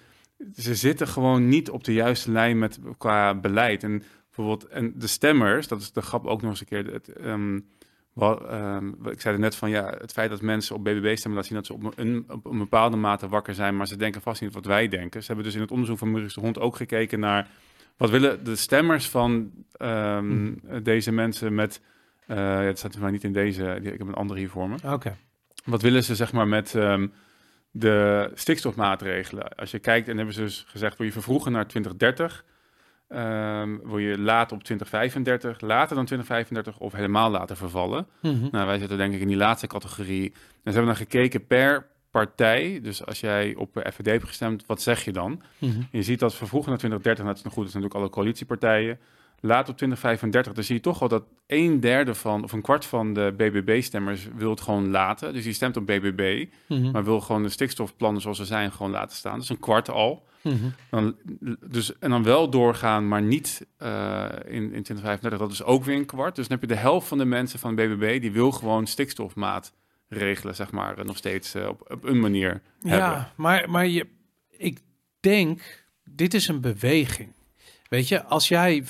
[0.57, 3.83] ze zitten gewoon niet op de juiste lijn met qua beleid.
[3.83, 6.93] En bijvoorbeeld, en de stemmers, dat is de grap ook nog eens een keer.
[6.93, 7.68] Het, um,
[8.15, 11.39] wat, um, ik zei er net van ja, het feit dat mensen op BBB stemmen
[11.39, 14.21] laat zien dat ze op een, op een bepaalde mate wakker zijn, maar ze denken
[14.21, 15.21] vast niet wat wij denken.
[15.21, 17.49] Ze hebben dus in het onderzoek van Maurice de Hond ook gekeken naar
[17.97, 21.81] wat willen de stemmers van um, deze mensen met.
[22.29, 24.77] Uh, ja, het staat maar niet in deze, ik heb een andere hier voor me.
[24.85, 25.17] Oké.
[25.65, 27.12] Wat willen ze zeg maar met um,
[27.71, 29.49] de stikstofmaatregelen?
[29.49, 32.45] Als je kijkt, en hebben ze dus gezegd, wil je vervroegen naar 2030?
[33.17, 38.07] Um, wil je later op 2035, later dan 2035 of helemaal laten vervallen?
[38.21, 38.49] Mm -hmm.
[38.51, 40.33] Nou, wij zitten denk ik in die laatste categorie.
[40.33, 42.81] En ze hebben dan gekeken per partij.
[42.83, 45.43] Dus als jij op FVD hebt gestemd, wat zeg je dan?
[45.59, 45.89] Mm -hmm.
[45.91, 48.99] Je ziet dat vervroegen naar 2030, dat is nog goed, dat zijn natuurlijk alle coalitiepartijen.
[49.41, 52.85] Laat op 2035, dan zie je toch al dat een derde van, of een kwart
[52.85, 55.33] van de BBB-stemmers wil het gewoon laten.
[55.33, 56.91] Dus die stemt op BBB, mm -hmm.
[56.91, 59.39] maar wil gewoon de stikstofplannen zoals ze zijn gewoon laten staan.
[59.39, 60.27] Dus een kwart al.
[60.45, 60.74] Mm -hmm.
[60.90, 61.16] dan,
[61.68, 65.38] dus, en dan wel doorgaan, maar niet uh, in, in 2035.
[65.38, 66.36] Dat is ook weer een kwart.
[66.36, 69.72] Dus dan heb je de helft van de mensen van BBB die wil gewoon stikstofmaat
[70.09, 73.28] regelen, zeg maar, nog steeds uh, op, op een manier ja, hebben.
[73.36, 74.07] maar, maar je,
[74.51, 74.78] ik
[75.20, 77.32] denk, dit is een beweging.
[77.88, 78.84] Weet je, als jij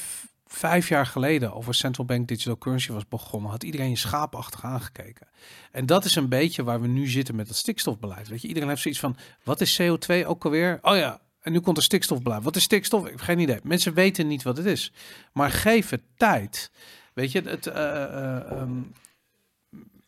[0.46, 5.26] vijf jaar geleden over central bank digital currency was begonnen, had iedereen je schaapachtig aangekeken.
[5.70, 8.28] En dat is een beetje waar we nu zitten met het stikstofbeleid.
[8.28, 10.78] Weet je, iedereen heeft zoiets van: wat is CO2 ook alweer?
[10.82, 12.42] Oh ja, en nu komt er stikstofbeleid.
[12.42, 13.04] Wat is stikstof?
[13.04, 13.58] Ik heb geen idee.
[13.62, 14.92] Mensen weten niet wat het is.
[15.32, 16.70] Maar geef het tijd.
[17.14, 17.66] Weet je, het.
[17.66, 18.92] Uh, um,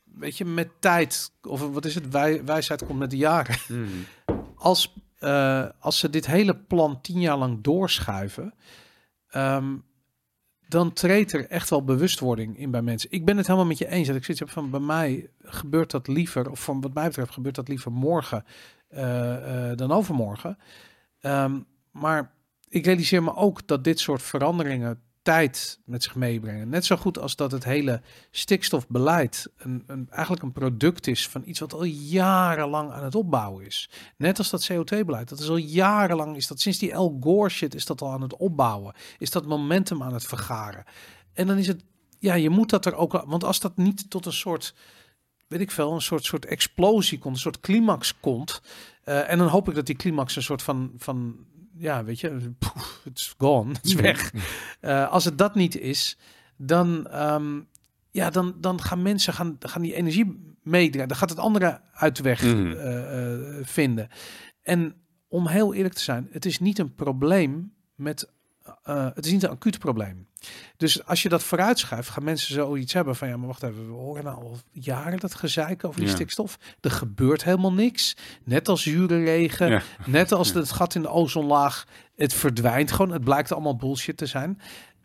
[0.05, 3.57] weet je, met tijd, of wat is het, wij, wijsheid komt met de jaren.
[3.69, 3.89] Mm.
[4.55, 8.55] Als, uh, als ze dit hele plan tien jaar lang doorschuiven,
[9.35, 9.85] um,
[10.69, 13.11] dan treedt er echt wel bewustwording in bij mensen.
[13.13, 14.07] Ik ben het helemaal met je eens.
[14.07, 17.55] Dat ik zit van bij mij gebeurt dat liever, of van wat mij betreft gebeurt
[17.55, 18.45] dat liever morgen
[18.91, 20.59] uh, dan overmorgen.
[21.27, 22.35] Um, maar
[22.69, 26.69] ik realiseer me ook dat dit soort veranderingen tijd met zich meebrengen.
[26.69, 28.01] Net zo goed als dat het hele
[28.31, 33.67] stikstofbeleid een, een, eigenlijk een product is van iets wat al jarenlang aan het opbouwen
[33.67, 33.91] is.
[34.17, 35.29] Net als dat CO2-beleid.
[35.29, 38.23] Dat is al jarenlang, is dat sinds die El Gore shit is dat al aan
[38.23, 38.95] het opbouwen.
[39.19, 40.85] Is dat momentum aan het vergaren.
[41.33, 41.85] En dan is het,
[42.19, 44.75] ja, je moet dat er ook, want als dat niet tot een soort
[45.47, 48.63] weet ik veel, een soort, soort explosie komt, een soort climax komt.
[49.05, 51.37] Uh, en dan hoop ik dat die climax een soort van, van
[51.77, 52.31] ja, weet je,
[53.05, 54.33] het is gone, het is weg.
[54.81, 56.19] Uh, als het dat niet is,
[56.57, 57.69] dan, um,
[58.11, 61.09] ja, dan, dan gaan mensen gaan, gaan die energie meedragen.
[61.09, 62.67] Dan gaat het andere uit de weg mm.
[62.67, 64.09] uh, vinden.
[64.63, 64.95] En
[65.29, 68.33] om heel eerlijk te zijn, het is niet een probleem met
[68.89, 70.27] uh, het is niet een acuut probleem.
[70.77, 73.93] Dus als je dat vooruitschuift, gaan mensen zoiets hebben van ja, maar wacht even, we
[73.93, 76.15] horen nou al jaren dat gezeik over die ja.
[76.15, 76.59] stikstof.
[76.81, 78.17] Er gebeurt helemaal niks.
[78.45, 79.83] Net als zure regen, ja.
[80.07, 83.13] net als het gat in de ozonlaag, het verdwijnt gewoon.
[83.13, 84.61] Het blijkt allemaal bullshit te zijn.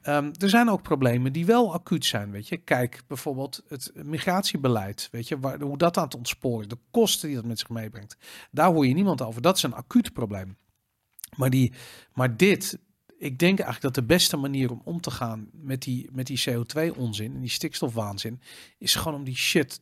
[0.08, 2.58] Um, er zijn ook problemen die wel acuut zijn, weet je.
[2.58, 7.38] Kijk bijvoorbeeld het migratiebeleid, weet je, waar, hoe dat aan het ontsporen, de kosten die
[7.38, 8.18] dat met zich meebrengt.
[8.52, 9.42] Daar hoor je niemand over.
[9.42, 10.58] Dat is een acuut probleem.
[11.36, 11.74] Maar, die,
[12.14, 12.80] maar dit,
[13.22, 16.40] ik denk eigenlijk dat de beste manier om om te gaan met die, met die
[16.50, 18.42] CO2-onzin en die stikstofwaanzin,
[18.78, 19.82] is gewoon om die shit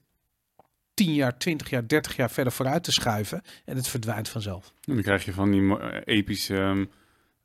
[0.93, 3.41] 10 jaar, 20 jaar, 30 jaar verder vooruit te schuiven.
[3.65, 4.73] En het verdwijnt vanzelf.
[4.83, 6.85] En dan krijg je van die eh, epische, ehm,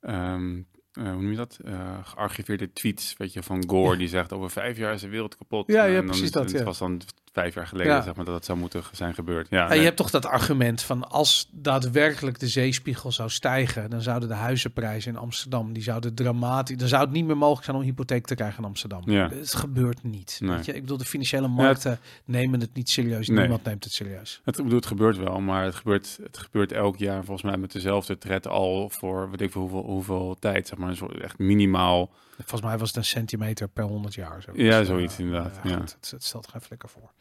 [0.01, 0.57] ehm,
[0.91, 1.57] eh, hoe noem je dat?
[1.65, 3.97] Eh, gearchiveerde tweets, weet je, van Gore, Ja.
[3.97, 5.67] die zegt over vijf jaar is de wereld kapot.
[5.67, 6.63] Ja, ja, En dan precies is- dat, Het ja.
[6.63, 7.01] was dan
[7.35, 8.01] vijf jaar geleden, Ja.
[8.01, 9.47] zeg maar, dat het zou moeten zijn gebeurd.
[9.49, 9.77] Ja, nee.
[9.77, 14.35] je hebt toch dat argument van als daadwerkelijk de zeespiegel zou stijgen, dan zouden de
[14.35, 17.89] huizenprijzen in Amsterdam, die zouden dramatisch, dan zou het niet meer mogelijk zijn om een
[17.89, 19.01] hypotheek te krijgen in Amsterdam.
[19.05, 19.29] Ja.
[19.29, 20.37] Het gebeurt niet.
[20.41, 20.55] Nee.
[20.55, 20.73] Weet je?
[20.73, 23.27] Ik bedoel, de financiële markten nemen het niet serieus.
[23.27, 23.39] Nee.
[23.39, 24.41] Niemand neemt het serieus.
[24.43, 27.57] Het, ik bedoel, het gebeurt wel, maar het gebeurt, het gebeurt elk jaar volgens mij
[27.57, 31.17] met dezelfde tred al voor weet ik veel hoeveel, hoeveel tijd, zeg maar, een soort
[31.21, 32.09] echt minimaal.
[32.37, 34.41] Volgens mij was het een centimeter per 100 jaar.
[34.41, 34.51] Zo.
[34.53, 37.11] Ja, zoiets eh, inderdaad, ja, goed, het, het stelt geen flikker voor.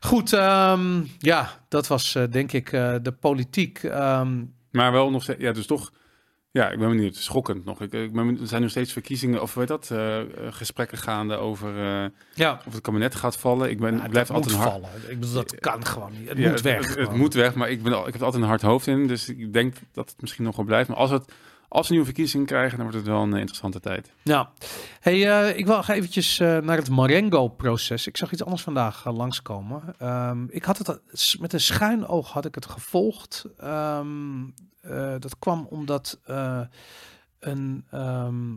[0.00, 3.82] Goed, ehm, ja, dat was eh, denk ik eh, de politiek.
[3.82, 5.92] Ehm, Maar wel nog steeds, ja, dus toch,
[6.50, 7.80] ja, ik ben benieuwd, schokkend nog.
[7.80, 9.90] Ik, ik ben er zijn nog steeds verkiezingen, of weet dat,
[10.50, 11.74] gesprekken gaande over
[12.34, 13.70] ja, of het kabinet gaat vallen.
[13.70, 14.90] Ik ben, Ja, ik blijf altijd een hard, vallen.
[15.08, 16.28] Ik bedoel, dat kan gewoon niet.
[16.28, 16.94] Het Ja, moet weg.
[16.94, 19.06] Het, moet weg, maar ik, ben, al- ik heb er altijd een hard hoofd in,
[19.06, 20.88] dus ik denk dat het misschien nog wel blijft.
[20.88, 21.32] Maar als, het,
[21.68, 24.12] als we nieuwe verkiezingen krijgen, dan wordt het wel een eh, interessante tijd.
[24.22, 24.50] Ja.
[25.00, 28.06] Hey, eh, ik wil eventjes eh, naar het Marengo-proces.
[28.06, 29.94] Ik zag iets anders vandaag langskomen.
[29.98, 31.00] Ehm, ik had het
[31.38, 33.44] met een schuin oog had ik het gevolgd.
[33.58, 34.44] Ehm,
[34.80, 36.20] eh, dat kwam omdat
[37.38, 38.54] een, ehm,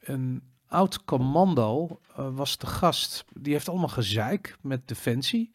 [0.00, 3.24] een oud commando was de gast.
[3.34, 5.52] Die heeft allemaal gezeik met Defensie.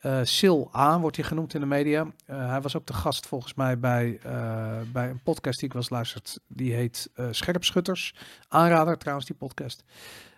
[0.00, 2.06] Eh Sil A wordt hij genoemd in de media.
[2.26, 5.74] Eh, hij was ook de gast volgens mij bij, eh, bij een podcast die ik
[5.74, 6.40] was luisterd.
[6.46, 8.14] Die heet Scherpschutters.
[8.48, 9.84] Aanrader trouwens, die podcast.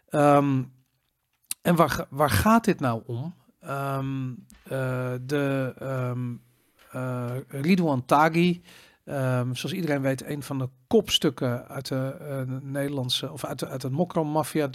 [0.08, 0.62] Ehm,
[1.62, 3.34] en waar, waar gaat dit nou om?
[4.68, 5.74] Eh, de
[6.90, 8.62] eh, Ridouan Taghi,
[9.52, 14.68] zoals iedereen weet, een van de kopstukken uit de Nederlandse, of uit, uit het Mokro-maffia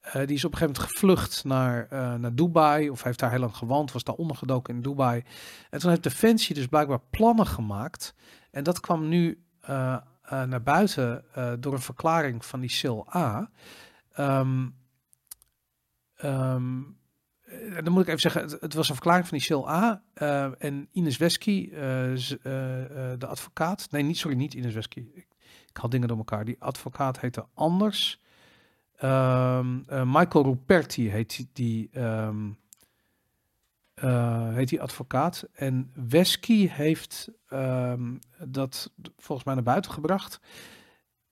[0.00, 3.30] Eh, die is op een gegeven moment gevlucht naar, eh, naar Dubai, of heeft daar
[3.30, 5.24] heel lang gewoond, was daar ondergedoken in Dubai.
[5.70, 8.14] En toen heeft Defensie dus blijkbaar plannen gemaakt.
[8.50, 9.96] En dat kwam nu eh,
[10.44, 11.24] naar buiten
[11.60, 13.50] door een verklaring van die Sil A.
[14.12, 14.68] Ehm,
[16.16, 16.82] ehm,
[17.42, 20.02] eh, dan moet ik even zeggen, het, was een verklaring van die Sil A.
[20.58, 23.90] en Ines Wesky, de advocaat.
[23.90, 25.06] Nee, niet, sorry, niet Ines Wesky.
[25.12, 25.26] Ik,
[25.68, 26.44] ik haal dingen door elkaar.
[26.44, 28.20] Die advocaat heette anders.
[29.00, 32.50] Ehm, eh, Michael Ruperti heet die, ehm,
[33.94, 35.48] eh, heet die advocaat.
[35.52, 40.40] En Wesky heeft ehm, dat volgens mij naar buiten gebracht.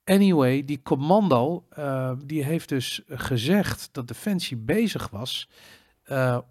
[0.04, 5.48] Anyway, die commando, eh, die heeft dus gezegd dat Defensie bezig was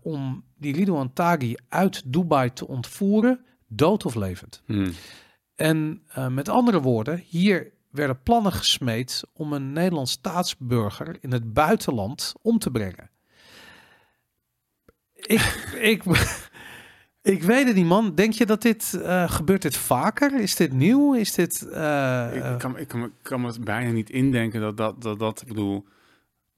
[0.01, 4.61] om die Ridouan Taghi uit Dubai te ontvoeren, dood of levend.
[4.65, 4.91] Hmm.
[5.55, 12.33] En met andere woorden, hier werden plannen gesmeed om een Nederlands staatsburger in het buitenland
[12.41, 13.09] om te brengen.
[15.13, 15.41] Ik,
[15.93, 16.03] ik,
[17.21, 18.15] ik weet het niet, man.
[18.15, 20.39] Denk je dat dit eh, gebeurt dit vaker?
[20.39, 21.13] Is dit nieuw?
[21.13, 21.61] Is dit?
[21.67, 25.01] eh, Ik, eh, kan, ik, kan, me- ik kan me bijna niet indenken dat dat,
[25.01, 25.85] dat, dat ik bedoel,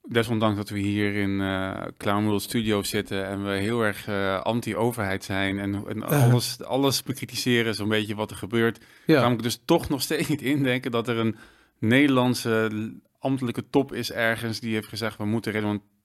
[0.08, 5.24] desondanks dat we hier in eh Clown Studio zitten en we heel erg eh, anti-overheid
[5.24, 9.22] zijn en, en alles, alles bekritiseren, zo'n beetje wat er gebeurt, ja.
[9.22, 11.36] kan ik dus toch nog steeds niet indenken dat er een
[11.80, 12.72] Nederlandse
[13.20, 15.52] ambtelijke top is ergens die heeft gezegd, we moeten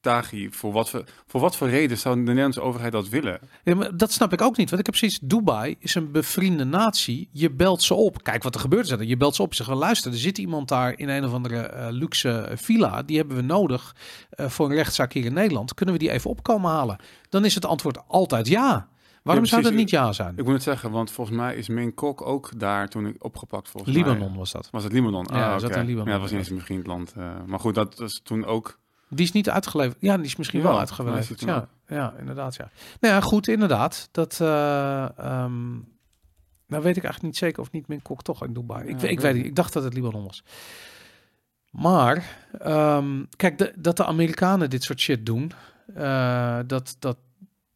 [0.05, 3.39] Taghi, voor wat, voor, voor wat voor reden zou de Nederlandse overheid dat willen?
[3.65, 4.71] Ja, maar dat snap ik ook niet.
[4.71, 7.29] Want ik heb precies, Dubai is een bevriende natie.
[7.33, 8.23] Je belt ze op.
[8.23, 8.91] Kijk wat er gebeurt.
[8.91, 9.07] is.
[9.09, 9.51] Je belt ze op.
[9.51, 13.03] Je zegt, wel, luister, er zit iemand daar in een of andere eh, luxe villa.
[13.03, 13.95] Die hebben we nodig
[14.31, 15.75] eh, voor een rechtszaak hier in Nederland.
[15.75, 16.97] Kunnen we die even opkomen halen?
[17.29, 18.89] Dan is het antwoord altijd ja.
[19.23, 20.33] Waarom Ja, zou dat niet ja zijn?
[20.37, 23.69] Ik moet het zeggen, want volgens mij is Min Kok ook daar toen ik opgepakt
[23.71, 24.03] volgens mij.
[24.05, 24.69] Libanon was dat.
[24.71, 25.27] Was het Libanon?
[25.33, 25.79] Ja, Ah, hij zat oké.
[25.79, 27.13] in Libanon, Ja, dat was niet eens een bevriend land.
[27.17, 28.79] eh, maar goed, dat was toen ook...
[29.15, 29.97] Die is niet uitgeleverd.
[30.01, 31.41] Ja, die is misschien wel uitgeleverd.
[31.41, 32.55] Ja, ja, inderdaad.
[32.55, 32.71] Ja.
[33.01, 34.09] Nou ja, goed, inderdaad.
[34.13, 34.41] Dat.
[34.41, 35.71] eh ehm,
[36.67, 38.83] nou weet ik eigenlijk niet zeker of niet Min Kok toch in Dubai.
[38.89, 39.45] ik, Ja, ik ik weet niet.
[39.45, 40.45] Ik dacht dat het Libanon was.
[41.71, 45.53] Maar ehm, kijk, de- dat de Amerikanen dit soort shit doen,
[45.95, 47.17] eh, dat, dat,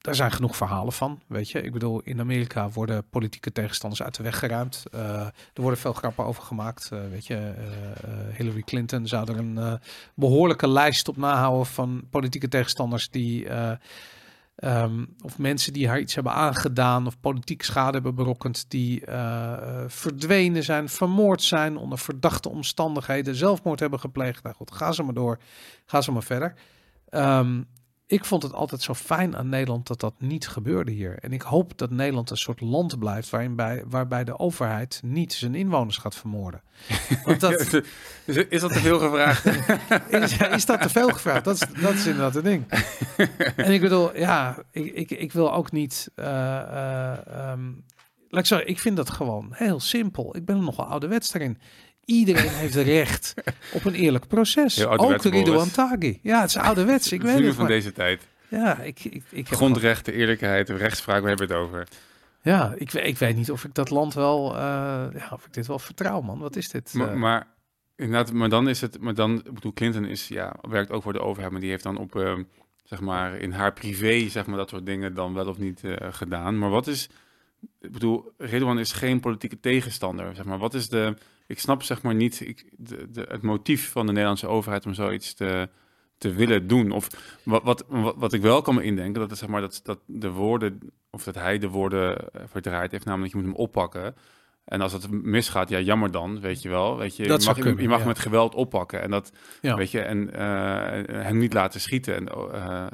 [0.08, 1.20] daar zijn genoeg verhalen van.
[1.26, 4.84] Weet je, ik bedoel, in Amerika worden politieke tegenstanders uit de weg geruimd.
[4.90, 6.88] Eh, er worden veel grappen over gemaakt.
[6.92, 9.72] eh, weet je, eh, Hillary Clinton zou er een eh,
[10.14, 13.48] behoorlijke lijst op nahouden van politieke tegenstanders die.
[13.48, 13.72] eh,
[14.56, 19.02] ehm, of mensen die haar iets hebben aangedaan of politiek schade hebben berokkend, die
[19.86, 24.42] verdwenen zijn, vermoord zijn onder verdachte omstandigheden, zelfmoord hebben gepleegd.
[24.42, 25.38] Nou goed, ga ze maar door,
[25.86, 26.54] ga ze maar verder.
[27.08, 27.62] Ehm,
[28.08, 31.18] ik vond het altijd zo fijn aan Nederland dat dat niet gebeurde hier.
[31.18, 35.32] En ik hoop dat Nederland een soort land blijft waarin bij, waarbij de overheid niet
[35.32, 36.62] zijn inwoners gaat vermoorden.
[37.24, 37.60] Want dat,
[38.24, 39.44] is, is dat te veel gevraagd?
[40.22, 41.44] is, is dat te veel gevraagd?
[41.44, 42.64] Dat is, dat is inderdaad het ding.
[43.56, 46.10] En ik bedoel, ja, ik, ik, ik wil ook niet.
[46.14, 47.72] eh, eh, ehm,
[48.28, 50.36] laat ik zeggen, ik vind dat gewoon heel simpel.
[50.36, 51.58] Ik ben er nogal ouderwets erin.
[52.08, 53.34] Iedereen heeft recht
[53.72, 54.86] op een eerlijk proces.
[54.86, 55.72] Ook Ridouan Boris.
[55.72, 56.18] Taghi.
[56.22, 57.12] Ja, het is ouderwets.
[57.12, 57.54] Ik weet het.
[57.54, 58.28] van maar- deze tijd.
[58.48, 61.88] Ja, ik, ik, ik heb Grondrechten, eerlijkheid, rechtspraak, we hebben het over.
[62.42, 64.60] Ja, ik, ik weet niet of ik dat land wel, eh,
[65.14, 66.38] ja, of ik dit wel vertrouw, man.
[66.38, 66.92] Wat is dit?
[66.92, 67.16] Maar, eh?
[67.16, 67.46] maar
[67.96, 71.12] inderdaad, maar dan is het, maar dan, ik bedoel, Clinton is, ja, werkt ook voor
[71.12, 72.42] de overheid, maar die heeft dan op, ehm,
[72.84, 75.96] zeg maar, in haar privé, zeg maar, dat soort dingen dan wel of niet eh,
[76.10, 76.58] gedaan.
[76.58, 77.08] Maar wat is,
[77.80, 80.58] ik bedoel, Ridwan is geen politieke tegenstander, zeg maar.
[80.58, 81.14] Wat is de,
[81.48, 84.94] ik snap zeg maar niet ik, de, de, het motief van de Nederlandse overheid om
[84.94, 85.68] zoiets te,
[86.18, 86.90] te willen doen.
[86.90, 87.08] Of
[87.42, 89.98] wat, wat, wat, wat ik wel kan me indenken, dat is zeg maar dat, dat
[90.06, 90.80] de woorden,
[91.10, 94.14] of dat hij de woorden eh, verdraaid heeft, namelijk je moet hem oppakken.
[94.64, 96.96] En als het misgaat, ja, jammer dan, weet je wel.
[96.98, 98.06] Weet je, Dat je mag, kunnen, je mag ja.
[98.06, 99.76] met geweld oppakken en dat, Ja.
[99.76, 102.14] weet je, en eh, hem niet laten schieten.
[102.14, 102.86] En, eh,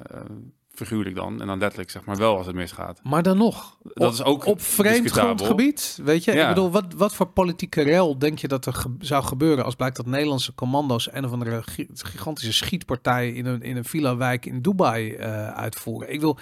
[0.74, 3.00] figuurlijk dan, en dan letterlijk zeg maar wel als het misgaat.
[3.02, 6.32] Maar dan nog, Dat op, is ook op vreemd grondgebied, weet je?
[6.32, 6.42] Ja.
[6.42, 9.74] Ik bedoel, wat, wat voor politieke rel denk je dat er ge- zou gebeuren als
[9.74, 14.46] blijkt dat Nederlandse commando's een of andere gi- gigantische schietpartij in een, in een villa-wijk
[14.46, 16.12] in Dubai eh, uitvoeren?
[16.12, 16.38] Ik wil,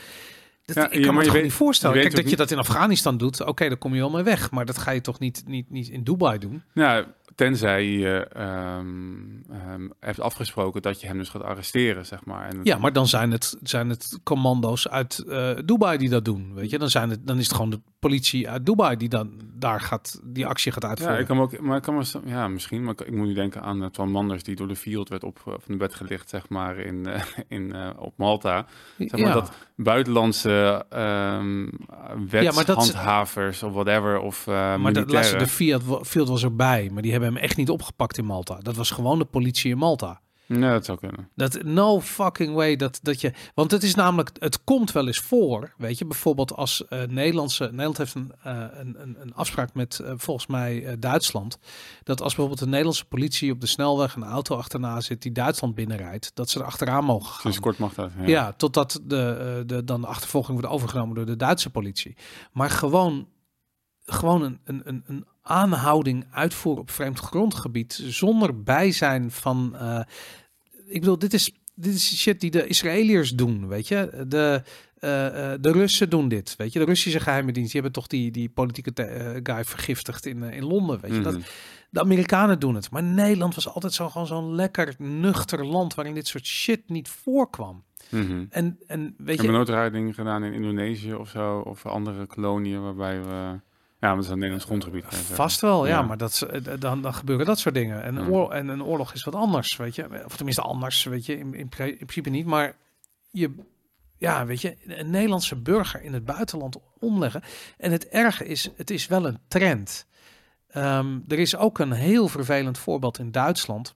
[0.75, 2.01] dat, Ja, ik ja, kan me je weet- niet voorstellen.
[2.01, 4.51] Kijk, dat je dat in Afghanistan doet, oké, dan kom je wel mee weg.
[4.51, 6.63] Maar dat ga je toch niet, niet, niet in Dubai doen?
[6.75, 7.05] Nou,
[7.35, 9.17] tenzij je ehm,
[9.51, 12.49] ehm, hebt afgesproken dat je hem dus gaat arresteren, zeg maar.
[12.49, 16.55] En Ja, maar dan zijn het, zijn het commando's uit eh, Dubai die dat doen,
[16.55, 16.79] weet je?
[16.79, 20.21] Dan, zijn het, dan is het gewoon de politie uit Dubai die dan daar gaat,
[20.25, 21.21] die actie gaat Ja, uitvoeren.
[21.21, 23.63] ik kan ook, maar ik kan me, zo- ja, misschien, maar ik, moet nu denken
[23.63, 26.49] aan uh, Twan Manders die door de field werd op van de bed gelicht, zeg
[26.49, 27.23] maar, in, eh,
[27.59, 28.67] in, eh, op Malta.
[28.99, 29.33] Zeg maar ja.
[29.33, 31.69] dat buitenlandse ehm
[32.31, 37.03] wetshandhavers of whatever, of uh, maar dat, luister, de Fiat wa- Field was erbij, maar
[37.03, 38.59] die hebben hem echt niet opgepakt in Malta.
[38.61, 40.21] Dat was gewoon de politie in Malta.
[40.59, 41.29] Nee, dat zou kunnen.
[41.35, 43.33] Dat no fucking way dat, dat je.
[43.55, 45.75] Want het is namelijk, het komt wel eens voor.
[45.77, 47.65] Weet je, bijvoorbeeld als eh, Nederlandse.
[47.65, 51.59] Nederland heeft een, eh, een, een, een afspraak met eh, volgens mij Duitsland.
[52.03, 55.75] Dat als bijvoorbeeld de Nederlandse politie op de snelweg een auto achterna zit die Duitsland
[55.75, 57.41] binnenrijdt, dat ze er achteraan mogen gaan.
[57.41, 58.11] Sinds kort mag dat.
[58.19, 58.27] Ja.
[58.27, 62.17] Ja, totdat de, de, dan de achtervolging wordt overgenomen door de Duitse politie.
[62.53, 63.29] Maar gewoon,
[64.05, 69.77] gewoon een, een, een, een aanhouding uitvoeren op vreemd grondgebied zonder bijzijn van.
[70.93, 74.25] Ik bedoel, dit is, dit is shit die de Israëliërs doen, weet je.
[74.29, 74.63] De,
[74.99, 76.79] eh, eh, de Russen doen dit, weet je.
[76.79, 80.65] De Russische geheime dienst, die hebben toch die, die politieke eh, guy vergiftigd in, in
[80.65, 81.21] Londen, weet je.
[81.21, 81.43] Dat, Mhm.
[81.91, 82.91] de Amerikanen doen het.
[82.91, 87.09] Maar Nederland was altijd zo, gewoon zo'n lekker nuchter land waarin dit soort shit niet
[87.09, 87.85] voorkwam.
[88.11, 88.45] Mhm.
[88.51, 92.83] En, en weet Hebben we je, nooit gedaan in Indonesië of zo, of andere koloniën
[92.83, 93.61] waarbij we...
[94.03, 95.05] Ja, maar dat is een Nederlands grondgebied.
[95.15, 96.03] vast wel, ja, Ja.
[96.03, 98.03] maar dat, eh, dan, dan gebeuren dat soort dingen.
[98.03, 100.25] En, een oorlog, en een oorlog is wat anders, weet je.
[100.25, 102.47] Of tenminste anders, weet je, in, in, principe niet.
[102.47, 102.77] Maar
[103.31, 103.55] je,
[104.19, 107.43] ja, weet je, een Nederlandse burger in het buitenland omleggen.
[107.79, 110.07] En het erge is, het is wel een trend.
[110.69, 113.95] Ehm, er is ook een heel vervelend voorbeeld in Duitsland.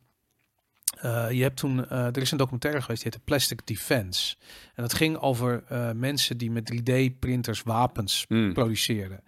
[1.00, 4.36] Eh, je hebt toen, eh, er is een documentaire geweest die heette Plastic Defense.
[4.74, 5.62] En dat ging over
[5.96, 8.52] mensen die met 3D-printers wapens Hmm.
[8.52, 9.20] produceerden.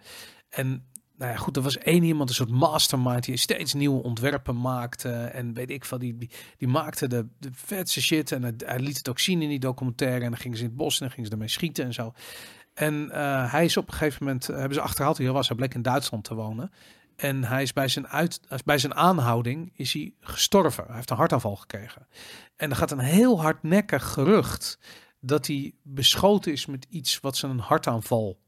[0.49, 4.61] En nou ja, goed, er was één iemand, een soort mastermind, die steeds nieuwe ontwerpen
[4.61, 5.09] maakte.
[5.09, 8.31] En weet ik veel, die, die, maakte de, de vetste shit.
[8.31, 10.23] En hij liet het ook zien in die documentaire.
[10.23, 12.13] En dan gingen ze in het bos en dan gingen ze ermee schieten en zo.
[12.73, 15.47] En eh, hij is op een gegeven moment, eh, hebben ze achterhaald wie hij was.
[15.47, 16.71] Hij bleek in Duitsland te wonen.
[17.15, 20.83] En hij is bij zijn, uit, bij zijn aanhouding is hij gestorven.
[20.85, 22.07] Hij heeft een hartaanval gekregen.
[22.55, 24.79] En er gaat een heel hardnekkig gerucht
[25.19, 28.39] dat hij beschoten is met iets wat ze een hartaanval.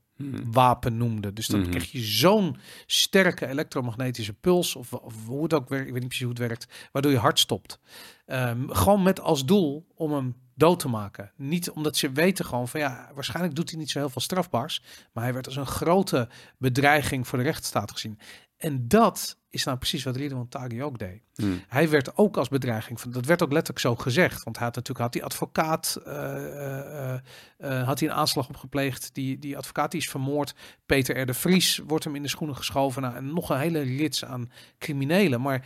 [0.51, 1.33] Wapen noemde.
[1.33, 1.69] Dus dan Mhm.
[1.69, 6.09] krijg je zo'n sterke elektromagnetische puls, of, of hoe het ook werkt, ik weet niet
[6.09, 7.79] precies hoe het werkt, waardoor je hart stopt.
[8.25, 11.31] Ehm, gewoon met als doel om hem dood te maken.
[11.35, 14.83] Niet omdat ze weten gewoon van ja, waarschijnlijk doet hij niet zo heel veel strafbaars,
[15.13, 18.19] maar hij werd als een grote bedreiging voor de rechtsstaat gezien.
[18.57, 21.21] En dat is nou precies wat Ridwan Taghi ook deed.
[21.35, 21.61] Hmm.
[21.67, 23.11] Hij werd ook als bedreiging van.
[23.11, 24.43] Dat werd ook letterlijk zo gezegd.
[24.43, 25.99] Want hij had natuurlijk had die advocaat.
[26.05, 27.19] eh, eh,
[27.57, 29.09] eh, had hij een aanslag op gepleegd.
[29.13, 30.55] Die, die advocaat die is vermoord.
[30.85, 31.25] Peter R.
[31.25, 33.01] de Vries wordt hem in de schoenen geschoven.
[33.01, 35.41] Nou, en nog een hele rits aan criminelen.
[35.41, 35.65] Maar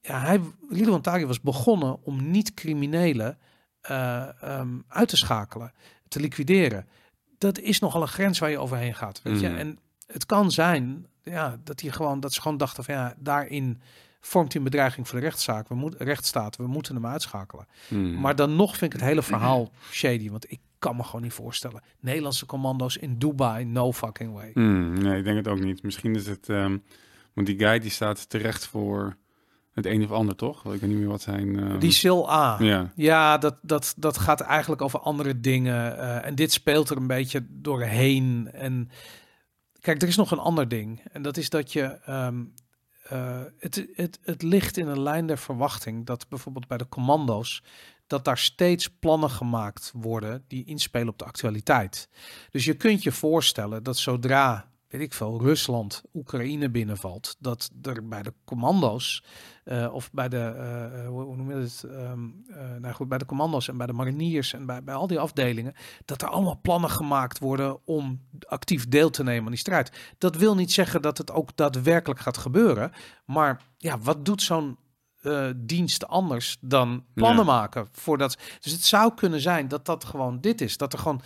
[0.00, 0.40] ja, hij,
[0.70, 3.38] Ridwan Taghi was begonnen om niet-criminelen
[3.80, 5.72] eh, ehm, uit te schakelen.
[6.08, 6.88] Te liquideren.
[7.38, 9.20] Dat is nogal een grens waar je overheen gaat.
[9.22, 9.48] Weet je?
[9.48, 9.58] Mhm.
[9.58, 13.80] En het kan zijn ja, dat, hij gewoon, dat ze gewoon dachten van ja, daarin
[14.20, 15.68] vormt hij een bedreiging voor de rechtszaak.
[15.68, 17.66] We moeten rechtsstaat, we moeten hem uitschakelen.
[17.88, 18.20] Hmm.
[18.20, 21.32] Maar dan nog vind ik het hele verhaal shady, want ik kan me gewoon niet
[21.32, 21.82] voorstellen.
[22.00, 24.50] Nederlandse commando's in Dubai, no fucking way.
[24.54, 25.82] Hmm, nee, ik denk het ook niet.
[25.82, 26.48] Misschien is het...
[26.48, 26.76] ehm,
[27.32, 29.16] want die guy die staat terecht voor
[29.72, 30.64] het een of ander, toch?
[30.64, 31.58] Ik weet niet meer wat zijn...
[31.58, 32.56] ehm, Die Sil A.
[32.60, 32.92] Ja.
[32.96, 35.98] Ja, dat, dat, dat gaat eigenlijk over andere dingen.
[35.98, 38.48] eh, en dit speelt er een beetje doorheen.
[38.52, 38.90] En
[39.84, 41.00] kijk, er is nog een ander ding.
[41.12, 41.82] En dat is dat je.
[41.82, 42.44] ehm,
[43.04, 47.62] eh, het, het, het ligt in een lijn der verwachting dat bijvoorbeeld bij de commando's.
[48.06, 52.08] dat daar steeds plannen gemaakt worden die inspelen op de actualiteit.
[52.50, 58.08] Dus je kunt je voorstellen dat zodra, weet ik veel, Rusland Oekraïne binnenvalt, dat er
[58.08, 59.24] bij de commando's
[59.64, 61.84] eh, of bij de, eh, hoe noem je het?
[61.84, 65.06] Ehm, eh, nou goed, bij de commando's en bij de mariniers en bij, bij al
[65.06, 69.58] die afdelingen, dat er allemaal plannen gemaakt worden om actief deel te nemen aan die
[69.58, 70.14] strijd.
[70.18, 72.92] Dat wil niet zeggen dat het ook daadwerkelijk gaat gebeuren,
[73.24, 74.78] maar ja, wat doet zo'n
[75.56, 77.52] dienst anders dan plannen Ja.
[77.52, 78.38] maken voor dat?
[78.60, 81.20] Dus het zou kunnen zijn dat dat gewoon dit is, dat er gewoon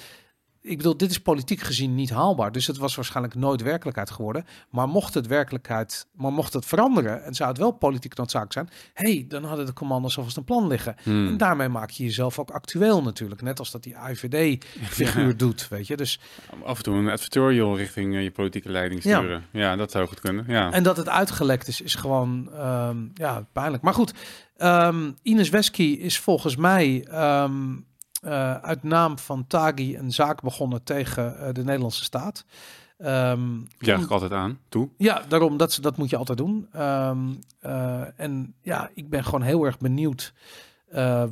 [0.62, 2.52] ik bedoel, dit is politiek gezien niet haalbaar.
[2.52, 4.44] Dus het was waarschijnlijk nooit werkelijkheid geworden.
[4.70, 8.68] Maar mocht het werkelijkheid, maar mocht het veranderen en zou het wel politiek noodzakelijk zijn,
[8.94, 10.94] hey, dan hadden de commando's alvast een plan liggen.
[11.02, 11.26] Hmm.
[11.26, 13.42] En daarmee maak je jezelf ook actueel natuurlijk.
[13.42, 15.32] Net als dat die IVD-figuur Ja.
[15.32, 15.96] doet, weet je.
[15.96, 16.20] Dus,
[16.64, 19.18] Af en toe een editorial richting eh, je politieke leiding Ja.
[19.18, 19.44] sturen.
[19.52, 19.76] Ja.
[19.76, 20.44] dat zou goed kunnen.
[20.48, 20.72] Ja.
[20.72, 23.82] en dat het uitgelekt is, is gewoon ehm, ja, pijnlijk.
[23.82, 24.12] Maar goed,
[24.56, 27.76] ehm, Ines Wesky is volgens mij ehm,
[28.22, 32.44] eh, uit naam van Tagi een zaak begonnen tegen eh, de Nederlandse staat.
[32.98, 34.58] Ehm, Juich ik altijd aan.
[34.68, 34.88] Toe.
[34.96, 36.68] Ja, daarom, dat, dat moet je altijd doen.
[36.72, 40.32] Ehm, eh, en ja, ik ben gewoon heel erg benieuwd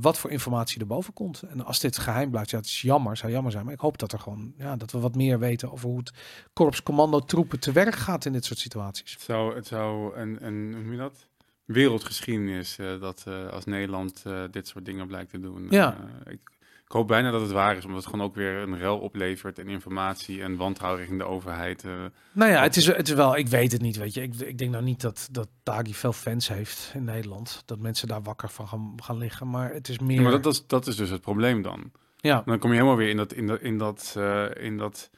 [0.00, 1.42] wat voor informatie er boven komt.
[1.42, 3.64] En als dit geheim blijft, ja, het is jammer, zou jammer zijn.
[3.64, 6.12] Maar ik hoop dat er gewoon, ja, dat we wat meer weten over hoe het
[6.52, 9.12] korps commando troepen te werk gaat in dit soort situaties.
[9.12, 11.26] Het zou, het zou een, een, hoe noem je dat?
[11.64, 15.66] Wereldgeschiedenis eh, dat als Nederland dit soort dingen blijkt te doen.
[15.70, 15.96] Ja.
[16.24, 16.40] Ik,
[16.86, 19.58] ik hoop bijna dat het waar is, omdat het gewoon ook weer een rel oplevert
[19.58, 21.84] en informatie en wantrouwen richting de overheid.
[21.84, 21.90] eh.
[22.32, 24.22] Nou ja, het is, het is wel, ik weet het niet, weet je.
[24.22, 27.62] Ik, ik denk nou niet dat, dat Tagi veel fans heeft in Nederland.
[27.64, 29.50] Dat mensen daar wakker van gaan, gaan liggen.
[29.50, 30.16] Maar het is meer...
[30.16, 31.90] Ja, maar dat, dat, is, dat is dus het probleem dan.
[32.16, 35.10] ja, Dan kom je helemaal weer in dat, in dat, in dat, eh, in dat,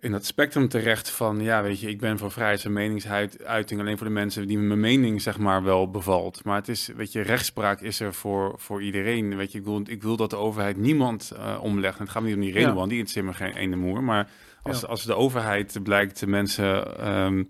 [0.00, 3.96] in dat spectrum terecht van, ja, weet je, ik ben voor vrijheid en meningsuiting alleen
[3.98, 6.44] voor de mensen die mijn mening, zeg maar, wel bevalt.
[6.44, 9.36] Maar het is, weet je, rechtspraak is er voor, voor iedereen.
[9.36, 11.96] Weet je, ik wil, ik wil dat de overheid niemand eh, omlegt.
[11.98, 12.82] En het gaat niet om die reden, Ja.
[12.86, 14.02] die interesseert me geen ene moer.
[14.02, 14.28] Maar
[14.62, 14.86] als, Ja.
[14.86, 17.42] als de overheid blijkt de mensen, ehm,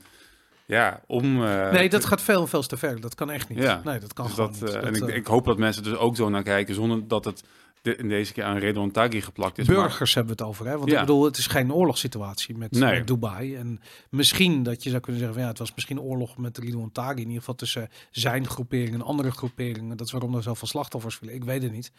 [0.66, 1.44] ja, om...
[1.44, 3.00] eh, nee, dat te- gaat veel, veel te ver.
[3.00, 3.58] Dat kan echt niet.
[3.58, 4.62] Ja, Nee, dat kan dus dat, niet.
[4.62, 7.24] eh, Dat, en ik, ik hoop dat mensen dus ook zo naar kijken, zonder dat
[7.24, 7.42] het
[7.89, 9.66] de, in deze keer aan Redon Taghi geplakt is.
[9.66, 10.66] maar- burgers hebben we het over.
[10.66, 10.77] Hè?
[10.78, 11.01] Want Ja.
[11.01, 12.98] ik bedoel, het is geen oorlogssituatie met, Nee.
[12.98, 13.56] met Dubai.
[13.56, 16.93] En misschien dat je zou kunnen zeggen van ja, het was misschien oorlog met Ridwan
[16.93, 17.12] Taghi.
[17.12, 19.97] In ieder geval tussen zijn groepering en andere groeperingen.
[19.97, 21.35] Dat is waarom er zoveel slachtoffers vielen.
[21.35, 21.93] Ik weet het niet.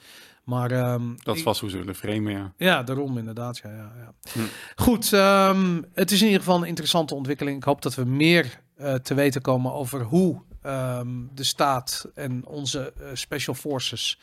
[0.44, 2.54] Maar ehm, Dat ik- vast hoe ze willen framen, ja.
[2.58, 3.58] ja, daarom inderdaad.
[3.58, 4.14] Ja, ja, ja.
[4.34, 4.40] Hm.
[4.76, 7.58] Goed, ehm, het is in ieder geval een interessante ontwikkeling.
[7.58, 12.46] Ik hoop dat we meer eh, te weten komen over hoe ehm, de staat en
[12.46, 14.20] onze eh, special forces,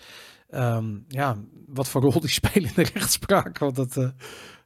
[0.51, 1.37] ehm, ja,
[1.67, 3.59] wat voor rol die spelen in de rechtspraak.
[3.59, 4.09] Want dat, eh,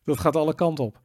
[0.05, 1.01] dat gaat alle kanten op.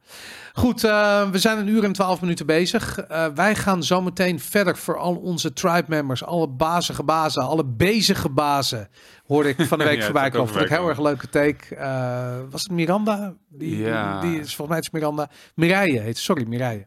[0.52, 2.98] Goed, eh, we zijn een uur en twaalf minuten bezig.
[2.98, 7.64] Eh, wij gaan zo meteen verder voor al onze tribe members, alle bazige bazen, alle
[7.64, 8.88] bezige bazen,
[9.26, 10.48] hoorde ik van de week Ja, voorbij komen.
[10.48, 11.76] Vond ik heel erg leuke take.
[12.50, 13.34] Was het Miranda?
[13.48, 14.20] Die, Ja.
[14.20, 15.30] die, die is volgens mij het is Miranda.
[15.54, 16.86] Mireille heet, sorry Mireille.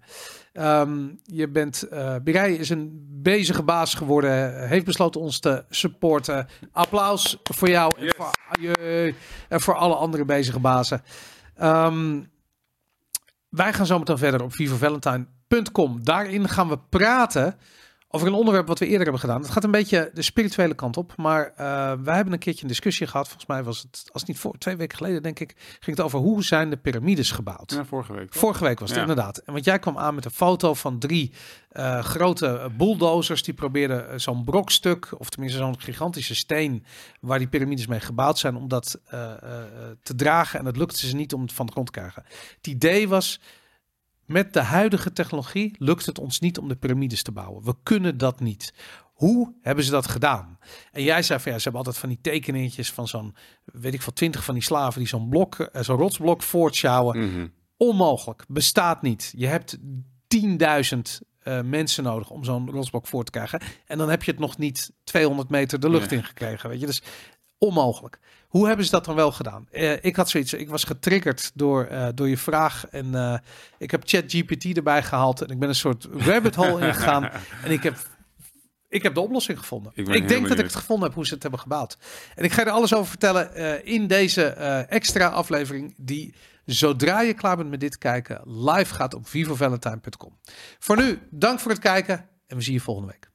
[0.54, 6.48] Ehm, je bent, eh Mireille is een bezige baas geworden, heeft besloten ons te supporten.
[6.72, 8.34] Applaus voor jou en, voor,
[9.50, 11.02] en voor alle andere bezige bazen.
[11.56, 12.22] Ehm,
[13.50, 16.04] wij gaan zo meteen verder op vivavalentine.com.
[16.04, 17.56] Daarin gaan we praten
[18.12, 19.42] over een onderwerp wat we eerder hebben gedaan.
[19.42, 21.14] Het gaat een beetje de spirituele kant op.
[21.18, 23.26] Maar eh, wij hebben een keertje een discussie gehad.
[23.28, 26.06] Volgens mij was het, als het niet voor twee weken geleden, denk ik, ging het
[26.06, 27.72] over hoe zijn de piramides gebouwd.
[27.72, 28.30] Ja, vorige week.
[28.32, 28.40] toch?
[28.42, 29.06] Vorige week was het Ja.
[29.08, 29.38] inderdaad.
[29.38, 31.32] En want jij kwam aan met een foto van drie
[31.70, 33.44] eh, grote bulldozers.
[33.44, 36.86] Die probeerden eh, zo'n brokstuk, of tenminste zo'n gigantische steen...
[37.22, 39.00] waar die piramides mee gebouwd zijn, om dat
[40.04, 40.60] te dragen.
[40.60, 42.24] En het lukte ze niet om het van de grond te krijgen.
[42.58, 43.40] Het idee was,
[44.30, 47.64] met de huidige technologie lukt het ons niet om de piramides te bouwen.
[47.64, 48.74] We kunnen dat niet.
[49.14, 50.58] Hoe hebben ze dat gedaan?
[50.92, 53.36] En jij zei van ja, ze hebben altijd van die tekeningetjes van zo'n,
[53.66, 57.18] weet ik veel, twintig van die slaven die zo'n blok, eh, zo'n rotsblok voortschouwen.
[57.18, 57.48] Mhm.
[57.78, 59.34] Onmogelijk, bestaat niet.
[59.36, 59.78] Je hebt
[60.28, 63.62] 10.000 eh, mensen nodig om zo'n rotsblok voor te krijgen.
[63.86, 66.70] En dan heb je het nog niet 200 meter de lucht in gekregen.
[66.70, 67.02] Weet je, dus
[67.58, 68.20] onmogelijk.
[68.50, 69.68] Hoe hebben ze dat dan wel gedaan?
[69.72, 72.88] Eh, ik had zoiets, ik was getriggerd door, eh, door je vraag.
[72.88, 73.38] En eh,
[73.78, 75.42] ik heb ChatGPT erbij gehaald.
[75.42, 77.30] En ik ben een soort rabbit hole ingegaan.
[77.64, 77.98] En ik heb
[78.88, 79.92] Ik heb de oplossing gevonden.
[79.96, 81.98] Ik denk dat ik het gevonden heb hoe ze het hebben gebouwd.
[82.36, 84.44] En ik ga er alles over vertellen in deze
[84.90, 86.36] extra aflevering die
[86.66, 90.38] zodra je klaar bent met dit kijken live gaat op vivovalentine.com.
[90.80, 93.29] Voor nu, dank voor het kijken en we zien je volgende week.